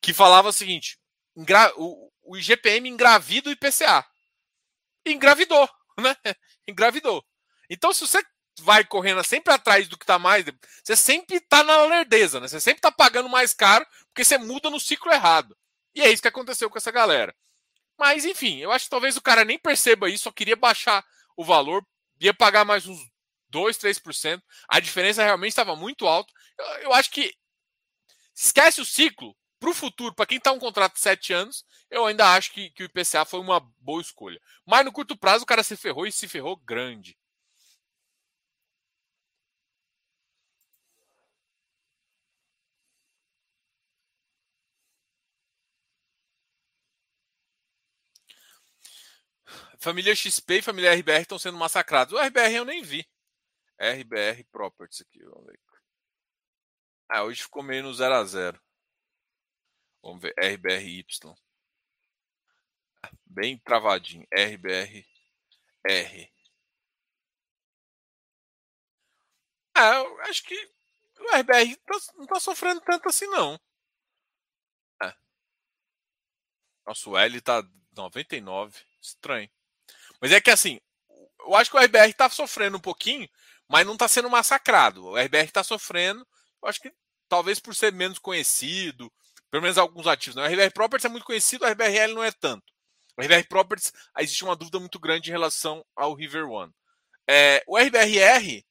que 0.00 0.12
falava 0.12 0.48
o 0.48 0.52
seguinte: 0.52 0.98
o, 1.76 2.10
o 2.22 2.36
IGPM 2.36 2.88
engravida 2.88 3.50
o 3.50 3.52
IPCA 3.52 4.04
engravidou, 5.06 5.68
né? 5.98 6.14
Engravidou. 6.66 7.24
Então, 7.68 7.92
se 7.92 8.06
você 8.06 8.22
vai 8.60 8.84
correndo 8.84 9.22
sempre 9.24 9.52
atrás 9.52 9.88
do 9.88 9.96
que 9.96 10.04
está 10.04 10.18
mais, 10.18 10.44
você 10.82 10.96
sempre 10.96 11.36
está 11.36 11.62
na 11.62 11.84
lerdeza, 11.84 12.40
né? 12.40 12.48
Você 12.48 12.60
sempre 12.60 12.78
está 12.78 12.90
pagando 12.90 13.28
mais 13.28 13.54
caro 13.54 13.86
porque 14.06 14.24
você 14.24 14.38
muda 14.38 14.68
no 14.70 14.80
ciclo 14.80 15.12
errado. 15.12 15.56
E 15.94 16.02
é 16.02 16.10
isso 16.10 16.22
que 16.22 16.28
aconteceu 16.28 16.68
com 16.68 16.78
essa 16.78 16.90
galera. 16.90 17.34
Mas, 17.98 18.24
enfim, 18.24 18.58
eu 18.58 18.70
acho 18.70 18.84
que 18.84 18.90
talvez 18.90 19.16
o 19.16 19.22
cara 19.22 19.44
nem 19.44 19.58
perceba 19.58 20.08
isso, 20.08 20.24
só 20.24 20.32
queria 20.32 20.56
baixar 20.56 21.04
o 21.36 21.44
valor, 21.44 21.84
ia 22.20 22.32
pagar 22.32 22.64
mais 22.64 22.86
uns 22.86 23.00
2, 23.50 23.76
3%. 23.76 24.42
A 24.68 24.80
diferença 24.80 25.22
realmente 25.22 25.50
estava 25.50 25.74
muito 25.74 26.06
alta. 26.06 26.32
Eu, 26.58 26.64
eu 26.82 26.92
acho 26.92 27.10
que 27.10 27.34
esquece 28.34 28.80
o 28.80 28.84
ciclo, 28.86 29.36
para 29.58 29.70
o 29.70 29.74
futuro, 29.74 30.14
para 30.14 30.26
quem 30.26 30.38
está 30.38 30.52
um 30.52 30.58
contrato 30.58 30.94
de 30.94 31.00
7 31.00 31.32
anos, 31.32 31.64
eu 31.90 32.06
ainda 32.06 32.32
acho 32.34 32.52
que, 32.52 32.70
que 32.70 32.84
o 32.84 32.86
IPCA 32.86 33.24
foi 33.24 33.40
uma 33.40 33.58
boa 33.80 34.00
escolha. 34.00 34.40
Mas 34.64 34.84
no 34.84 34.92
curto 34.92 35.16
prazo 35.16 35.42
o 35.42 35.46
cara 35.46 35.64
se 35.64 35.76
ferrou 35.76 36.06
e 36.06 36.12
se 36.12 36.28
ferrou 36.28 36.56
grande. 36.56 37.17
Família 49.88 50.14
XP 50.14 50.58
e 50.58 50.62
família 50.62 50.92
RBR 50.92 51.22
estão 51.22 51.38
sendo 51.38 51.56
massacrados. 51.56 52.12
O 52.12 52.18
RBR 52.18 52.56
eu 52.56 52.64
nem 52.66 52.82
vi. 52.82 53.08
RBR 53.80 54.44
Properties 54.52 55.00
aqui, 55.00 55.24
vamos 55.24 55.46
ver. 55.46 55.58
Ah, 57.08 57.22
hoje 57.24 57.44
ficou 57.44 57.62
meio 57.62 57.84
no 57.84 57.94
0 57.94 58.14
a 58.14 58.22
0 58.22 58.62
Vamos 60.02 60.20
ver, 60.20 60.34
RBRY. 60.38 61.06
Bem 63.24 63.56
travadinho. 63.60 64.28
RBR 64.30 65.06
R. 65.86 66.32
Ah, 69.74 69.94
eu 69.94 70.20
acho 70.24 70.42
que 70.42 70.70
o 71.18 71.34
RBR 71.34 71.76
tá, 71.76 71.94
não 72.16 72.26
tá 72.26 72.38
sofrendo 72.38 72.82
tanto 72.82 73.08
assim, 73.08 73.26
não. 73.28 73.58
É. 75.02 75.14
Nossa, 76.86 77.08
o 77.08 77.16
L 77.16 77.40
tá 77.40 77.62
99. 77.96 78.84
Estranho. 79.00 79.50
Mas 80.20 80.32
é 80.32 80.40
que 80.40 80.50
assim, 80.50 80.80
eu 81.40 81.54
acho 81.54 81.70
que 81.70 81.76
o 81.76 81.80
RBR 81.80 82.12
tá 82.14 82.28
sofrendo 82.28 82.76
um 82.76 82.80
pouquinho, 82.80 83.28
mas 83.68 83.86
não 83.86 83.96
tá 83.96 84.08
sendo 84.08 84.30
massacrado. 84.30 85.06
O 85.06 85.16
RBR 85.16 85.50
tá 85.50 85.62
sofrendo, 85.62 86.26
eu 86.62 86.68
acho 86.68 86.80
que 86.80 86.92
talvez 87.28 87.60
por 87.60 87.74
ser 87.74 87.92
menos 87.92 88.18
conhecido, 88.18 89.12
pelo 89.50 89.62
menos 89.62 89.78
alguns 89.78 90.06
ativos. 90.06 90.36
Né? 90.36 90.42
O 90.42 90.46
RBR 90.46 90.72
Properties 90.72 91.04
é 91.04 91.08
muito 91.08 91.24
conhecido, 91.24 91.64
o 91.64 91.68
RBRL 91.68 92.14
não 92.14 92.24
é 92.24 92.32
tanto. 92.32 92.72
O 93.16 93.22
RBR 93.22 93.46
Properties, 93.48 93.92
existe 94.18 94.44
uma 94.44 94.56
dúvida 94.56 94.78
muito 94.78 94.98
grande 94.98 95.28
em 95.28 95.32
relação 95.32 95.84
ao 95.96 96.14
River 96.14 96.48
One. 96.48 96.72
É, 97.26 97.62
o 97.66 97.76
RBRR, 97.76 98.64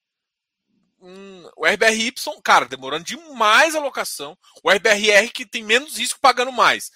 hum, 0.99 1.49
o 1.55 1.65
RBRY, 1.65 2.13
cara, 2.43 2.65
demorando 2.65 3.03
demais 3.03 3.75
a 3.75 3.79
locação. 3.79 4.37
O 4.63 4.71
RBRR 4.71 5.29
que 5.33 5.45
tem 5.45 5.63
menos 5.63 5.97
risco 5.97 6.19
pagando 6.19 6.51
mais. 6.51 6.91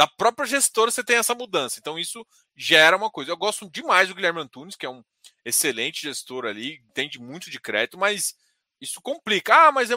Da 0.00 0.06
própria 0.06 0.46
gestora 0.46 0.90
você 0.90 1.04
tem 1.04 1.16
essa 1.16 1.34
mudança. 1.34 1.78
Então 1.78 1.98
isso 1.98 2.26
gera 2.56 2.96
uma 2.96 3.10
coisa. 3.10 3.30
Eu 3.30 3.36
gosto 3.36 3.68
demais 3.70 4.08
do 4.08 4.14
Guilherme 4.14 4.40
Antunes, 4.40 4.74
que 4.74 4.86
é 4.86 4.88
um 4.88 5.04
excelente 5.44 6.00
gestor 6.00 6.46
ali, 6.46 6.82
entende 6.88 7.18
muito 7.18 7.50
de 7.50 7.60
crédito, 7.60 7.98
mas 7.98 8.34
isso 8.80 8.98
complica. 9.02 9.54
Ah, 9.54 9.70
mas 9.70 9.90
é, 9.90 9.94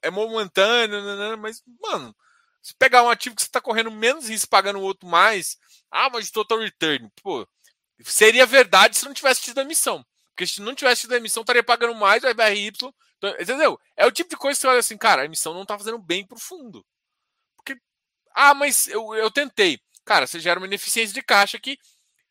é 0.00 0.10
momentâneo, 0.10 1.02
né, 1.02 1.16
né, 1.16 1.28
né, 1.28 1.36
mas, 1.36 1.62
mano, 1.82 2.16
se 2.62 2.74
pegar 2.76 3.02
um 3.02 3.10
ativo 3.10 3.36
que 3.36 3.42
você 3.42 3.48
está 3.48 3.60
correndo 3.60 3.90
menos 3.90 4.26
risco 4.26 4.48
pagando 4.48 4.78
o 4.78 4.82
outro 4.82 5.06
mais, 5.06 5.58
ah, 5.90 6.08
mas 6.08 6.30
total 6.30 6.58
return, 6.58 7.10
pô, 7.22 7.46
seria 8.06 8.46
verdade 8.46 8.96
se 8.96 9.04
não 9.04 9.12
tivesse 9.12 9.42
tido 9.42 9.58
a 9.58 9.64
emissão. 9.64 10.02
Porque 10.30 10.46
se 10.46 10.62
não 10.62 10.74
tivesse 10.74 11.02
tido 11.02 11.12
a 11.12 11.18
emissão, 11.18 11.42
estaria 11.42 11.62
pagando 11.62 11.94
mais 11.94 12.24
o 12.24 12.26
IBRY. 12.26 12.68
Então, 12.68 12.94
entendeu? 13.38 13.78
É 13.98 14.06
o 14.06 14.10
tipo 14.10 14.30
de 14.30 14.36
coisa 14.36 14.56
que 14.56 14.62
você 14.62 14.66
olha 14.66 14.80
assim, 14.80 14.96
cara, 14.96 15.20
a 15.20 15.24
emissão 15.26 15.52
não 15.52 15.60
está 15.60 15.76
fazendo 15.76 15.98
bem 15.98 16.26
para 16.26 16.38
o 16.38 16.40
fundo. 16.40 16.82
Ah, 18.34 18.54
mas 18.54 18.88
eu, 18.88 19.14
eu 19.14 19.30
tentei. 19.30 19.80
Cara, 20.04 20.26
você 20.26 20.40
gera 20.40 20.58
uma 20.58 20.66
ineficiência 20.66 21.14
de 21.14 21.22
caixa 21.22 21.58
que, 21.58 21.78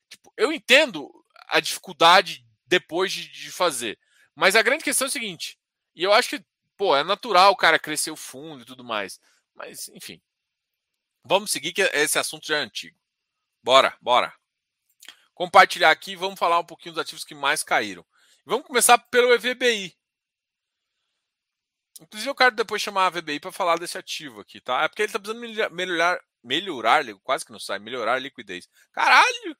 tipo, 0.10 0.34
eu 0.38 0.52
entendo 0.52 1.10
a 1.47 1.60
dificuldade 1.60 2.45
depois 2.66 3.12
de, 3.12 3.30
de 3.30 3.52
fazer. 3.52 3.97
Mas 4.36 4.56
a 4.56 4.62
grande 4.62 4.84
questão 4.84 5.06
é 5.06 5.10
o 5.10 5.12
seguinte, 5.12 5.58
e 5.95 6.04
eu 6.04 6.14
acho 6.14 6.30
que, 6.30 6.45
pô, 6.78 6.95
é 6.95 7.04
natural 7.04 7.52
o 7.52 7.58
cara 7.58 7.80
crescer 7.80 8.12
o 8.12 8.16
fundo 8.16 8.64
e 8.64 8.66
tudo 8.66 8.84
mais. 8.84 9.20
Mas, 9.54 9.89
enfim. 9.89 10.22
Vamos 11.24 11.52
seguir, 11.52 11.74
que 11.74 11.82
esse 11.82 12.18
assunto 12.18 12.47
já 12.47 12.58
é 12.58 12.62
antigo. 12.62 12.97
Bora, 13.64 13.95
bora. 14.02 14.34
Compartilhar 15.36 15.91
aqui, 15.91 16.16
vamos 16.16 16.39
falar 16.39 16.60
um 16.60 16.66
pouquinho 16.66 16.95
dos 16.95 17.02
ativos 17.02 17.24
que 17.24 17.36
mais 17.36 17.64
caíram. 17.64 18.06
Vamos 18.45 18.66
começar 18.66 18.97
pelo 18.97 19.34
EVBI. 19.34 19.95
Inclusive, 22.02 22.30
eu 22.32 22.36
quero 22.36 22.56
depois 22.56 22.82
chamar 22.82 23.06
a 23.06 23.10
VBI 23.12 23.39
para 23.39 23.52
falar 23.52 23.78
desse 23.78 23.95
ativo 23.95 24.41
aqui, 24.41 24.60
tá? 24.60 24.82
É 24.82 24.88
porque 24.88 25.04
ele 25.04 25.10
está 25.10 25.20
precisando 25.20 25.72
melhorar, 25.72 26.20
melhorar, 26.43 27.06
quase 27.24 27.45
que 27.45 27.52
não 27.52 27.60
sai, 27.60 27.78
melhorar 27.78 28.16
a 28.16 28.20
liquidez. 28.20 28.68
Caralho! 28.91 29.56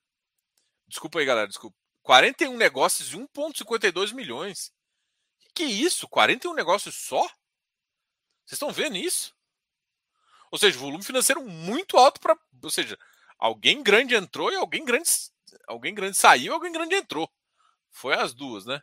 Desculpa 0.88 1.20
aí, 1.20 1.26
galera, 1.26 1.48
desculpa. 1.48 1.78
41 2.02 2.58
negócios 2.58 3.14
e 3.14 3.16
1,52 3.16 4.12
milhões. 4.14 4.74
Que, 5.40 5.50
que 5.54 5.64
isso? 5.66 6.08
41 6.08 6.56
negócios 6.56 6.96
só? 6.96 7.22
Vocês 8.44 8.54
estão 8.54 8.72
vendo 8.72 8.98
isso? 8.98 9.36
Ou 10.50 10.58
seja, 10.58 10.80
volume 10.80 11.04
financeiro 11.04 11.44
muito 11.48 11.96
alto 11.96 12.20
para. 12.20 12.36
Ou 12.64 12.72
seja, 12.72 12.98
alguém 13.38 13.84
grande 13.84 14.16
entrou 14.16 14.52
e 14.52 14.56
alguém 14.56 14.84
grande, 14.84 15.08
alguém 15.68 15.94
grande 15.94 16.18
saiu 16.18 16.54
alguém 16.54 16.72
grande 16.72 16.96
entrou. 16.96 17.32
Foi 17.92 18.16
as 18.16 18.34
duas, 18.34 18.66
né? 18.66 18.82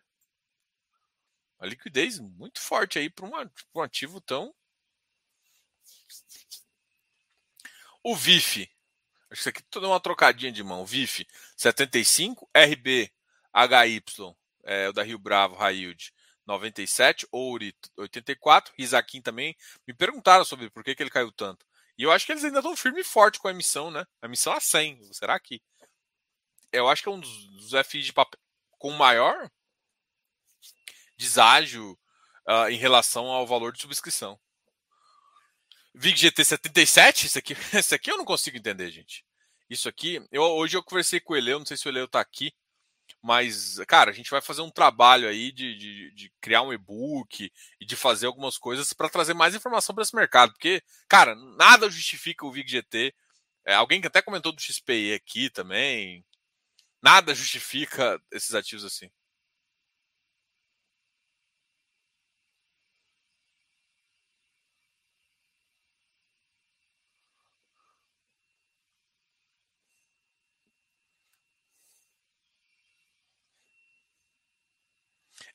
A 1.59 1.67
liquidez 1.67 2.19
muito 2.19 2.61
forte 2.61 2.99
aí 2.99 3.11
para 3.11 3.27
um 3.27 3.81
ativo 3.83 4.21
tão. 4.21 4.55
O 8.03 8.15
VIF. 8.15 8.71
Acho 9.31 9.31
que 9.31 9.39
isso 9.41 9.49
aqui 9.49 9.63
toda 9.65 9.89
uma 9.89 10.01
trocadinha 10.01 10.53
de 10.53 10.63
mão. 10.63 10.87
VIF 10.87 11.27
75, 11.57 12.49
RB 12.55 13.13
HY, 13.53 14.03
é, 14.65 14.89
o 14.89 14.93
da 14.93 15.03
Rio 15.03 15.19
Bravo, 15.19 15.57
Yield, 15.69 16.13
97, 16.47 17.27
Ouri 17.33 17.75
84, 17.97 18.73
Rizakin 18.77 19.21
também. 19.21 19.57
Me 19.87 19.93
perguntaram 19.93 20.45
sobre 20.45 20.71
por 20.71 20.85
que, 20.85 20.95
que 20.95 21.03
ele 21.03 21.11
caiu 21.11 21.33
tanto. 21.33 21.67
E 21.99 22.05
eu 22.05 22.13
acho 22.13 22.25
que 22.25 22.33
eles 22.33 22.45
ainda 22.45 22.61
estão 22.61 22.77
firme 22.77 23.01
e 23.01 23.05
forte 23.05 23.39
com 23.39 23.49
a 23.49 23.51
emissão, 23.51 23.91
né? 23.91 24.07
A 24.23 24.27
emissão 24.27 24.53
a 24.53 24.61
100. 24.61 25.13
Será 25.13 25.39
que. 25.41 25.61
Eu 26.73 26.89
acho 26.89 27.03
que 27.03 27.09
é 27.09 27.13
um 27.13 27.19
dos, 27.19 27.47
dos 27.49 27.87
FIs 27.87 28.07
de 28.07 28.13
papel 28.13 28.39
com 28.79 28.93
maior 28.93 29.51
deságio 31.19 31.99
uh, 32.49 32.69
em 32.71 32.77
relação 32.77 33.27
ao 33.27 33.47
valor 33.47 33.73
de 33.73 33.81
subscrição. 33.81 34.39
VIG 35.95 36.17
GT 36.17 36.45
77, 36.45 37.27
isso 37.27 37.39
aqui, 37.39 37.55
isso 37.77 37.95
aqui 37.95 38.11
eu 38.11 38.17
não 38.17 38.25
consigo 38.25 38.57
entender, 38.57 38.91
gente. 38.91 39.25
Isso 39.69 39.89
aqui, 39.89 40.25
eu, 40.33 40.43
hoje 40.43 40.77
eu 40.77 40.83
conversei 40.83 41.21
com 41.21 41.35
o 41.35 41.37
Eleu, 41.37 41.59
não 41.59 41.67
sei 41.67 41.77
se 41.77 41.87
o 41.87 41.91
Eleu 41.91 42.07
está 42.07 42.21
aqui. 42.21 42.53
Mas, 43.23 43.79
cara, 43.89 44.11
a 44.11 44.15
gente 44.15 44.31
vai 44.31 44.41
fazer 44.41 44.63
um 44.63 44.71
trabalho 44.71 45.29
aí 45.29 45.51
de, 45.51 45.77
de, 45.77 46.13
de 46.13 46.33
criar 46.41 46.63
um 46.63 46.73
e-book 46.73 47.51
e 47.81 47.85
de 47.85 47.97
fazer 47.97 48.27
algumas 48.27 48.57
coisas 48.57 48.93
para 48.93 49.09
trazer 49.09 49.35
mais 49.35 49.55
informação 49.55 49.95
para 49.95 50.03
esse 50.03 50.15
mercado. 50.15 50.53
Porque, 50.53 50.83
cara, 51.09 51.35
nada 51.35 51.91
justifica 51.91 52.47
o 52.47 52.53
VIG 52.53 52.71
GT. 52.71 53.15
É, 53.67 53.75
alguém 53.75 54.01
que 54.01 54.07
até 54.07 54.23
comentou 54.23 54.53
do 54.53 54.61
XPI 54.61 55.15
aqui 55.15 55.51
também. 55.51 56.25
Nada 57.03 57.35
justifica 57.35 58.21
esses 58.33 58.55
ativos 58.55 58.85
assim. 58.85 59.11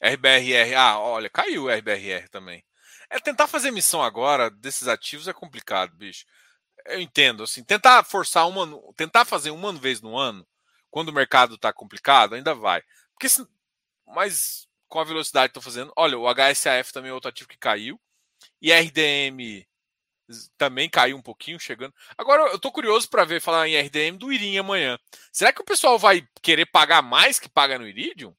RBRR, 0.03 0.75
ah, 0.75 0.99
olha, 0.99 1.29
caiu 1.29 1.63
o 1.63 1.69
RBRR 1.69 2.27
também. 2.29 2.63
É 3.09 3.19
tentar 3.19 3.47
fazer 3.47 3.71
missão 3.71 4.03
agora 4.03 4.49
desses 4.49 4.87
ativos 4.87 5.27
é 5.27 5.33
complicado, 5.33 5.95
bicho. 5.95 6.25
Eu 6.87 6.99
entendo, 6.99 7.43
assim, 7.43 7.63
tentar 7.63 8.03
forçar 8.03 8.47
uma, 8.47 8.67
tentar 8.97 9.23
fazer 9.23 9.51
uma 9.51 9.71
vez 9.73 10.01
no 10.01 10.17
ano, 10.17 10.45
quando 10.91 11.09
o 11.09 11.13
mercado 11.13 11.55
está 11.55 11.71
complicado, 11.71 12.35
ainda 12.35 12.53
vai. 12.53 12.83
Porque 13.13 13.29
se, 13.29 13.47
mas 14.05 14.67
com 14.89 14.99
a 14.99 15.03
velocidade 15.05 15.53
que 15.53 15.57
estou 15.57 15.63
fazendo, 15.63 15.93
olha, 15.95 16.17
o 16.17 16.27
HSAF 16.27 16.91
também 16.91 17.09
é 17.09 17.13
outro 17.13 17.29
ativo 17.29 17.49
que 17.49 17.57
caiu 17.57 17.99
e 18.61 18.71
RDM 18.71 19.65
também 20.57 20.89
caiu 20.89 21.17
um 21.17 21.21
pouquinho, 21.21 21.59
chegando. 21.59 21.93
Agora 22.17 22.51
eu 22.51 22.59
tô 22.59 22.71
curioso 22.71 23.09
para 23.09 23.25
ver 23.25 23.41
falar 23.41 23.67
em 23.67 23.77
RDM 23.77 24.17
do 24.17 24.31
Iridium 24.31 24.61
amanhã. 24.61 24.99
Será 25.31 25.53
que 25.53 25.61
o 25.61 25.65
pessoal 25.65 25.97
vai 25.97 26.27
querer 26.41 26.65
pagar 26.65 27.01
mais 27.01 27.39
que 27.39 27.49
paga 27.49 27.77
no 27.77 27.87
Iridium? 27.87 28.35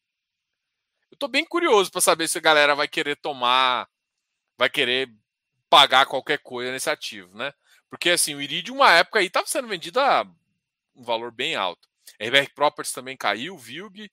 Eu 1.15 1.19
tô 1.19 1.29
bem 1.29 1.45
curioso 1.45 1.93
para 1.93 2.01
saber 2.01 2.27
se 2.27 2.39
a 2.39 2.41
galera 2.41 2.75
vai 2.75 2.89
querer 2.89 3.15
tomar, 3.15 3.89
vai 4.59 4.69
querer 4.69 5.09
pagar 5.71 6.07
qualquer 6.07 6.39
coisa 6.39 6.73
nesse 6.73 6.91
ativo, 6.91 7.39
né? 7.39 7.53
Porque 7.89 8.11
assim, 8.11 8.35
o 8.35 8.43
Iridium, 8.43 8.75
uma 8.79 8.91
época 8.91 9.21
aí, 9.21 9.27
estava 9.27 9.47
sendo 9.47 9.69
vendido 9.69 10.01
a 10.01 10.27
um 10.93 11.05
valor 11.05 11.31
bem 11.31 11.55
alto. 11.55 11.89
A 12.21 12.25
RBR 12.25 12.53
Properties 12.53 12.93
também 12.93 13.17
caiu, 13.17 13.57
VILG. 13.57 14.11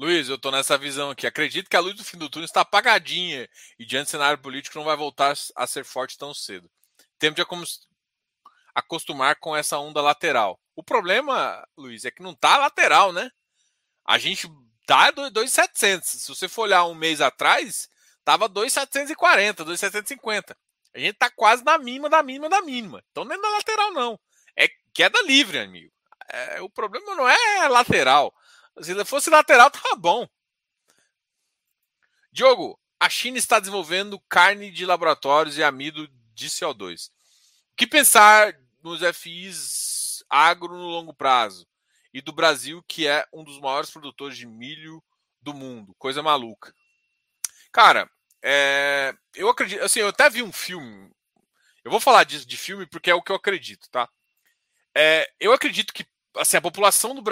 Luiz, 0.00 0.30
eu 0.30 0.36
estou 0.36 0.50
nessa 0.50 0.78
visão 0.78 1.10
aqui. 1.10 1.26
Acredito 1.26 1.68
que 1.68 1.76
a 1.76 1.80
luz 1.80 1.94
do 1.94 2.02
fim 2.02 2.16
do 2.16 2.30
túnel 2.30 2.46
está 2.46 2.62
apagadinha 2.62 3.46
e 3.78 3.84
diante 3.84 4.06
do 4.06 4.10
cenário 4.12 4.38
político 4.38 4.78
não 4.78 4.84
vai 4.86 4.96
voltar 4.96 5.34
a 5.54 5.66
ser 5.66 5.84
forte 5.84 6.16
tão 6.16 6.32
cedo. 6.32 6.70
Temos 7.18 7.36
de 7.36 7.44
acostumar 8.74 9.36
com 9.36 9.54
essa 9.54 9.78
onda 9.78 10.00
lateral. 10.00 10.58
O 10.74 10.82
problema, 10.82 11.62
Luiz, 11.76 12.06
é 12.06 12.10
que 12.10 12.22
não 12.22 12.30
está 12.30 12.56
lateral, 12.56 13.12
né? 13.12 13.30
A 14.02 14.16
gente 14.16 14.48
tá 14.86 15.10
2,700. 15.10 16.08
Se 16.08 16.28
você 16.28 16.48
for 16.48 16.62
olhar 16.62 16.86
um 16.86 16.94
mês 16.94 17.20
atrás, 17.20 17.86
tava 18.24 18.48
2,740, 18.48 19.66
2,750. 19.66 20.56
A 20.94 20.98
gente 20.98 21.18
tá 21.18 21.28
quase 21.28 21.62
na 21.62 21.76
mínima, 21.76 22.08
da 22.08 22.22
mínima, 22.22 22.48
da 22.48 22.62
mínima. 22.62 23.04
Então 23.10 23.26
não 23.26 23.34
é 23.34 23.38
na 23.38 23.50
lateral, 23.50 23.92
não. 23.92 24.18
É 24.56 24.66
queda 24.94 25.20
livre, 25.24 25.58
amigo. 25.58 25.92
É, 26.32 26.62
o 26.62 26.70
problema 26.70 27.14
não 27.14 27.28
é 27.28 27.68
lateral. 27.68 28.32
Se 28.82 29.04
fosse 29.04 29.30
lateral, 29.30 29.70
tava 29.70 29.94
bom. 29.96 30.28
Diogo, 32.32 32.78
a 32.98 33.08
China 33.08 33.38
está 33.38 33.58
desenvolvendo 33.58 34.20
carne 34.28 34.70
de 34.70 34.86
laboratórios 34.86 35.58
e 35.58 35.62
amido 35.62 36.08
de 36.34 36.48
CO2. 36.48 37.08
O 37.72 37.76
que 37.76 37.86
pensar 37.86 38.54
nos 38.82 39.00
FIs 39.16 40.24
agro 40.28 40.76
no 40.76 40.86
longo 40.86 41.14
prazo? 41.14 41.66
E 42.12 42.20
do 42.20 42.32
Brasil, 42.32 42.82
que 42.88 43.06
é 43.06 43.26
um 43.32 43.44
dos 43.44 43.60
maiores 43.60 43.90
produtores 43.90 44.36
de 44.36 44.46
milho 44.46 45.02
do 45.40 45.54
mundo. 45.54 45.94
Coisa 45.98 46.22
maluca. 46.22 46.74
Cara, 47.72 48.10
é, 48.42 49.14
eu 49.34 49.48
acredito. 49.48 49.82
Assim, 49.82 50.00
eu 50.00 50.08
até 50.08 50.28
vi 50.28 50.42
um 50.42 50.52
filme. 50.52 51.10
Eu 51.84 51.90
vou 51.90 52.00
falar 52.00 52.24
disso 52.24 52.46
de 52.46 52.56
filme 52.56 52.86
porque 52.86 53.10
é 53.10 53.14
o 53.14 53.22
que 53.22 53.30
eu 53.30 53.36
acredito, 53.36 53.88
tá? 53.90 54.08
É, 54.94 55.30
eu 55.38 55.52
acredito 55.52 55.92
que 55.92 56.04
assim, 56.36 56.56
a 56.56 56.60
população 56.60 57.14
do, 57.14 57.22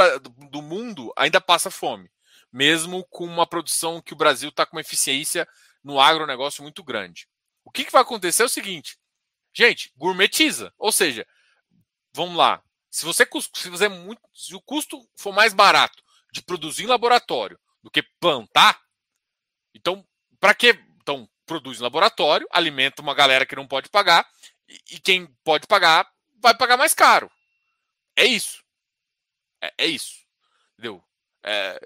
do 0.51 0.63
mundo 0.63 1.13
ainda 1.17 1.41
passa 1.41 1.71
fome, 1.71 2.11
mesmo 2.53 3.05
com 3.05 3.25
uma 3.25 3.47
produção 3.47 4.01
que 4.01 4.13
o 4.13 4.17
Brasil 4.17 4.49
está 4.49 4.67
com 4.67 4.77
uma 4.77 4.81
eficiência 4.81 5.47
no 5.83 6.01
agronegócio 6.01 6.63
muito 6.63 6.83
grande. 6.83 7.29
O 7.65 7.71
que, 7.71 7.85
que 7.85 7.93
vai 7.93 8.03
acontecer 8.03 8.43
é 8.43 8.47
o 8.47 8.49
seguinte, 8.49 8.99
gente, 9.55 9.93
gourmetiza, 9.97 10.73
ou 10.79 10.91
seja, 10.91 11.27
vamos 12.13 12.37
lá, 12.37 12.63
se 12.91 13.05
você 13.05 13.29
se 13.55 13.69
você 13.69 13.89
muito, 13.89 14.21
se 14.35 14.55
o 14.55 14.61
custo 14.61 15.09
for 15.17 15.33
mais 15.33 15.53
barato 15.53 16.03
de 16.33 16.43
produzir 16.43 16.85
em 16.85 16.89
laboratório 16.89 17.59
do 17.83 17.91
que 17.91 18.03
plantar, 18.21 18.81
então 19.75 20.07
para 20.41 20.55
que 20.55 20.71
então 21.01 21.29
produz 21.47 21.79
em 21.79 21.83
laboratório, 21.83 22.47
alimenta 22.51 23.03
uma 23.03 23.15
galera 23.15 23.47
que 23.47 23.57
não 23.57 23.67
pode 23.67 23.89
pagar 23.89 24.27
e, 24.69 24.97
e 24.97 25.01
quem 25.01 25.27
pode 25.45 25.67
pagar 25.67 26.09
vai 26.41 26.57
pagar 26.57 26.77
mais 26.77 26.95
caro. 26.95 27.31
É 28.17 28.25
isso. 28.25 28.63
É, 29.61 29.73
é 29.79 29.87
isso. 29.87 30.15
Entendeu? 30.75 31.03
É, 31.43 31.81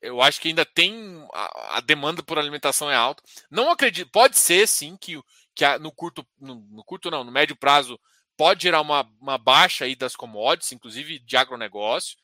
eu 0.00 0.22
acho 0.22 0.40
que 0.40 0.48
ainda 0.48 0.64
tem. 0.64 1.26
A, 1.32 1.78
a, 1.78 1.80
demanda 1.80 2.22
por 2.22 2.38
alimentação 2.38 2.90
é 2.90 2.94
alta. 2.94 3.22
Não 3.50 3.70
acredito. 3.70 4.10
Pode 4.10 4.38
ser, 4.38 4.66
sim, 4.66 4.96
que, 4.96 5.20
que 5.54 5.64
a, 5.64 5.78
no 5.78 5.92
curto. 5.92 6.26
No, 6.38 6.56
no, 6.70 6.84
curto, 6.84 7.10
não, 7.10 7.24
no 7.24 7.32
médio 7.32 7.56
prazo, 7.56 7.98
pode 8.36 8.62
gerar 8.62 8.80
uma, 8.80 9.02
uma 9.20 9.38
baixa 9.38 9.84
aí 9.84 9.96
das 9.96 10.14
commodities, 10.14 10.72
inclusive 10.72 11.18
de 11.18 11.36
agronegócio. 11.36 12.16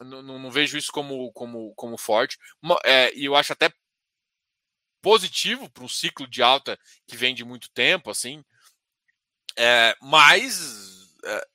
Não, 0.00 0.22
não, 0.22 0.38
não 0.38 0.50
vejo 0.50 0.76
isso 0.76 0.90
como, 0.90 1.32
como, 1.32 1.72
como 1.74 1.96
forte. 1.96 2.38
É, 2.84 3.14
e 3.14 3.24
eu 3.24 3.36
acho 3.36 3.52
até 3.52 3.72
positivo 5.00 5.68
para 5.70 5.84
um 5.84 5.88
ciclo 5.88 6.26
de 6.26 6.42
alta 6.42 6.78
que 7.06 7.16
vem 7.16 7.34
de 7.34 7.44
muito 7.44 7.70
tempo, 7.70 8.10
assim. 8.10 8.44
É, 9.56 9.96
mas 10.00 10.93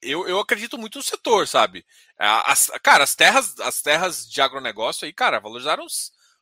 eu, 0.01 0.27
eu 0.27 0.39
acredito 0.39 0.77
muito 0.77 0.97
no 0.97 1.03
setor, 1.03 1.47
sabe? 1.47 1.85
É, 2.19 2.25
as, 2.45 2.71
cara, 2.81 3.03
as 3.03 3.15
terras, 3.15 3.59
as 3.59 3.81
terras 3.81 4.29
de 4.29 4.41
agronegócio 4.41 5.05
aí, 5.05 5.13
cara, 5.13 5.39
valorizaram 5.39 5.85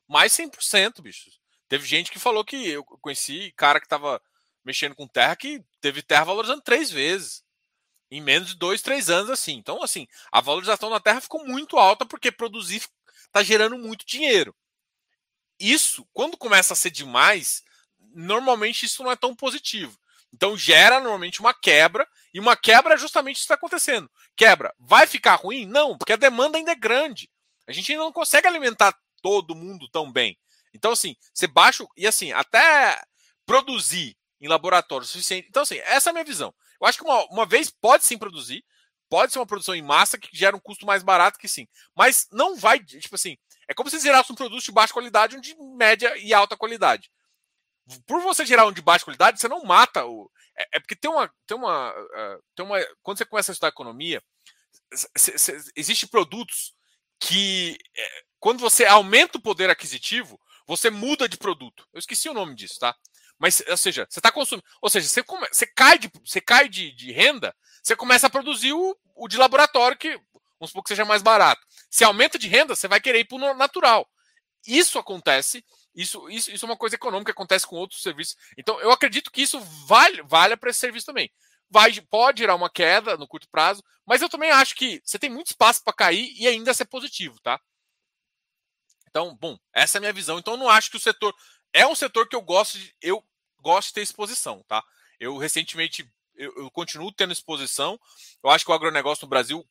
mais 0.08 0.34
100%, 0.34 1.02
bicho. 1.02 1.30
Teve 1.68 1.86
gente 1.86 2.12
que 2.12 2.20
falou 2.20 2.46
que 2.46 2.70
eu 2.70 2.84
conheci 2.84 3.54
cara 3.58 3.80
que 3.80 3.88
tava 3.88 4.22
mexendo 4.64 4.96
com 4.96 5.08
terra 5.08 5.36
que 5.36 5.64
teve 5.80 6.02
terra 6.02 6.26
valorizando 6.26 6.62
três 6.62 6.90
vezes 6.90 7.44
em 8.10 8.22
menos 8.22 8.50
de 8.50 8.56
dois, 8.56 8.82
três 8.82 9.10
anos 9.10 9.30
assim. 9.30 9.54
Então, 9.54 9.84
assim, 9.84 10.08
a 10.32 10.42
valorização 10.42 10.90
da 10.90 11.00
terra 11.00 11.22
ficou 11.22 11.46
muito 11.46 11.78
alta 11.78 12.06
porque 12.06 12.32
produzir 12.32 12.84
está 13.26 13.44
gerando 13.44 13.78
muito 13.78 14.06
dinheiro. 14.06 14.56
Isso, 15.60 16.08
quando 16.14 16.38
começa 16.38 16.74
a 16.74 16.76
ser 16.76 16.92
demais, 16.92 17.64
normalmente 18.14 18.86
isso 18.86 19.04
não 19.04 19.12
é 19.12 19.16
tão 19.16 19.36
positivo. 19.36 19.98
Então 20.38 20.56
gera 20.56 21.00
normalmente 21.00 21.40
uma 21.40 21.52
quebra, 21.52 22.08
e 22.32 22.40
uma 22.40 22.56
quebra 22.56 22.94
é 22.94 22.98
justamente 22.98 23.38
isso 23.38 23.46
que 23.46 23.54
está 23.54 23.56
acontecendo. 23.56 24.08
Quebra. 24.36 24.72
Vai 24.78 25.08
ficar 25.08 25.34
ruim? 25.34 25.66
Não, 25.66 25.98
porque 25.98 26.14
a 26.14 26.16
demanda 26.16 26.60
ainda 26.60 26.72
é 26.72 26.76
grande. 26.76 27.28
A 27.68 27.72
gente 27.72 27.92
ainda 27.92 28.04
não 28.04 28.12
consegue 28.12 28.48
alimentar 28.48 28.96
todo 29.20 29.56
mundo 29.56 29.90
tão 29.90 30.12
bem. 30.12 30.38
Então, 30.76 30.92
assim, 30.92 31.16
você 31.34 31.48
baixa. 31.48 31.84
E 31.98 32.06
assim, 32.06 32.32
até 32.34 33.02
produzir 33.48 34.16
em 34.40 34.48
laboratório 34.48 35.06
o 35.06 35.08
suficiente. 35.08 35.48
Então, 35.50 35.64
assim, 35.64 35.80
essa 35.80 36.10
é 36.10 36.12
a 36.12 36.14
minha 36.14 36.24
visão. 36.24 36.54
Eu 36.80 36.86
acho 36.86 37.00
que 37.00 37.04
uma, 37.04 37.26
uma 37.32 37.46
vez 37.46 37.72
pode 37.72 38.06
sim 38.06 38.16
produzir, 38.16 38.64
pode 39.10 39.34
ser 39.34 39.40
uma 39.40 39.48
produção 39.48 39.74
em 39.74 39.82
massa 39.82 40.20
que 40.20 40.30
gera 40.32 40.56
um 40.56 40.60
custo 40.60 40.86
mais 40.86 41.02
barato 41.02 41.40
que 41.40 41.48
sim. 41.48 41.68
Mas 41.96 42.28
não 42.32 42.56
vai, 42.56 42.78
tipo 42.80 43.16
assim, 43.16 43.36
é 43.68 43.74
como 43.74 43.90
se 43.90 44.00
gerasse 44.00 44.32
um 44.32 44.36
produto 44.36 44.64
de 44.64 44.72
baixa 44.72 44.94
qualidade, 44.94 45.36
um 45.36 45.42
de 45.42 45.56
média 45.76 46.16
e 46.18 46.32
alta 46.32 46.56
qualidade 46.56 47.10
por 48.06 48.22
você 48.22 48.46
gerar 48.46 48.68
um 48.68 48.72
de 48.72 48.82
baixa 48.82 49.06
qualidade, 49.06 49.40
você 49.40 49.48
não 49.48 49.64
mata 49.64 50.06
o. 50.06 50.30
É, 50.58 50.78
é 50.78 50.80
porque 50.80 50.96
tem 50.96 51.10
uma, 51.10 51.32
tem 51.46 51.58
uma, 51.58 51.92
uh, 51.92 52.44
tem 52.56 52.66
uma. 52.66 52.78
Quando 53.02 53.18
você 53.18 53.26
começa 53.26 53.52
a 53.52 53.54
estudar 53.54 53.70
economia, 53.70 54.22
existem 55.76 56.10
produtos 56.10 56.74
que, 57.20 57.78
é, 57.96 58.24
quando 58.40 58.60
você 58.60 58.86
aumenta 58.86 59.38
o 59.38 59.42
poder 59.42 59.70
aquisitivo, 59.70 60.40
você 60.68 60.90
muda 60.90 61.28
de 61.28 61.38
produto. 61.38 61.88
Eu 61.94 62.00
esqueci 62.00 62.30
o 62.30 62.34
nome 62.34 62.56
disso, 62.56 62.80
tá? 62.80 62.96
Mas, 63.40 63.64
ou 63.68 63.78
seja, 63.78 64.06
você 64.10 64.20
está 64.20 64.32
consumindo. 64.32 64.66
Ou 64.82 64.90
seja, 64.90 65.08
você, 65.08 65.24
come, 65.24 65.48
você 65.48 65.66
cai, 65.66 65.98
de, 65.98 66.12
você 66.26 66.42
cai 66.42 66.68
de, 66.68 66.92
de 66.92 67.12
renda, 67.12 67.56
você 67.82 67.96
começa 67.96 68.28
a 68.28 68.30
produzir 68.30 68.74
o, 68.74 68.98
o 69.16 69.28
de 69.28 69.38
laboratório, 69.38 69.98
que 69.98 70.18
vamos 70.60 70.70
supor 70.70 70.84
que 70.84 70.90
seja 70.90 71.06
mais 71.06 71.22
barato. 71.22 71.62
Se 71.90 72.04
aumenta 72.04 72.38
de 72.38 72.48
renda, 72.48 72.76
você 72.76 72.88
vai 72.88 73.00
querer 73.00 73.20
ir 73.20 73.26
para 73.26 73.38
o 73.38 73.54
natural. 73.54 74.08
Isso 74.66 75.00
acontece 75.00 75.64
isso, 75.98 76.30
isso, 76.30 76.52
isso 76.52 76.64
é 76.64 76.70
uma 76.70 76.78
coisa 76.78 76.96
econômica 76.96 77.34
que 77.34 77.36
acontece 77.36 77.66
com 77.66 77.76
outros 77.76 78.04
serviços. 78.04 78.38
Então, 78.56 78.80
eu 78.82 78.92
acredito 78.92 79.32
que 79.32 79.42
isso 79.42 79.60
vale, 79.60 80.22
vale 80.22 80.56
para 80.56 80.70
esse 80.70 80.80
serviço 80.80 81.08
também. 81.08 81.34
Vai, 81.72 81.92
pode 82.02 82.42
gerar 82.42 82.54
uma 82.54 82.70
queda 82.70 83.18
no 83.18 83.28
curto 83.28 83.50
prazo, 83.50 83.84
mas 84.06 84.22
eu 84.22 84.30
também 84.30 84.52
acho 84.52 84.76
que 84.76 85.02
você 85.04 85.18
tem 85.18 85.28
muito 85.28 85.48
espaço 85.48 85.84
para 85.84 85.92
cair 85.92 86.32
e 86.38 86.48
ainda 86.48 86.72
ser 86.72 86.86
positivo, 86.86 87.40
tá? 87.42 87.60
Então, 89.10 89.36
bom, 89.36 89.58
essa 89.74 89.98
é 89.98 90.00
a 90.00 90.02
minha 90.02 90.14
visão. 90.14 90.38
Então, 90.38 90.54
eu 90.54 90.60
não 90.60 90.70
acho 90.70 90.92
que 90.92 90.98
o 90.98 91.00
setor. 91.00 91.34
É 91.74 91.86
um 91.88 91.96
setor 91.96 92.30
que 92.30 92.36
eu 92.36 92.42
gosto 92.44 92.78
de. 92.78 92.96
Eu 93.02 93.26
gosto 93.60 93.88
de 93.88 93.96
ter 93.96 94.02
exposição, 94.02 94.64
tá? 94.68 94.84
Eu 95.20 95.36
recentemente 95.38 96.08
eu, 96.36 96.54
eu, 96.58 96.70
continuo 96.70 97.12
tendo 97.12 97.34
exposição. 97.34 98.00
Eu 98.44 98.52
acho 98.52 98.64
que 98.64 98.70
o 98.70 98.74
agronegócio 98.74 99.26
no 99.26 99.30
Brasil 99.30 99.68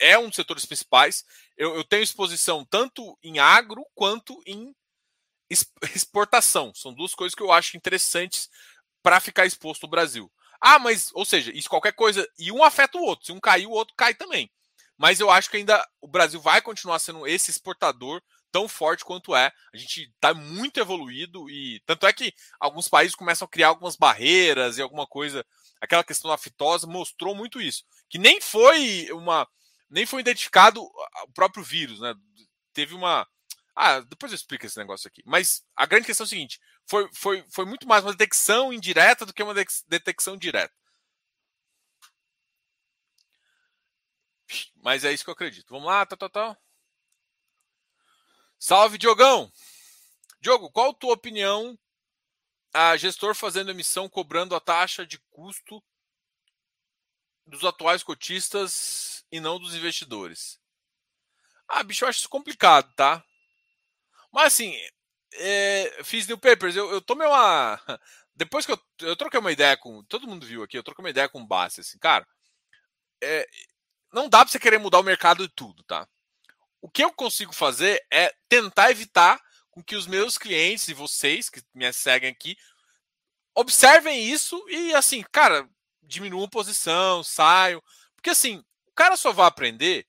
é 0.00 0.18
um 0.18 0.26
dos 0.26 0.34
setores 0.34 0.66
principais. 0.66 1.24
Eu, 1.56 1.76
eu 1.76 1.84
tenho 1.84 2.02
exposição 2.02 2.64
tanto 2.64 3.16
em 3.22 3.38
agro 3.38 3.86
quanto 3.94 4.42
em 4.44 4.74
exportação. 5.94 6.72
São 6.74 6.92
duas 6.92 7.14
coisas 7.14 7.34
que 7.34 7.42
eu 7.42 7.52
acho 7.52 7.76
interessantes 7.76 8.48
para 9.02 9.20
ficar 9.20 9.46
exposto 9.46 9.82
no 9.82 9.90
Brasil. 9.90 10.30
Ah, 10.60 10.78
mas, 10.78 11.10
ou 11.14 11.24
seja, 11.24 11.52
isso 11.54 11.68
qualquer 11.68 11.92
coisa. 11.92 12.28
E 12.38 12.50
um 12.50 12.62
afeta 12.64 12.98
o 12.98 13.02
outro. 13.02 13.26
Se 13.26 13.32
um 13.32 13.40
cair, 13.40 13.66
o 13.66 13.72
outro 13.72 13.94
cai 13.96 14.14
também. 14.14 14.50
Mas 14.96 15.20
eu 15.20 15.30
acho 15.30 15.48
que 15.48 15.56
ainda 15.56 15.86
o 16.00 16.08
Brasil 16.08 16.40
vai 16.40 16.60
continuar 16.60 16.98
sendo 16.98 17.26
esse 17.26 17.50
exportador 17.50 18.20
tão 18.50 18.68
forte 18.68 19.04
quanto 19.04 19.34
é. 19.34 19.52
A 19.72 19.76
gente 19.76 20.10
está 20.14 20.34
muito 20.34 20.80
evoluído 20.80 21.48
e 21.48 21.80
tanto 21.86 22.06
é 22.06 22.12
que 22.12 22.32
alguns 22.58 22.88
países 22.88 23.14
começam 23.14 23.46
a 23.46 23.48
criar 23.48 23.68
algumas 23.68 23.96
barreiras 23.96 24.78
e 24.78 24.82
alguma 24.82 25.06
coisa. 25.06 25.44
Aquela 25.80 26.02
questão 26.02 26.30
da 26.30 26.36
fitose 26.36 26.86
mostrou 26.86 27.34
muito 27.34 27.60
isso, 27.60 27.84
que 28.10 28.18
nem 28.18 28.40
foi 28.40 29.08
uma, 29.12 29.46
nem 29.88 30.04
foi 30.04 30.20
identificado 30.20 30.82
o 30.82 31.32
próprio 31.32 31.62
vírus, 31.62 32.00
né? 32.00 32.14
Teve 32.72 32.94
uma 32.94 33.26
ah, 33.80 34.00
depois 34.00 34.32
eu 34.32 34.36
explico 34.36 34.66
esse 34.66 34.76
negócio 34.76 35.06
aqui. 35.06 35.22
Mas 35.24 35.64
a 35.76 35.86
grande 35.86 36.06
questão 36.06 36.24
é 36.24 36.26
o 36.26 36.28
seguinte: 36.28 36.60
foi, 36.84 37.08
foi, 37.14 37.44
foi 37.48 37.64
muito 37.64 37.86
mais 37.86 38.04
uma 38.04 38.10
detecção 38.10 38.72
indireta 38.72 39.24
do 39.24 39.32
que 39.32 39.40
uma 39.40 39.54
detecção 39.54 40.36
direta. 40.36 40.74
Mas 44.82 45.04
é 45.04 45.12
isso 45.12 45.22
que 45.22 45.30
eu 45.30 45.34
acredito. 45.34 45.68
Vamos 45.70 45.86
lá, 45.86 46.04
tal, 46.04 46.18
tal, 46.18 46.28
tal. 46.28 46.56
Salve, 48.58 48.98
Diogão! 48.98 49.52
Diogo, 50.40 50.72
qual 50.72 50.90
a 50.90 50.94
tua 50.94 51.14
opinião 51.14 51.78
a 52.74 52.96
gestor 52.96 53.32
fazendo 53.32 53.70
emissão 53.70 54.08
cobrando 54.08 54.56
a 54.56 54.60
taxa 54.60 55.06
de 55.06 55.18
custo 55.30 55.80
dos 57.46 57.64
atuais 57.64 58.02
cotistas 58.02 59.24
e 59.30 59.38
não 59.38 59.60
dos 59.60 59.76
investidores? 59.76 60.60
Ah, 61.68 61.84
bicho, 61.84 62.04
eu 62.04 62.08
acho 62.08 62.18
isso 62.20 62.28
complicado, 62.28 62.92
tá? 62.96 63.24
Mas 64.32 64.54
assim, 64.54 64.74
é, 65.34 66.00
fiz 66.04 66.26
new 66.26 66.38
papers, 66.38 66.76
eu, 66.76 66.90
eu 66.90 67.00
tomei 67.00 67.26
uma. 67.26 67.80
Depois 68.34 68.64
que 68.64 68.72
eu, 68.72 68.80
eu 69.00 69.16
troquei 69.16 69.40
uma 69.40 69.52
ideia 69.52 69.76
com. 69.76 70.02
Todo 70.04 70.26
mundo 70.26 70.46
viu 70.46 70.62
aqui, 70.62 70.78
eu 70.78 70.82
troquei 70.82 71.02
uma 71.04 71.10
ideia 71.10 71.28
com 71.28 71.40
o 71.40 71.46
Bassi, 71.46 71.80
assim, 71.80 71.98
cara. 71.98 72.26
É, 73.22 73.48
não 74.12 74.28
dá 74.28 74.38
pra 74.44 74.48
você 74.48 74.58
querer 74.58 74.78
mudar 74.78 75.00
o 75.00 75.04
mercado 75.04 75.46
de 75.46 75.54
tudo, 75.54 75.82
tá? 75.84 76.08
O 76.80 76.88
que 76.88 77.02
eu 77.02 77.12
consigo 77.12 77.52
fazer 77.52 78.00
é 78.12 78.32
tentar 78.48 78.90
evitar 78.90 79.40
com 79.70 79.82
que 79.82 79.96
os 79.96 80.06
meus 80.06 80.38
clientes 80.38 80.88
e 80.88 80.94
vocês 80.94 81.50
que 81.50 81.62
me 81.74 81.92
seguem 81.92 82.30
aqui 82.30 82.56
observem 83.54 84.24
isso 84.24 84.64
e 84.68 84.94
assim, 84.94 85.24
cara, 85.32 85.68
diminuam 86.02 86.48
posição, 86.48 87.24
saiam. 87.24 87.82
Porque 88.14 88.30
assim, 88.30 88.58
o 88.86 88.92
cara 88.94 89.16
só 89.16 89.32
vai 89.32 89.46
aprender 89.46 90.06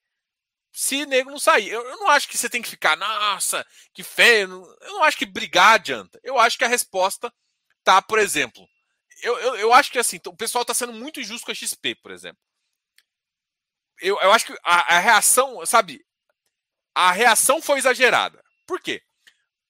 se 0.79 1.05
nego 1.05 1.29
não 1.29 1.37
sair. 1.37 1.67
Eu, 1.67 1.85
eu, 1.85 1.97
não 1.97 2.07
acho 2.07 2.25
que 2.25 2.37
você 2.37 2.49
tem 2.49 2.61
que 2.61 2.69
ficar, 2.69 2.95
nossa, 2.95 3.67
que 3.93 4.01
feio. 4.01 4.49
Eu 4.79 4.93
não 4.93 5.03
acho 5.03 5.17
que 5.17 5.25
brigar 5.25 5.73
adianta. 5.73 6.17
Eu 6.23 6.39
acho 6.39 6.57
que 6.57 6.63
a 6.63 6.69
resposta 6.69 7.33
tá, 7.83 8.01
por 8.01 8.17
exemplo. 8.17 8.65
Eu, 9.21 9.37
eu, 9.39 9.55
eu 9.57 9.73
acho 9.73 9.91
que 9.91 9.99
assim, 9.99 10.21
o 10.25 10.37
pessoal 10.37 10.61
está 10.61 10.73
sendo 10.73 10.93
muito 10.93 11.19
injusto 11.19 11.45
com 11.45 11.51
a 11.51 11.55
XP, 11.55 11.95
por 11.95 12.11
exemplo. 12.11 12.39
Eu, 13.99 14.17
eu 14.21 14.31
acho 14.31 14.45
que 14.45 14.57
a, 14.63 14.95
a 14.95 14.99
reação, 14.99 15.65
sabe? 15.65 16.01
A 16.95 17.11
reação 17.11 17.61
foi 17.61 17.79
exagerada. 17.79 18.41
Por 18.65 18.79
quê? 18.79 19.01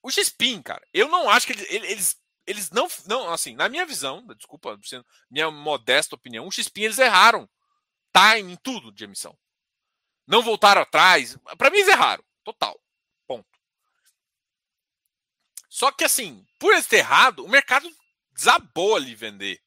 O 0.04 0.12
XPIN, 0.12 0.62
cara, 0.62 0.86
eu 0.94 1.08
não 1.08 1.28
acho 1.28 1.48
que 1.48 1.54
eles, 1.54 1.66
eles, 1.72 2.18
eles 2.46 2.70
não, 2.70 2.88
não, 3.08 3.34
assim, 3.34 3.56
na 3.56 3.68
minha 3.68 3.86
visão, 3.86 4.24
desculpa, 4.38 4.80
minha 5.28 5.50
modesta 5.50 6.16
opinião, 6.16 6.46
o 6.46 6.52
XPIN 6.52 6.84
eles 6.84 7.00
erraram. 7.00 7.50
Tá 8.12 8.38
em 8.38 8.56
tudo 8.58 8.92
de 8.92 9.06
emissão 9.06 9.36
não 10.30 10.44
voltaram 10.44 10.84
atrás. 10.84 11.36
Para 11.58 11.72
mim, 11.72 11.80
eles 11.80 11.90
erraram. 11.90 12.24
Total. 12.44 12.80
Ponto. 13.28 13.50
Só 15.68 15.92
que, 15.92 16.04
assim, 16.04 16.46
por 16.60 16.72
eles 16.72 16.86
ter 16.86 16.98
errado, 16.98 17.44
o 17.44 17.50
mercado 17.50 17.90
desabou 18.32 18.96
ali 18.96 19.16
vender 19.16 19.60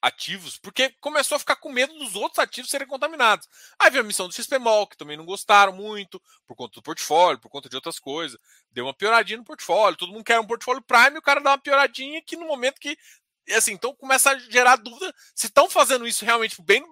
ativos, 0.00 0.56
porque 0.58 0.90
começou 1.00 1.34
a 1.34 1.38
ficar 1.40 1.56
com 1.56 1.72
medo 1.72 1.92
dos 1.98 2.14
outros 2.14 2.38
ativos 2.38 2.70
serem 2.70 2.86
contaminados. 2.86 3.48
Aí 3.76 3.90
veio 3.90 4.04
a 4.04 4.06
missão 4.06 4.28
do 4.28 4.34
XPMOL, 4.34 4.86
que 4.86 4.96
também 4.96 5.16
não 5.16 5.24
gostaram 5.24 5.72
muito, 5.72 6.22
por 6.46 6.54
conta 6.54 6.74
do 6.74 6.82
portfólio, 6.82 7.40
por 7.40 7.48
conta 7.48 7.68
de 7.68 7.74
outras 7.74 7.98
coisas. 7.98 8.38
Deu 8.70 8.84
uma 8.84 8.94
pioradinha 8.94 9.38
no 9.38 9.44
portfólio. 9.44 9.98
Todo 9.98 10.12
mundo 10.12 10.22
quer 10.22 10.38
um 10.38 10.46
portfólio 10.46 10.82
Prime, 10.82 11.18
o 11.18 11.22
cara 11.22 11.40
dá 11.40 11.50
uma 11.50 11.58
pioradinha 11.58 12.22
que 12.22 12.36
no 12.36 12.46
momento 12.46 12.78
que. 12.78 12.96
Assim, 13.56 13.72
então 13.72 13.94
começa 13.94 14.30
a 14.30 14.38
gerar 14.38 14.76
dúvida 14.76 15.12
se 15.34 15.46
estão 15.46 15.68
fazendo 15.68 16.06
isso 16.06 16.24
realmente 16.24 16.60
bem 16.62 16.80
no, 16.80 16.88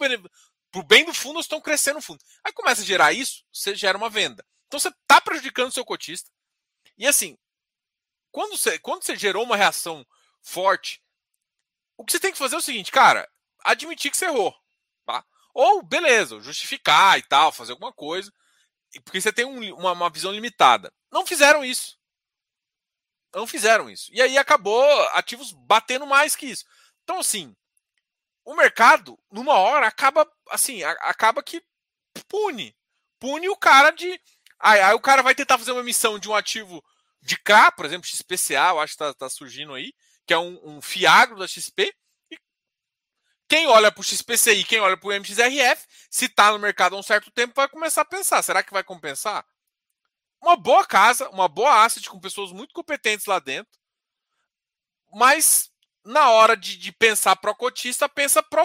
pro 0.75 0.83
bem 0.83 1.05
do 1.05 1.15
fundo, 1.15 1.39
estão 1.39 1.61
crescendo 1.61 2.01
o 2.01 2.03
fundo. 2.03 2.19
Aí 2.43 2.53
começa 2.53 2.83
a 2.83 2.85
gerar 2.85 3.13
isso, 3.13 3.45
você 3.53 3.77
gera 3.77 3.97
uma 3.97 4.11
venda. 4.11 4.45
Então 4.67 4.81
você 4.81 4.89
está 4.89 5.21
prejudicando 5.21 5.69
o 5.69 5.73
seu 5.73 5.85
cotista. 5.85 6.29
E 6.99 7.07
assim, 7.07 7.39
quando 8.33 8.57
você, 8.57 8.77
quando 8.81 9.05
você 9.05 9.15
gerou 9.15 9.45
uma 9.45 9.57
reação 9.57 10.05
forte, 10.43 11.01
o 11.97 12.05
que 12.05 12.11
você 12.11 12.19
tem 12.19 12.33
que 12.33 12.39
fazer 12.39 12.57
é 12.57 12.59
o 12.59 12.63
seguinte, 12.63 12.91
cara, 12.91 13.31
admitir 13.61 14.11
que 14.11 14.17
você 14.17 14.25
errou. 14.25 14.53
Tá? 15.07 15.25
Ou, 15.55 15.81
beleza, 15.81 16.41
justificar 16.41 17.21
e 17.21 17.23
tal, 17.23 17.53
fazer 17.53 17.71
alguma 17.71 17.93
coisa. 17.93 18.33
Porque 19.05 19.21
você 19.21 19.33
tem 19.33 19.45
um, 19.45 19.77
uma, 19.77 19.93
uma 19.93 20.11
visão 20.11 20.33
limitada. 20.33 20.93
Não 21.09 21.25
fizeram 21.25 21.65
isso. 21.65 21.97
Não 23.33 23.47
fizeram 23.47 23.89
isso. 23.89 24.13
E 24.13 24.21
aí 24.21 24.37
acabou 24.37 24.85
ativos 25.11 25.53
batendo 25.53 26.05
mais 26.05 26.35
que 26.35 26.47
isso. 26.47 26.65
Então, 27.05 27.21
assim, 27.21 27.55
o 28.45 28.55
mercado, 28.55 29.19
numa 29.31 29.55
hora, 29.55 29.87
acaba 29.87 30.31
assim, 30.51 30.83
acaba 30.83 31.43
que 31.43 31.63
pune. 32.29 32.77
Pune 33.19 33.49
o 33.49 33.57
cara 33.57 33.91
de. 33.91 34.21
Aí, 34.59 34.81
aí 34.81 34.95
o 34.95 35.01
cara 35.01 35.23
vai 35.23 35.35
tentar 35.35 35.59
fazer 35.59 35.73
uma 35.73 35.81
emissão 35.81 36.19
de 36.19 36.29
um 36.29 36.35
ativo 36.35 36.85
de 37.23 37.39
K, 37.39 37.73
por 37.73 37.87
exemplo, 37.87 38.07
XPCA, 38.07 38.69
eu 38.71 38.81
acho 38.81 38.97
que 38.97 39.03
está 39.03 39.15
tá 39.15 39.31
surgindo 39.31 39.73
aí, 39.73 39.95
que 40.27 40.35
é 40.35 40.39
um, 40.39 40.61
um 40.63 40.83
fiagro 40.83 41.39
da 41.39 41.49
XP. 41.49 41.95
E 42.31 42.39
quem 43.49 43.67
olha 43.67 43.91
para 43.91 44.01
o 44.01 44.05
XPCI, 44.05 44.65
quem 44.65 44.81
olha 44.81 44.97
para 44.97 45.09
o 45.09 45.13
MXRF, 45.13 45.87
se 46.11 46.27
está 46.27 46.53
no 46.53 46.59
mercado 46.59 46.95
há 46.97 46.99
um 46.99 47.03
certo 47.03 47.31
tempo, 47.31 47.55
vai 47.57 47.69
começar 47.69 48.03
a 48.03 48.07
pensar: 48.07 48.43
será 48.43 48.63
que 48.63 48.73
vai 48.73 48.85
compensar? 48.85 49.45
Uma 50.43 50.57
boa 50.57 50.87
casa, 50.87 51.29
uma 51.31 51.49
boa 51.49 51.85
asset 51.85 52.09
com 52.11 52.21
pessoas 52.21 52.53
muito 52.53 52.75
competentes 52.75 53.25
lá 53.25 53.39
dentro, 53.39 53.73
mas 55.11 55.71
na 56.05 56.31
hora 56.31 56.57
de, 56.57 56.77
de 56.77 56.93
pensar 56.93 57.37
pro 57.37 57.55
cotista, 57.55 58.09
pensa 58.09 58.43
pro, 58.43 58.65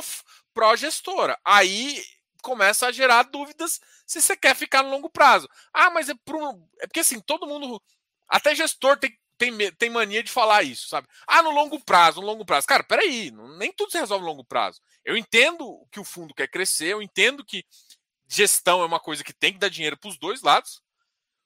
pro 0.53 0.75
gestora. 0.75 1.39
Aí 1.45 2.03
começa 2.41 2.87
a 2.87 2.91
gerar 2.91 3.23
dúvidas 3.23 3.79
se 4.05 4.21
você 4.21 4.35
quer 4.35 4.55
ficar 4.55 4.83
no 4.83 4.89
longo 4.89 5.09
prazo. 5.09 5.47
Ah, 5.73 5.89
mas 5.89 6.09
é, 6.09 6.13
pro, 6.25 6.51
é 6.79 6.87
porque 6.87 6.99
assim, 7.01 7.19
todo 7.19 7.47
mundo, 7.47 7.81
até 8.27 8.53
gestor 8.55 8.97
tem, 8.97 9.17
tem, 9.37 9.71
tem 9.73 9.89
mania 9.89 10.21
de 10.21 10.31
falar 10.31 10.63
isso, 10.63 10.87
sabe? 10.89 11.07
Ah, 11.27 11.41
no 11.41 11.51
longo 11.51 11.79
prazo, 11.83 12.19
no 12.19 12.27
longo 12.27 12.45
prazo. 12.45 12.67
Cara, 12.67 12.83
peraí, 12.83 13.31
nem 13.57 13.71
tudo 13.71 13.91
se 13.91 13.99
resolve 13.99 14.23
no 14.23 14.31
longo 14.31 14.43
prazo. 14.43 14.81
Eu 15.05 15.15
entendo 15.15 15.87
que 15.91 15.99
o 15.99 16.05
fundo 16.05 16.33
quer 16.33 16.47
crescer, 16.47 16.87
eu 16.87 17.01
entendo 17.01 17.45
que 17.45 17.65
gestão 18.27 18.81
é 18.81 18.85
uma 18.85 18.99
coisa 18.99 19.23
que 19.23 19.33
tem 19.33 19.53
que 19.53 19.59
dar 19.59 19.69
dinheiro 19.69 19.97
para 19.97 20.09
os 20.09 20.17
dois 20.17 20.41
lados, 20.41 20.81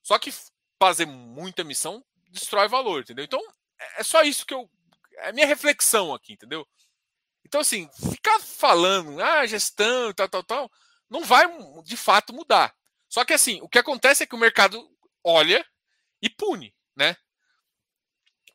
só 0.02 0.20
que 0.20 0.34
fazer 0.80 1.06
muita 1.06 1.62
emissão 1.62 2.04
destrói 2.30 2.68
valor, 2.68 3.02
entendeu? 3.02 3.24
Então, 3.24 3.40
é, 3.80 4.02
é 4.02 4.04
só 4.04 4.24
isso 4.24 4.46
que 4.46 4.54
eu, 4.54 4.70
é 5.18 5.30
a 5.30 5.34
minha 5.34 5.46
reflexão 5.46 6.14
aqui, 6.14 6.34
entendeu? 6.34 6.68
Então, 7.46 7.62
assim, 7.62 7.90
ficar 8.12 8.40
falando, 8.40 9.22
ah, 9.22 9.46
gestão 9.46 10.10
e 10.10 10.14
tal, 10.14 10.30
tal, 10.30 10.44
tal, 10.44 10.72
não 11.10 11.24
vai 11.24 11.46
de 11.84 11.96
fato 11.96 12.34
mudar. 12.34 12.76
Só 13.08 13.24
que, 13.24 13.34
assim, 13.34 13.62
o 13.62 13.70
que 13.70 13.78
acontece 13.78 14.24
é 14.24 14.26
que 14.26 14.36
o 14.36 14.40
mercado 14.40 14.90
olha 15.24 15.66
e 16.22 16.30
pune, 16.30 16.74
né? 16.96 17.16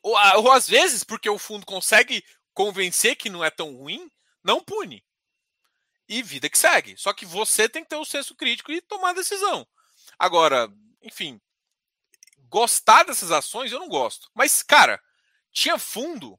Ou, 0.03 0.15
ou 0.39 0.53
às 0.53 0.69
vezes, 0.69 1.05
porque 1.05 1.29
o 1.29 1.39
fundo 1.39 1.65
consegue 1.65 2.25
convencer 2.53 3.15
que 3.15 3.31
não 3.31 3.45
é 3.45 3.51
tão 3.51 3.77
ruim, 3.77 4.11
não 4.43 4.63
pune. 4.65 5.05
E 6.09 6.23
vida 6.23 6.49
que 6.49 6.59
segue. 6.59 6.97
Só 6.97 7.13
que 7.13 7.27
você 7.27 7.69
tem 7.69 7.85
que 7.85 7.91
ter 7.91 7.97
o 7.97 8.05
senso 8.05 8.35
crítico 8.35 8.73
e 8.73 8.81
tomar 8.81 9.11
a 9.11 9.15
decisão. 9.15 9.67
Agora, 10.19 10.69
enfim, 11.03 11.41
gostar 12.49 13.05
dessas 13.05 13.31
ações 13.31 13.71
eu 13.71 13.79
não 13.79 13.89
gosto. 13.89 14.31
Mas, 14.35 14.63
cara, 14.63 15.01
tinha 15.53 15.79
fundo 15.79 16.39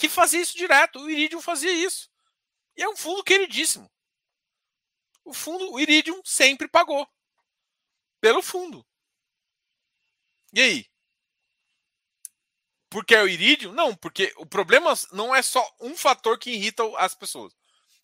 que 0.00 0.08
fazia 0.08 0.40
isso 0.40 0.56
direto. 0.56 0.98
O 0.98 1.10
Iridium 1.10 1.42
fazia 1.42 1.70
isso. 1.70 2.10
E 2.74 2.82
é 2.82 2.88
um 2.88 2.96
fundo 2.96 3.22
queridíssimo. 3.22 3.88
O 5.24 5.34
fundo, 5.34 5.70
o 5.72 5.78
Iridium 5.78 6.20
sempre 6.24 6.66
pagou 6.66 7.06
pelo 8.20 8.42
fundo. 8.42 8.84
E 10.54 10.60
aí? 10.60 10.86
Porque 12.88 13.14
é 13.14 13.22
o 13.22 13.28
Iridium? 13.28 13.72
Não, 13.72 13.94
porque 13.94 14.32
o 14.36 14.46
problema 14.46 14.94
não 15.12 15.34
é 15.34 15.42
só 15.42 15.64
um 15.78 15.94
fator 15.96 16.38
que 16.38 16.50
irrita 16.50 16.82
as 16.96 17.14
pessoas. 17.14 17.54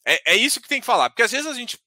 É, 0.05 0.33
é 0.33 0.37
isso 0.37 0.61
que 0.61 0.69
tem 0.69 0.81
que 0.81 0.87
falar. 0.87 1.09
Porque 1.09 1.23
às 1.23 1.33
vezes 1.33 1.47
a 1.47 1.55
gente 1.55 1.83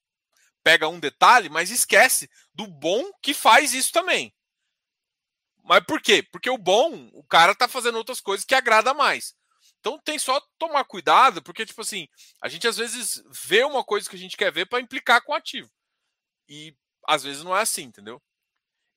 pega 0.63 0.89
um 0.89 0.99
detalhe, 0.99 1.49
mas 1.49 1.69
esquece 1.69 2.29
do 2.53 2.65
bom 2.65 3.11
que 3.21 3.33
faz 3.33 3.73
isso 3.73 3.93
também. 3.93 4.33
Mas 5.63 5.85
por 5.85 6.01
quê? 6.01 6.23
Porque 6.23 6.49
o 6.49 6.57
bom, 6.57 7.09
o 7.13 7.23
cara 7.23 7.53
tá 7.53 7.67
fazendo 7.67 7.99
outras 7.99 8.19
coisas 8.19 8.43
que 8.43 8.55
agrada 8.55 8.91
mais. 8.93 9.35
Então 9.79 9.97
tem 9.99 10.19
só 10.19 10.39
tomar 10.57 10.83
cuidado, 10.85 11.41
porque, 11.41 11.65
tipo 11.65 11.81
assim, 11.81 12.07
a 12.41 12.49
gente 12.49 12.67
às 12.67 12.77
vezes 12.77 13.23
vê 13.45 13.63
uma 13.63 13.83
coisa 13.83 14.09
que 14.09 14.15
a 14.15 14.19
gente 14.19 14.37
quer 14.37 14.51
ver 14.51 14.65
para 14.67 14.81
implicar 14.81 15.23
com 15.23 15.31
o 15.31 15.35
ativo. 15.35 15.71
E 16.49 16.75
às 17.07 17.23
vezes 17.23 17.43
não 17.43 17.55
é 17.55 17.61
assim, 17.61 17.83
entendeu? 17.83 18.21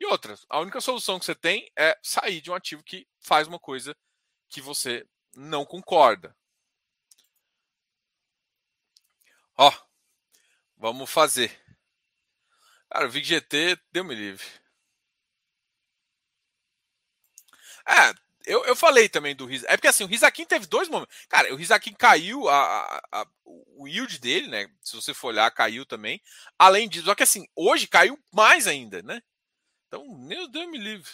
E 0.00 0.06
outra, 0.06 0.36
a 0.48 0.60
única 0.60 0.80
solução 0.80 1.18
que 1.18 1.24
você 1.24 1.34
tem 1.34 1.70
é 1.78 1.96
sair 2.02 2.40
de 2.40 2.50
um 2.50 2.54
ativo 2.54 2.82
que 2.82 3.06
faz 3.20 3.46
uma 3.46 3.58
coisa 3.58 3.96
que 4.48 4.60
você 4.60 5.06
não 5.34 5.64
concorda. 5.64 6.36
Ó, 9.56 9.70
vamos 10.76 11.10
fazer. 11.10 11.56
Cara, 12.90 13.06
o 13.06 13.10
VGT 13.10 13.78
deu 13.92 14.04
me 14.04 14.14
livre. 14.14 14.44
É, 17.86 18.14
eu, 18.46 18.64
eu 18.64 18.76
falei 18.76 19.08
também 19.08 19.34
do 19.34 19.46
Rizakin. 19.46 19.72
É 19.72 19.76
porque 19.76 19.88
assim, 19.88 20.04
o 20.04 20.06
Rizakin 20.06 20.44
teve 20.44 20.66
dois 20.66 20.88
momentos. 20.88 21.14
Cara, 21.28 21.52
o 21.52 21.56
Rizakin 21.56 21.94
caiu, 21.94 22.48
a, 22.48 23.00
a, 23.12 23.26
o 23.76 23.88
yield 23.88 24.18
dele, 24.18 24.48
né? 24.48 24.68
Se 24.80 24.94
você 24.96 25.14
for 25.14 25.28
olhar, 25.28 25.50
caiu 25.50 25.84
também. 25.86 26.20
Além 26.58 26.88
disso, 26.88 27.06
só 27.06 27.14
que 27.14 27.22
assim, 27.22 27.46
hoje 27.56 27.86
caiu 27.86 28.18
mais 28.32 28.66
ainda, 28.66 29.02
né? 29.02 29.22
Então, 29.88 30.06
meu 30.18 30.48
Deus 30.48 30.68
me 30.70 30.78
livre. 30.78 31.10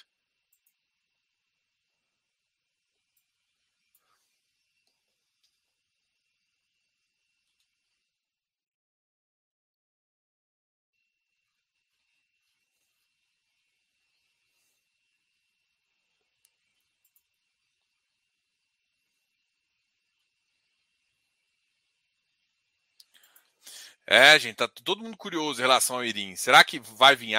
É, 24.11 24.39
gente, 24.39 24.57
tá 24.57 24.67
todo 24.67 25.05
mundo 25.05 25.19
curioso 25.19 25.61
em 25.61 25.63
relação 25.63 25.97
ao 25.97 26.05
Irim. 26.05 26.35
Será 26.35 26.65
que 26.65 26.81
vai 26.81 27.15
vir 27.15 27.35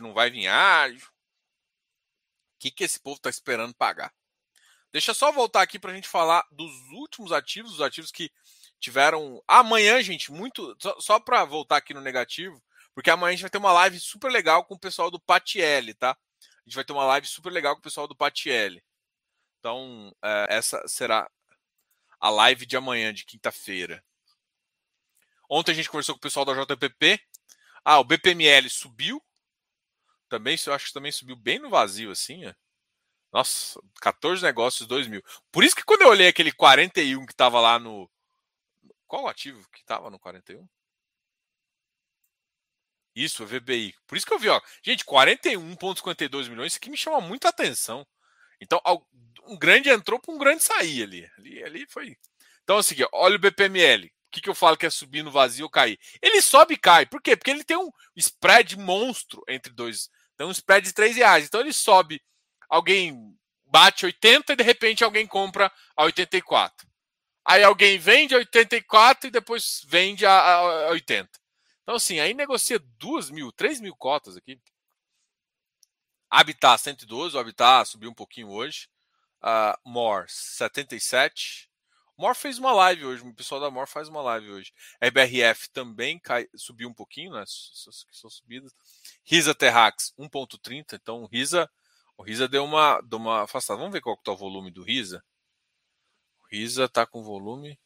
não 0.00 0.14
vai 0.14 0.30
vir? 0.30 0.48
O 0.48 1.00
que, 2.58 2.70
que 2.70 2.82
esse 2.82 2.98
povo 2.98 3.16
está 3.16 3.28
esperando 3.28 3.74
pagar? 3.74 4.10
Deixa 4.90 5.12
só 5.12 5.30
voltar 5.30 5.60
aqui 5.60 5.78
para 5.78 5.92
a 5.92 5.94
gente 5.94 6.08
falar 6.08 6.42
dos 6.50 6.72
últimos 6.92 7.30
ativos, 7.30 7.74
os 7.74 7.80
ativos 7.82 8.10
que 8.10 8.32
tiveram. 8.80 9.42
Amanhã, 9.46 10.02
gente, 10.02 10.32
muito. 10.32 10.74
Só, 10.80 10.98
só 10.98 11.20
para 11.20 11.44
voltar 11.44 11.76
aqui 11.76 11.92
no 11.92 12.00
negativo, 12.00 12.58
porque 12.94 13.10
amanhã 13.10 13.28
a 13.28 13.32
gente 13.32 13.42
vai 13.42 13.50
ter 13.50 13.58
uma 13.58 13.72
live 13.72 14.00
super 14.00 14.32
legal 14.32 14.64
com 14.64 14.76
o 14.76 14.80
pessoal 14.80 15.10
do 15.10 15.20
Patiel, 15.20 15.94
tá? 15.98 16.12
A 16.12 16.60
gente 16.64 16.76
vai 16.76 16.84
ter 16.86 16.94
uma 16.94 17.04
live 17.04 17.26
super 17.26 17.52
legal 17.52 17.74
com 17.74 17.80
o 17.80 17.82
pessoal 17.82 18.08
do 18.08 18.16
Patiel. 18.16 18.80
Então, 19.58 20.10
é, 20.24 20.46
essa 20.48 20.82
será 20.88 21.30
a 22.18 22.30
live 22.30 22.64
de 22.64 22.78
amanhã, 22.78 23.12
de 23.12 23.26
quinta-feira. 23.26 24.02
Ontem 25.48 25.72
a 25.72 25.74
gente 25.74 25.90
conversou 25.90 26.14
com 26.14 26.18
o 26.18 26.22
pessoal 26.22 26.44
da 26.44 26.54
JPP. 26.54 27.20
Ah, 27.84 27.98
o 27.98 28.04
BPML 28.04 28.68
subiu. 28.70 29.22
Também, 30.28 30.56
eu 30.66 30.72
acho 30.72 30.86
que 30.86 30.92
também 30.92 31.12
subiu 31.12 31.36
bem 31.36 31.58
no 31.58 31.70
vazio, 31.70 32.10
assim. 32.10 32.46
Ó. 32.46 32.54
Nossa, 33.32 33.80
14 34.00 34.42
negócios, 34.42 34.86
2 34.86 35.08
mil. 35.08 35.22
Por 35.50 35.64
isso 35.64 35.74
que 35.74 35.84
quando 35.84 36.02
eu 36.02 36.08
olhei 36.08 36.28
aquele 36.28 36.52
41 36.52 37.26
que 37.26 37.32
estava 37.32 37.60
lá 37.60 37.78
no. 37.78 38.10
Qual 39.06 39.28
ativo 39.28 39.68
que 39.70 39.80
estava 39.80 40.08
no 40.08 40.18
41? 40.18 40.66
Isso, 43.14 43.44
o 43.44 43.46
VBI. 43.46 43.94
Por 44.06 44.16
isso 44.16 44.26
que 44.26 44.32
eu 44.32 44.38
vi, 44.38 44.48
ó. 44.48 44.60
Gente, 44.82 45.04
41,52 45.04 46.48
milhões, 46.48 46.72
isso 46.72 46.78
aqui 46.78 46.90
me 46.90 46.96
chama 46.96 47.20
muita 47.20 47.48
atenção. 47.48 48.06
Então, 48.60 48.80
um 49.44 49.56
grande 49.56 49.88
entrou 49.88 50.18
para 50.20 50.34
um 50.34 50.38
grande 50.38 50.62
sair 50.62 51.02
ali. 51.02 51.30
ali. 51.38 51.62
Ali 51.62 51.86
foi. 51.88 52.16
Então, 52.62 52.76
é 52.76 52.80
o 52.80 52.82
seguinte, 52.82 53.08
olha 53.12 53.36
o 53.36 53.38
BPML 53.38 54.12
que, 54.34 54.40
que 54.40 54.50
eu 54.50 54.54
falo 54.54 54.76
que 54.76 54.86
é 54.86 54.90
subir 54.90 55.22
no 55.22 55.30
vazio 55.30 55.64
ou 55.64 55.70
cair? 55.70 55.98
Ele 56.20 56.42
sobe 56.42 56.74
e 56.74 56.78
cai. 56.78 57.06
Por 57.06 57.22
quê? 57.22 57.36
Porque 57.36 57.50
ele 57.50 57.64
tem 57.64 57.76
um 57.76 57.90
spread 58.16 58.76
monstro 58.76 59.42
entre 59.48 59.72
dois. 59.72 60.10
Tem 60.36 60.46
um 60.46 60.50
spread 60.50 60.86
de 60.86 60.92
3 60.92 61.16
reais. 61.16 61.46
Então 61.46 61.60
ele 61.60 61.72
sobe, 61.72 62.20
alguém 62.68 63.36
bate 63.64 64.04
80 64.04 64.52
e 64.52 64.56
de 64.56 64.64
repente 64.64 65.04
alguém 65.04 65.26
compra 65.26 65.72
a 65.96 66.04
84. 66.04 66.86
Aí 67.44 67.62
alguém 67.62 67.98
vende 67.98 68.34
a 68.34 68.38
84 68.38 69.28
e 69.28 69.30
depois 69.30 69.82
vende 69.86 70.26
a, 70.26 70.32
a 70.32 70.90
80. 70.90 71.30
Então, 71.82 71.96
assim, 71.96 72.18
aí 72.18 72.32
negocia 72.32 72.78
2 72.98 73.30
mil, 73.30 73.52
3 73.52 73.80
mil 73.80 73.94
cotas 73.94 74.36
aqui. 74.36 74.58
Habitat 76.30 76.80
112, 76.80 77.36
o 77.36 77.38
Habitat 77.38 77.88
subiu 77.88 78.10
um 78.10 78.14
pouquinho 78.14 78.48
hoje. 78.48 78.88
Uh, 79.42 79.76
More 79.84 80.24
77. 80.26 81.68
Mor 82.16 82.34
fez 82.34 82.58
uma 82.58 82.72
live 82.72 83.06
hoje, 83.06 83.22
o 83.22 83.34
pessoal 83.34 83.60
da 83.60 83.70
Mor 83.70 83.88
faz 83.88 84.08
uma 84.08 84.22
live 84.22 84.50
hoje. 84.50 84.72
A 85.00 85.08
também 85.72 86.18
cai, 86.18 86.48
subiu 86.54 86.88
um 86.88 86.94
pouquinho, 86.94 87.32
né? 87.32 87.44
São 87.46 88.30
subidas. 88.30 88.72
Risa 89.24 89.54
Terrax 89.54 90.14
1.30, 90.18 90.94
então 90.94 91.26
Risa, 91.26 91.68
o 92.16 92.22
Risa 92.22 92.46
deu 92.46 92.64
uma, 92.64 93.00
deu 93.00 93.18
uma 93.18 93.42
afastada. 93.42 93.78
Vamos 93.78 93.92
ver 93.92 94.00
qual 94.00 94.16
que 94.16 94.22
tá 94.22 94.32
o 94.32 94.36
volume 94.36 94.70
do 94.70 94.82
Risa. 94.82 95.24
O 96.42 96.46
Risa 96.46 96.88
tá 96.88 97.04
com 97.04 97.22
volume 97.22 97.78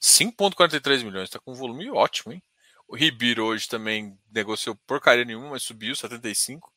5.43 0.00 1.04
milhões, 1.04 1.28
tá 1.28 1.38
com 1.38 1.54
volume 1.54 1.90
ótimo, 1.90 2.32
hein? 2.32 2.42
O 2.88 2.96
Ribeiro 2.96 3.44
hoje 3.44 3.68
também 3.68 4.18
negociou 4.30 4.74
porcaria 4.86 5.24
nenhuma, 5.24 5.50
mas 5.50 5.62
subiu 5.62 5.94
75. 5.94 6.72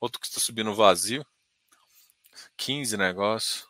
Outro 0.00 0.20
que 0.20 0.26
está 0.26 0.40
subindo 0.40 0.74
vazio. 0.74 1.24
15 2.56 2.96
negócios. 2.96 3.66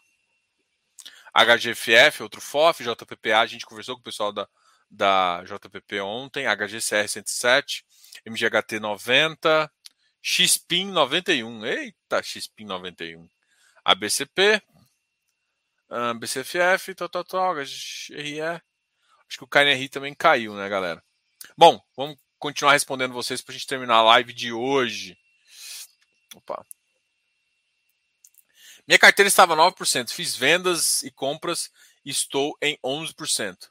HGFF, 1.35 2.23
outro 2.23 2.41
FOF, 2.41 2.83
JPPA, 2.83 3.41
a 3.41 3.47
gente 3.47 3.67
conversou 3.67 3.95
com 3.95 4.01
o 4.01 4.05
pessoal 4.05 4.33
da, 4.33 4.49
da 4.91 5.45
JPP 5.45 6.01
ontem, 6.01 6.47
HGCR 6.47 7.07
107, 7.09 7.85
MGHT 8.27 8.81
90, 8.81 9.71
XPIN 10.23 10.91
91, 10.91 11.65
eita, 11.67 12.23
XPIN 12.23 12.65
91, 12.65 13.29
ABCP, 13.85 14.63
BCFF, 16.19 16.95
tal, 16.95 17.09
tal, 17.09 17.25
tal, 17.25 17.55
HRE, 17.55 18.41
acho 18.41 19.39
que 19.39 19.45
o 19.45 19.49
KNRI 19.49 19.89
também 19.89 20.15
caiu, 20.15 20.55
né, 20.55 20.69
galera? 20.69 21.03
Bom, 21.57 21.81
vamos 21.97 22.19
continuar 22.39 22.73
respondendo 22.73 23.13
vocês 23.13 23.41
para 23.41 23.53
a 23.53 23.57
gente 23.57 23.67
terminar 23.67 23.97
a 23.97 24.03
live 24.03 24.33
de 24.33 24.53
hoje. 24.53 25.17
Opa. 26.35 26.65
Minha 28.89 28.99
carteira 28.99 29.29
estava 29.29 29.55
9%. 29.55 30.11
Fiz 30.13 30.35
vendas 30.35 31.03
e 31.03 31.11
compras 31.11 31.71
estou 32.05 32.57
em 32.63 32.79
11%. 32.83 33.71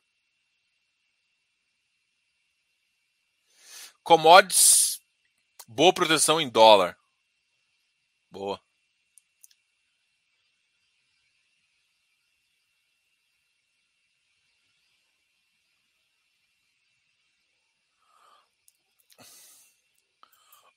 Commodities, 4.04 5.02
boa 5.68 5.92
proteção 5.92 6.40
em 6.40 6.48
dólar. 6.48 6.96
Boa. 8.32 8.62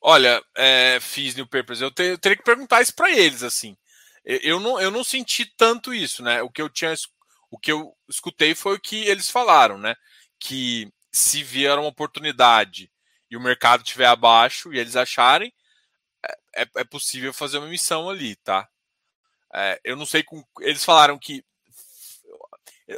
Olha, 0.03 0.43
é, 0.57 0.99
fiz 0.99 1.35
New 1.35 1.47
Papers. 1.47 1.79
Eu, 1.79 1.91
te, 1.91 2.01
eu 2.03 2.17
teria 2.17 2.35
que 2.35 2.43
perguntar 2.43 2.81
isso 2.81 2.93
para 2.95 3.11
eles, 3.11 3.43
assim. 3.43 3.77
Eu 4.23 4.59
não, 4.59 4.79
eu 4.79 4.91
não 4.91 5.03
senti 5.03 5.45
tanto 5.45 5.93
isso, 5.93 6.21
né? 6.23 6.41
O 6.41 6.49
que 6.49 6.61
eu 6.61 6.69
tinha, 6.69 6.93
o 7.49 7.57
que 7.57 7.71
eu 7.71 7.95
escutei 8.07 8.53
foi 8.53 8.75
o 8.75 8.79
que 8.79 9.07
eles 9.07 9.29
falaram, 9.29 9.77
né? 9.77 9.95
Que 10.39 10.91
se 11.11 11.43
vier 11.43 11.77
uma 11.77 11.87
oportunidade 11.87 12.91
e 13.29 13.35
o 13.35 13.41
mercado 13.41 13.83
estiver 13.83 14.07
abaixo 14.07 14.73
e 14.73 14.79
eles 14.79 14.95
acharem, 14.95 15.53
é, 16.23 16.61
é, 16.63 16.67
é 16.77 16.83
possível 16.83 17.33
fazer 17.33 17.57
uma 17.57 17.67
emissão 17.67 18.09
ali, 18.09 18.35
tá? 18.37 18.69
É, 19.53 19.79
eu 19.83 19.95
não 19.95 20.05
sei 20.05 20.23
com. 20.23 20.43
Eles 20.61 20.85
falaram 20.85 21.17
que 21.17 21.43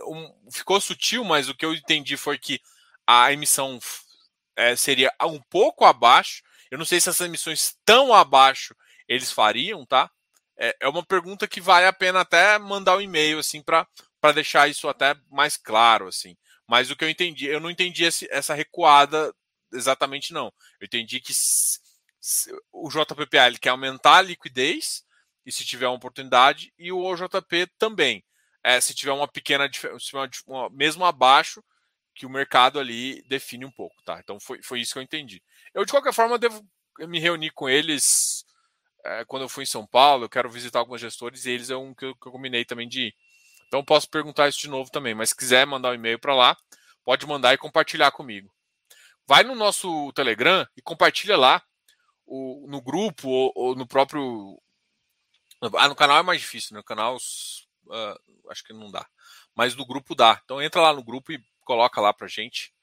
um, 0.08 0.50
ficou 0.52 0.80
sutil, 0.80 1.24
mas 1.24 1.50
o 1.50 1.56
que 1.56 1.66
eu 1.66 1.74
entendi 1.74 2.18
foi 2.18 2.38
que 2.38 2.62
a 3.06 3.32
emissão 3.32 3.80
é, 4.56 4.76
seria 4.76 5.12
um 5.24 5.42
pouco 5.42 5.86
abaixo. 5.86 6.44
Eu 6.70 6.78
não 6.78 6.86
sei 6.86 7.00
se 7.00 7.10
essas 7.10 7.26
emissões 7.26 7.76
tão 7.86 8.14
abaixo 8.14 8.76
eles 9.08 9.32
fariam, 9.32 9.86
tá? 9.86 10.10
É, 10.58 10.76
é 10.82 10.88
uma 10.88 11.06
pergunta 11.06 11.48
que 11.48 11.62
vale 11.62 11.86
a 11.86 11.94
pena 11.94 12.22
até 12.22 12.58
mandar 12.60 12.98
um 12.98 13.02
e-mail 13.02 13.40
assim 13.40 13.62
para 13.62 13.88
deixar 14.34 14.70
isso 14.70 14.88
até 14.88 15.16
mais 15.30 15.58
claro 15.58 16.08
assim. 16.08 16.36
Mas 16.68 16.90
o 16.90 16.96
que 16.96 17.04
eu 17.04 17.10
entendi, 17.10 17.46
eu 17.46 17.60
não 17.60 17.70
entendi 17.70 18.04
esse, 18.04 18.28
essa 18.32 18.54
recuada 18.54 19.34
exatamente 19.72 20.34
não. 20.34 20.54
Eu 20.80 20.86
entendi 20.86 21.20
que 21.20 21.34
se, 21.34 21.80
se, 22.20 22.52
o 22.72 22.90
JPPA 22.90 23.60
quer 23.60 23.70
aumentar 23.70 24.18
a 24.18 24.22
liquidez 24.22 25.04
e 25.46 25.52
se 25.52 25.66
tiver 25.66 25.88
uma 25.88 25.96
oportunidade 25.96 26.74
e 26.78 26.92
o 26.92 27.04
OJP 27.04 27.68
também. 27.78 28.24
É, 28.64 28.80
se 28.80 28.94
tiver 28.94 29.12
uma 29.12 29.28
pequena 29.28 29.70
uma, 30.48 30.70
mesmo 30.70 31.04
abaixo 31.04 31.62
que 32.16 32.26
o 32.26 32.30
mercado 32.30 32.80
ali 32.80 33.22
define 33.28 33.66
um 33.66 33.72
pouco, 33.72 33.96
tá? 34.06 34.20
Então 34.24 34.40
foi, 34.40 34.62
foi 34.64 34.80
isso 34.80 34.94
que 34.94 35.00
eu 35.00 35.04
entendi. 35.04 35.44
Eu 35.74 35.84
de 35.84 35.92
qualquer 35.92 36.14
forma 36.14 36.40
devo 36.40 36.66
me 37.00 37.20
reunir 37.20 37.50
com 37.52 37.68
eles 37.68 38.43
é, 39.04 39.26
quando 39.26 39.44
eu 39.44 39.50
fui 39.50 39.64
em 39.64 39.68
São 39.68 39.86
Paulo, 39.86 40.26
eu 40.26 40.30
quero 40.30 40.50
visitar 40.50 40.80
alguns 40.80 41.02
gestores 41.02 41.46
e 41.46 41.52
eles 41.52 41.70
é 41.70 41.76
um 41.76 41.94
que 41.94 42.06
eu, 42.06 42.16
que 42.16 42.28
eu 42.28 42.32
combinei 42.32 42.64
também 42.66 42.88
de 42.88 43.08
ir. 43.08 43.16
Então 43.68 43.84
posso 43.84 44.10
perguntar 44.10 44.48
isso 44.48 44.60
de 44.60 44.70
novo 44.70 44.90
também, 44.92 45.14
mas 45.14 45.30
se 45.30 45.36
quiser 45.36 45.66
mandar 45.66 45.90
um 45.92 45.96
e-mail 45.96 46.20
para 46.20 46.36
lá, 46.36 46.58
pode 47.04 47.26
mandar 47.26 47.54
e 47.54 47.58
compartilhar 47.58 48.12
comigo. 48.12 48.54
Vai 49.28 49.44
no 49.44 49.56
nosso 49.56 50.12
Telegram 50.14 50.68
e 50.76 50.82
compartilha 50.82 51.38
lá 51.38 51.62
no 52.28 52.82
grupo 52.82 53.30
ou, 53.30 53.52
ou, 53.56 53.76
no 53.76 53.88
próprio. 53.88 54.62
Ah, 55.78 55.88
no 55.88 55.96
canal 55.96 56.20
é 56.20 56.24
mais 56.24 56.42
difícil, 56.42 56.74
né? 56.74 56.80
No 56.80 56.84
canal 56.84 57.16
uh, 57.16 58.52
acho 58.52 58.64
que 58.64 58.74
não 58.74 58.92
dá. 58.92 59.08
Mas 59.56 59.76
no 59.76 59.86
grupo 59.86 60.16
dá. 60.16 60.42
Então 60.44 60.62
entra 60.62 60.82
lá 60.82 60.94
no 60.94 61.04
grupo 61.04 61.32
e 61.32 61.44
coloca 61.62 62.02
lá 62.02 62.14
pra 62.14 62.28
gente. 62.28 62.74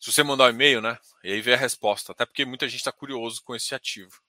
Se 0.00 0.12
você 0.12 0.22
mandar 0.22 0.44
um 0.44 0.50
e-mail, 0.50 0.80
né? 0.80 0.98
E 1.24 1.32
aí 1.32 1.40
vê 1.40 1.54
a 1.54 1.56
resposta. 1.56 2.12
Até 2.12 2.24
porque 2.24 2.44
muita 2.44 2.68
gente 2.68 2.80
está 2.80 2.92
curioso 2.92 3.42
com 3.42 3.54
esse 3.54 3.74
ativo. 3.74 4.20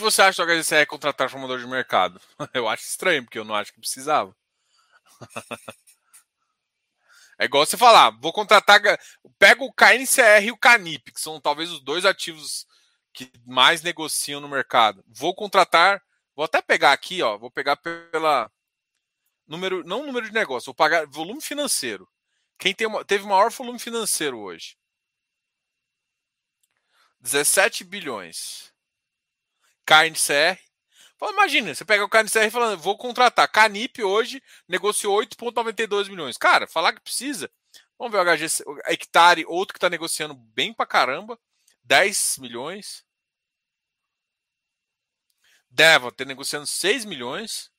Que, 0.00 0.04
você 0.04 0.22
acha 0.22 0.44
do 0.44 0.52
HCR 0.52 0.86
contratar 0.86 1.28
formador 1.28 1.58
de 1.58 1.66
mercado? 1.66 2.20
Eu 2.54 2.68
acho 2.68 2.84
estranho, 2.84 3.22
porque 3.24 3.38
eu 3.38 3.44
não 3.44 3.54
acho 3.54 3.72
que 3.72 3.80
precisava. 3.80 4.34
É 7.38 7.46
igual 7.46 7.64
você 7.64 7.74
falar, 7.78 8.10
vou 8.20 8.34
contratar. 8.34 8.82
Pega 9.38 9.64
o 9.64 9.72
KNCR 9.72 10.44
e 10.44 10.52
o 10.52 10.58
Canip, 10.58 11.10
que 11.10 11.18
são 11.18 11.40
talvez 11.40 11.70
os 11.70 11.80
dois 11.80 12.04
ativos 12.04 12.66
que 13.14 13.32
mais 13.46 13.80
negociam 13.80 14.42
no 14.42 14.48
mercado. 14.48 15.02
Vou 15.08 15.34
contratar. 15.34 16.02
Vou 16.36 16.44
até 16.44 16.60
pegar 16.60 16.92
aqui, 16.92 17.22
ó. 17.22 17.38
Vou 17.38 17.50
pegar 17.50 17.76
pela. 17.76 18.52
Número, 19.46 19.82
não 19.84 20.04
número 20.04 20.26
de 20.26 20.34
negócio, 20.34 20.66
vou 20.66 20.74
pagar 20.74 21.06
volume 21.06 21.40
financeiro. 21.40 22.06
Quem 22.58 22.74
tem, 22.74 22.86
teve 23.04 23.24
maior 23.24 23.50
volume 23.50 23.78
financeiro 23.78 24.38
hoje? 24.38 24.76
17 27.20 27.84
bilhões. 27.84 28.69
KNCR. 29.90 30.56
Imagina, 31.30 31.74
você 31.74 31.84
pega 31.84 32.04
o 32.04 32.08
KNCR 32.08 32.46
e 32.46 32.50
fala, 32.50 32.76
vou 32.76 32.96
contratar. 32.96 33.50
Canip 33.50 34.00
hoje 34.02 34.40
negociou 34.68 35.18
8,92 35.20 36.08
milhões. 36.08 36.38
Cara, 36.38 36.68
falar 36.68 36.92
que 36.92 37.00
precisa. 37.00 37.50
Vamos 37.98 38.12
ver 38.12 38.18
o 38.18 38.36
HG, 38.36 38.62
o 38.66 38.78
Hectare, 38.86 39.44
outro 39.46 39.74
que 39.74 39.78
está 39.78 39.90
negociando 39.90 40.34
bem 40.34 40.72
pra 40.72 40.86
caramba. 40.86 41.38
10 41.82 42.36
milhões. 42.38 43.04
Deva 45.68 46.12
ter 46.12 46.26
negociando 46.26 46.66
6 46.66 47.04
milhões. 47.04 47.70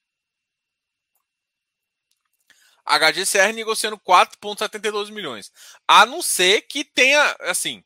HGCR 2.86 3.54
negociando 3.54 3.98
4,72 3.98 5.10
milhões. 5.12 5.52
A 5.88 6.06
não 6.06 6.22
ser 6.22 6.64
que 6.64 6.84
tenha, 6.84 7.36
assim, 7.40 7.84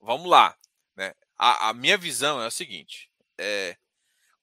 vamos 0.00 0.28
lá. 0.28 0.56
Né? 0.94 1.14
A, 1.38 1.70
a 1.70 1.74
minha 1.74 1.96
visão 1.96 2.40
é 2.40 2.46
a 2.46 2.50
seguinte: 2.50 3.10
é, 3.38 3.76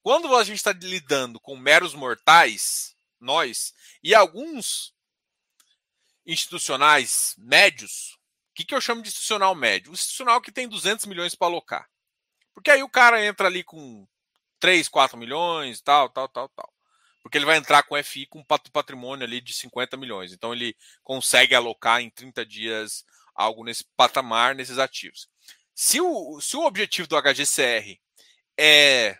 quando 0.01 0.35
a 0.35 0.43
gente 0.43 0.57
está 0.57 0.73
lidando 0.73 1.39
com 1.39 1.55
meros 1.55 1.93
mortais, 1.93 2.95
nós, 3.19 3.73
e 4.03 4.13
alguns 4.13 4.93
institucionais 6.25 7.35
médios, 7.37 8.17
o 8.51 8.55
que, 8.55 8.65
que 8.65 8.75
eu 8.75 8.81
chamo 8.81 9.01
de 9.01 9.07
institucional 9.07 9.55
médio? 9.55 9.91
O 9.91 9.93
institucional 9.93 10.41
que 10.41 10.51
tem 10.51 10.67
200 10.67 11.05
milhões 11.05 11.33
para 11.33 11.47
alocar. 11.47 11.89
Porque 12.53 12.69
aí 12.69 12.83
o 12.83 12.89
cara 12.89 13.25
entra 13.25 13.47
ali 13.47 13.63
com 13.63 14.07
3, 14.59 14.87
4 14.87 15.17
milhões, 15.17 15.81
tal, 15.81 16.09
tal, 16.09 16.27
tal, 16.27 16.49
tal. 16.49 16.73
Porque 17.21 17.37
ele 17.37 17.45
vai 17.45 17.57
entrar 17.57 17.83
com 17.83 18.01
FI 18.03 18.27
com 18.27 18.43
patrimônio 18.43 19.25
ali 19.25 19.41
de 19.41 19.53
50 19.53 19.97
milhões. 19.97 20.33
Então 20.33 20.53
ele 20.53 20.75
consegue 21.01 21.55
alocar 21.55 22.01
em 22.01 22.09
30 22.09 22.45
dias 22.45 23.05
algo 23.33 23.63
nesse 23.63 23.85
patamar, 23.95 24.53
nesses 24.53 24.77
ativos. 24.77 25.27
Se 25.73 25.99
o, 25.99 26.39
se 26.41 26.55
o 26.55 26.65
objetivo 26.65 27.07
do 27.07 27.19
HGCR 27.19 27.99
é, 28.57 29.17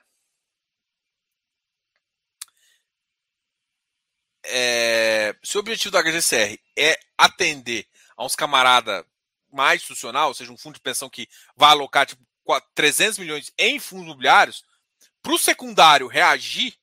é, 4.45 5.35
se 5.43 5.57
o 5.57 5.59
objetivo 5.59 5.91
da 5.91 6.01
HGCR 6.01 6.59
é 6.77 6.99
atender 7.17 7.87
a 8.17 8.25
uns 8.25 8.35
camarada 8.35 9.05
mais 9.51 9.81
institucional, 9.81 10.29
ou 10.29 10.33
seja, 10.33 10.51
um 10.51 10.57
fundo 10.57 10.75
de 10.75 10.81
pensão 10.81 11.09
que 11.09 11.27
vai 11.55 11.71
alocar 11.71 12.05
tipo 12.05 12.23
300 12.75 13.19
milhões 13.19 13.53
em 13.57 13.79
fundos 13.79 14.05
imobiliários, 14.05 14.63
para 15.21 15.33
o 15.33 15.39
secundário 15.39 16.07
reagir, 16.07 16.75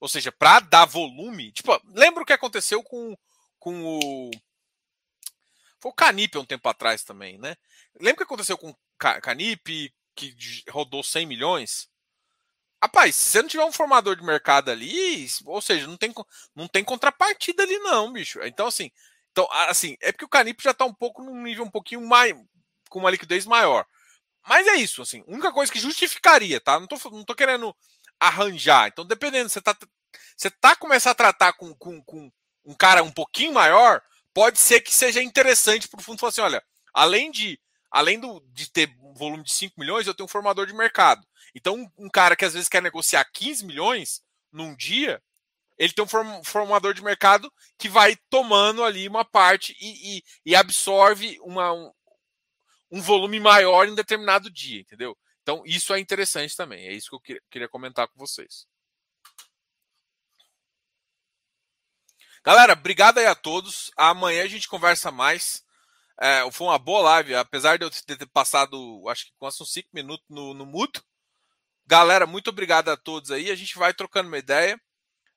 ou 0.00 0.08
seja, 0.08 0.32
para 0.32 0.60
dar 0.60 0.86
volume, 0.86 1.52
tipo, 1.52 1.78
lembra 1.86 2.22
o 2.22 2.26
que 2.26 2.32
aconteceu 2.32 2.82
com, 2.82 3.16
com 3.58 3.84
o 3.84 4.30
foi 5.78 5.90
o 5.90 5.94
Canip 5.94 6.38
um 6.38 6.44
tempo 6.44 6.68
atrás 6.68 7.02
também, 7.02 7.38
né? 7.38 7.56
Lembra 8.00 8.14
o 8.14 8.16
que 8.18 8.22
aconteceu 8.22 8.56
com 8.56 8.70
o 8.70 8.76
Canip, 8.96 9.92
que 10.14 10.36
rodou 10.70 11.02
100 11.02 11.26
milhões? 11.26 11.90
Rapaz, 12.82 13.14
se 13.14 13.30
você 13.30 13.42
não 13.42 13.48
tiver 13.48 13.64
um 13.64 13.72
formador 13.72 14.16
de 14.16 14.24
mercado 14.24 14.70
ali, 14.70 15.26
ou 15.46 15.62
seja, 15.62 15.86
não 15.86 15.96
tem, 15.96 16.12
não 16.54 16.66
tem 16.66 16.82
contrapartida 16.82 17.62
ali, 17.62 17.78
não, 17.78 18.12
bicho. 18.12 18.40
Então, 18.42 18.66
assim, 18.66 18.90
então, 19.30 19.48
assim, 19.52 19.96
é 20.00 20.12
porque 20.12 20.24
o 20.24 20.28
Canip 20.28 20.62
já 20.62 20.72
está 20.72 20.84
um 20.84 20.92
pouco 20.92 21.22
num 21.22 21.42
nível 21.42 21.64
um 21.64 21.70
pouquinho 21.70 22.06
mais. 22.06 22.34
com 22.90 22.98
uma 22.98 23.10
liquidez 23.10 23.46
maior. 23.46 23.86
Mas 24.48 24.66
é 24.66 24.76
isso, 24.76 25.02
assim, 25.02 25.22
única 25.26 25.52
coisa 25.52 25.72
que 25.72 25.78
justificaria, 25.80 26.60
tá? 26.60 26.80
Não 26.80 26.86
tô, 26.86 26.96
não 27.10 27.24
tô 27.24 27.34
querendo 27.34 27.74
arranjar. 28.20 28.88
Então, 28.88 29.06
dependendo, 29.06 29.48
você 29.48 29.60
tá, 29.60 29.76
você 30.36 30.50
tá 30.50 30.76
começando 30.76 31.12
a 31.12 31.14
tratar 31.14 31.52
com, 31.54 31.74
com, 31.76 32.02
com 32.02 32.30
um 32.64 32.74
cara 32.74 33.02
um 33.02 33.12
pouquinho 33.12 33.52
maior, 33.52 34.02
pode 34.34 34.58
ser 34.58 34.80
que 34.80 34.92
seja 34.92 35.22
interessante 35.22 35.88
para 35.88 36.00
o 36.00 36.02
fundo 36.02 36.18
falar 36.18 36.30
assim: 36.30 36.40
olha, 36.40 36.62
além 36.92 37.30
de 37.30 37.60
além 37.92 38.18
do, 38.18 38.40
de 38.48 38.70
ter 38.70 38.96
um 39.02 39.12
volume 39.12 39.44
de 39.44 39.52
5 39.52 39.78
milhões, 39.78 40.06
eu 40.06 40.14
tenho 40.14 40.24
um 40.24 40.28
formador 40.28 40.66
de 40.66 40.72
mercado. 40.72 41.24
Então, 41.54 41.86
um, 41.98 42.08
cara 42.08 42.34
que 42.34 42.44
às 42.44 42.54
vezes 42.54 42.68
quer 42.68 42.80
negociar 42.80 43.22
15 43.30 43.66
milhões 43.66 44.22
num 44.50 44.74
dia, 44.74 45.22
ele 45.78 45.92
tem 45.92 46.02
um 46.02 46.44
formador 46.44 46.94
de 46.94 47.04
mercado 47.04 47.52
que 47.76 47.90
vai 47.90 48.16
tomando 48.30 48.82
ali 48.82 49.06
uma 49.06 49.24
parte 49.24 49.76
e, 49.78 50.16
e, 50.16 50.24
e 50.46 50.56
absorve 50.56 51.38
uma, 51.42 51.72
um, 51.72 51.92
um, 52.90 53.02
volume 53.02 53.38
maior 53.38 53.86
em 53.86 53.94
determinado 53.94 54.50
dia, 54.50 54.80
entendeu? 54.80 55.16
Então, 55.42 55.62
isso 55.66 55.92
é 55.92 56.00
interessante 56.00 56.56
também. 56.56 56.86
É 56.86 56.92
isso 56.92 57.10
que 57.10 57.16
eu 57.16 57.20
queria, 57.20 57.42
queria 57.50 57.68
comentar 57.68 58.08
com 58.08 58.18
vocês. 58.18 58.66
Galera, 62.42 62.72
obrigado 62.72 63.18
aí 63.18 63.26
a 63.26 63.34
todos. 63.34 63.90
Amanhã 63.96 64.44
a 64.44 64.48
gente 64.48 64.68
conversa 64.68 65.10
mais. 65.10 65.62
É, 66.22 66.48
foi 66.52 66.68
uma 66.68 66.78
boa 66.78 67.02
live, 67.02 67.34
apesar 67.34 67.76
de 67.76 67.84
eu 67.84 67.90
ter 67.90 68.26
passado, 68.26 69.02
acho 69.08 69.26
que 69.26 69.32
quase 69.38 69.60
uns 69.60 69.72
5 69.72 69.88
minutos 69.92 70.24
no, 70.30 70.54
no 70.54 70.64
mudo. 70.64 71.02
Galera, 71.84 72.26
muito 72.26 72.48
obrigado 72.48 72.90
a 72.90 72.96
todos 72.96 73.32
aí. 73.32 73.50
A 73.50 73.56
gente 73.56 73.76
vai 73.76 73.92
trocando 73.92 74.28
uma 74.28 74.38
ideia. 74.38 74.80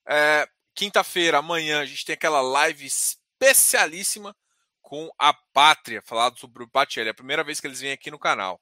É, 0.07 0.47
Quinta-feira, 0.75 1.38
amanhã, 1.38 1.79
a 1.79 1.86
gente 1.86 2.03
tem 2.03 2.13
aquela 2.13 2.41
live 2.41 2.86
especialíssima 2.86 4.36
com 4.81 5.09
a 5.17 5.33
Pátria, 5.33 6.01
falado 6.01 6.38
sobre 6.38 6.63
o 6.63 6.67
Patielli. 6.67 7.07
É 7.07 7.11
a 7.11 7.15
primeira 7.15 7.45
vez 7.45 7.61
que 7.61 7.67
eles 7.67 7.79
vêm 7.79 7.93
aqui 7.93 8.11
no 8.11 8.19
canal. 8.19 8.61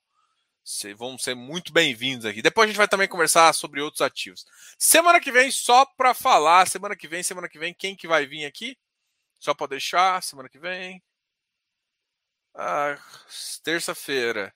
Cês 0.63 0.95
vão 0.95 1.17
ser 1.17 1.35
muito 1.35 1.73
bem-vindos 1.73 2.25
aqui. 2.25 2.41
Depois 2.41 2.65
a 2.65 2.67
gente 2.67 2.77
vai 2.77 2.87
também 2.87 3.07
conversar 3.07 3.51
sobre 3.53 3.81
outros 3.81 4.01
ativos. 4.01 4.45
Semana 4.77 5.19
que 5.19 5.31
vem, 5.31 5.49
só 5.49 5.85
para 5.97 6.13
falar, 6.13 6.67
semana 6.67 6.95
que 6.95 7.07
vem, 7.07 7.23
semana 7.23 7.49
que 7.49 7.57
vem, 7.57 7.73
quem 7.73 7.95
que 7.95 8.07
vai 8.07 8.27
vir 8.27 8.45
aqui? 8.45 8.77
Só 9.39 9.55
para 9.55 9.67
deixar, 9.67 10.21
semana 10.21 10.47
que 10.47 10.59
vem. 10.59 11.03
Ah, 12.55 12.97
terça-feira. 13.63 14.53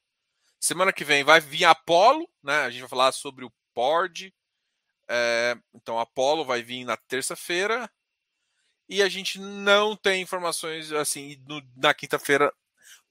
Semana 0.60 0.94
que 0.94 1.04
vem 1.04 1.24
vai 1.24 1.40
vir 1.40 1.66
Apolo, 1.66 2.30
né? 2.44 2.64
A 2.64 2.70
gente 2.70 2.82
vai 2.82 2.90
falar 2.90 3.12
sobre 3.12 3.46
o 3.46 3.54
Pord. 3.74 4.34
É, 5.08 5.58
então, 5.74 6.00
Apolo 6.00 6.46
vai 6.46 6.62
vir 6.62 6.84
na 6.84 6.98
terça-feira. 6.98 7.90
E 8.90 9.02
a 9.02 9.10
gente 9.10 9.40
não 9.40 9.96
tem 9.96 10.22
informações 10.22 10.92
assim. 10.92 11.42
No, 11.48 11.62
na 11.76 11.94
quinta-feira, 11.94 12.54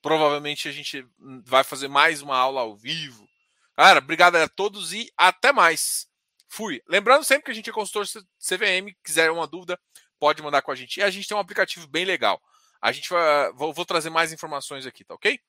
provavelmente 0.01 0.69
a 0.69 0.73
gente 0.73 1.07
vai 1.45 1.65
fazer 1.65 1.89
mais 1.89 2.23
uma 2.23 2.37
aula 2.37 2.61
ao 2.61 2.77
vivo. 2.77 3.29
Galera, 3.77 3.99
obrigado 3.99 4.37
a 4.37 4.49
todos 4.49 4.93
e 4.93 5.11
até 5.17 5.53
mais. 5.53 6.09
Fui. 6.49 6.81
Lembrando 6.89 7.25
sempre 7.25 7.45
que 7.45 7.51
a 7.51 7.55
gente 7.55 7.69
é 7.69 7.73
consultor 7.73 8.07
CVM. 8.39 8.95
Quiser 9.05 9.31
uma 9.31 9.47
dúvida, 9.47 9.79
pode 10.19 10.43
mandar 10.43 10.63
com 10.63 10.71
a 10.71 10.75
gente. 10.75 10.99
E 10.99 11.03
a 11.03 11.11
gente 11.11 11.29
tem 11.29 11.37
um 11.37 11.41
aplicativo 11.41 11.87
bem 11.87 12.05
legal. 12.05 12.41
A 12.87 12.93
gente 12.93 13.11
vai, 13.11 13.53
vou, 13.53 13.75
vou 13.75 13.85
trazer 13.85 14.11
mais 14.11 14.33
informações 14.33 14.87
aqui, 14.87 15.03
tá 15.05 15.13
ok? 15.13 15.41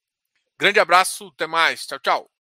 Grande 0.58 0.80
abraço, 0.80 1.28
até 1.28 1.46
mais. 1.46 1.86
Tchau, 1.86 2.00
tchau. 2.00 2.32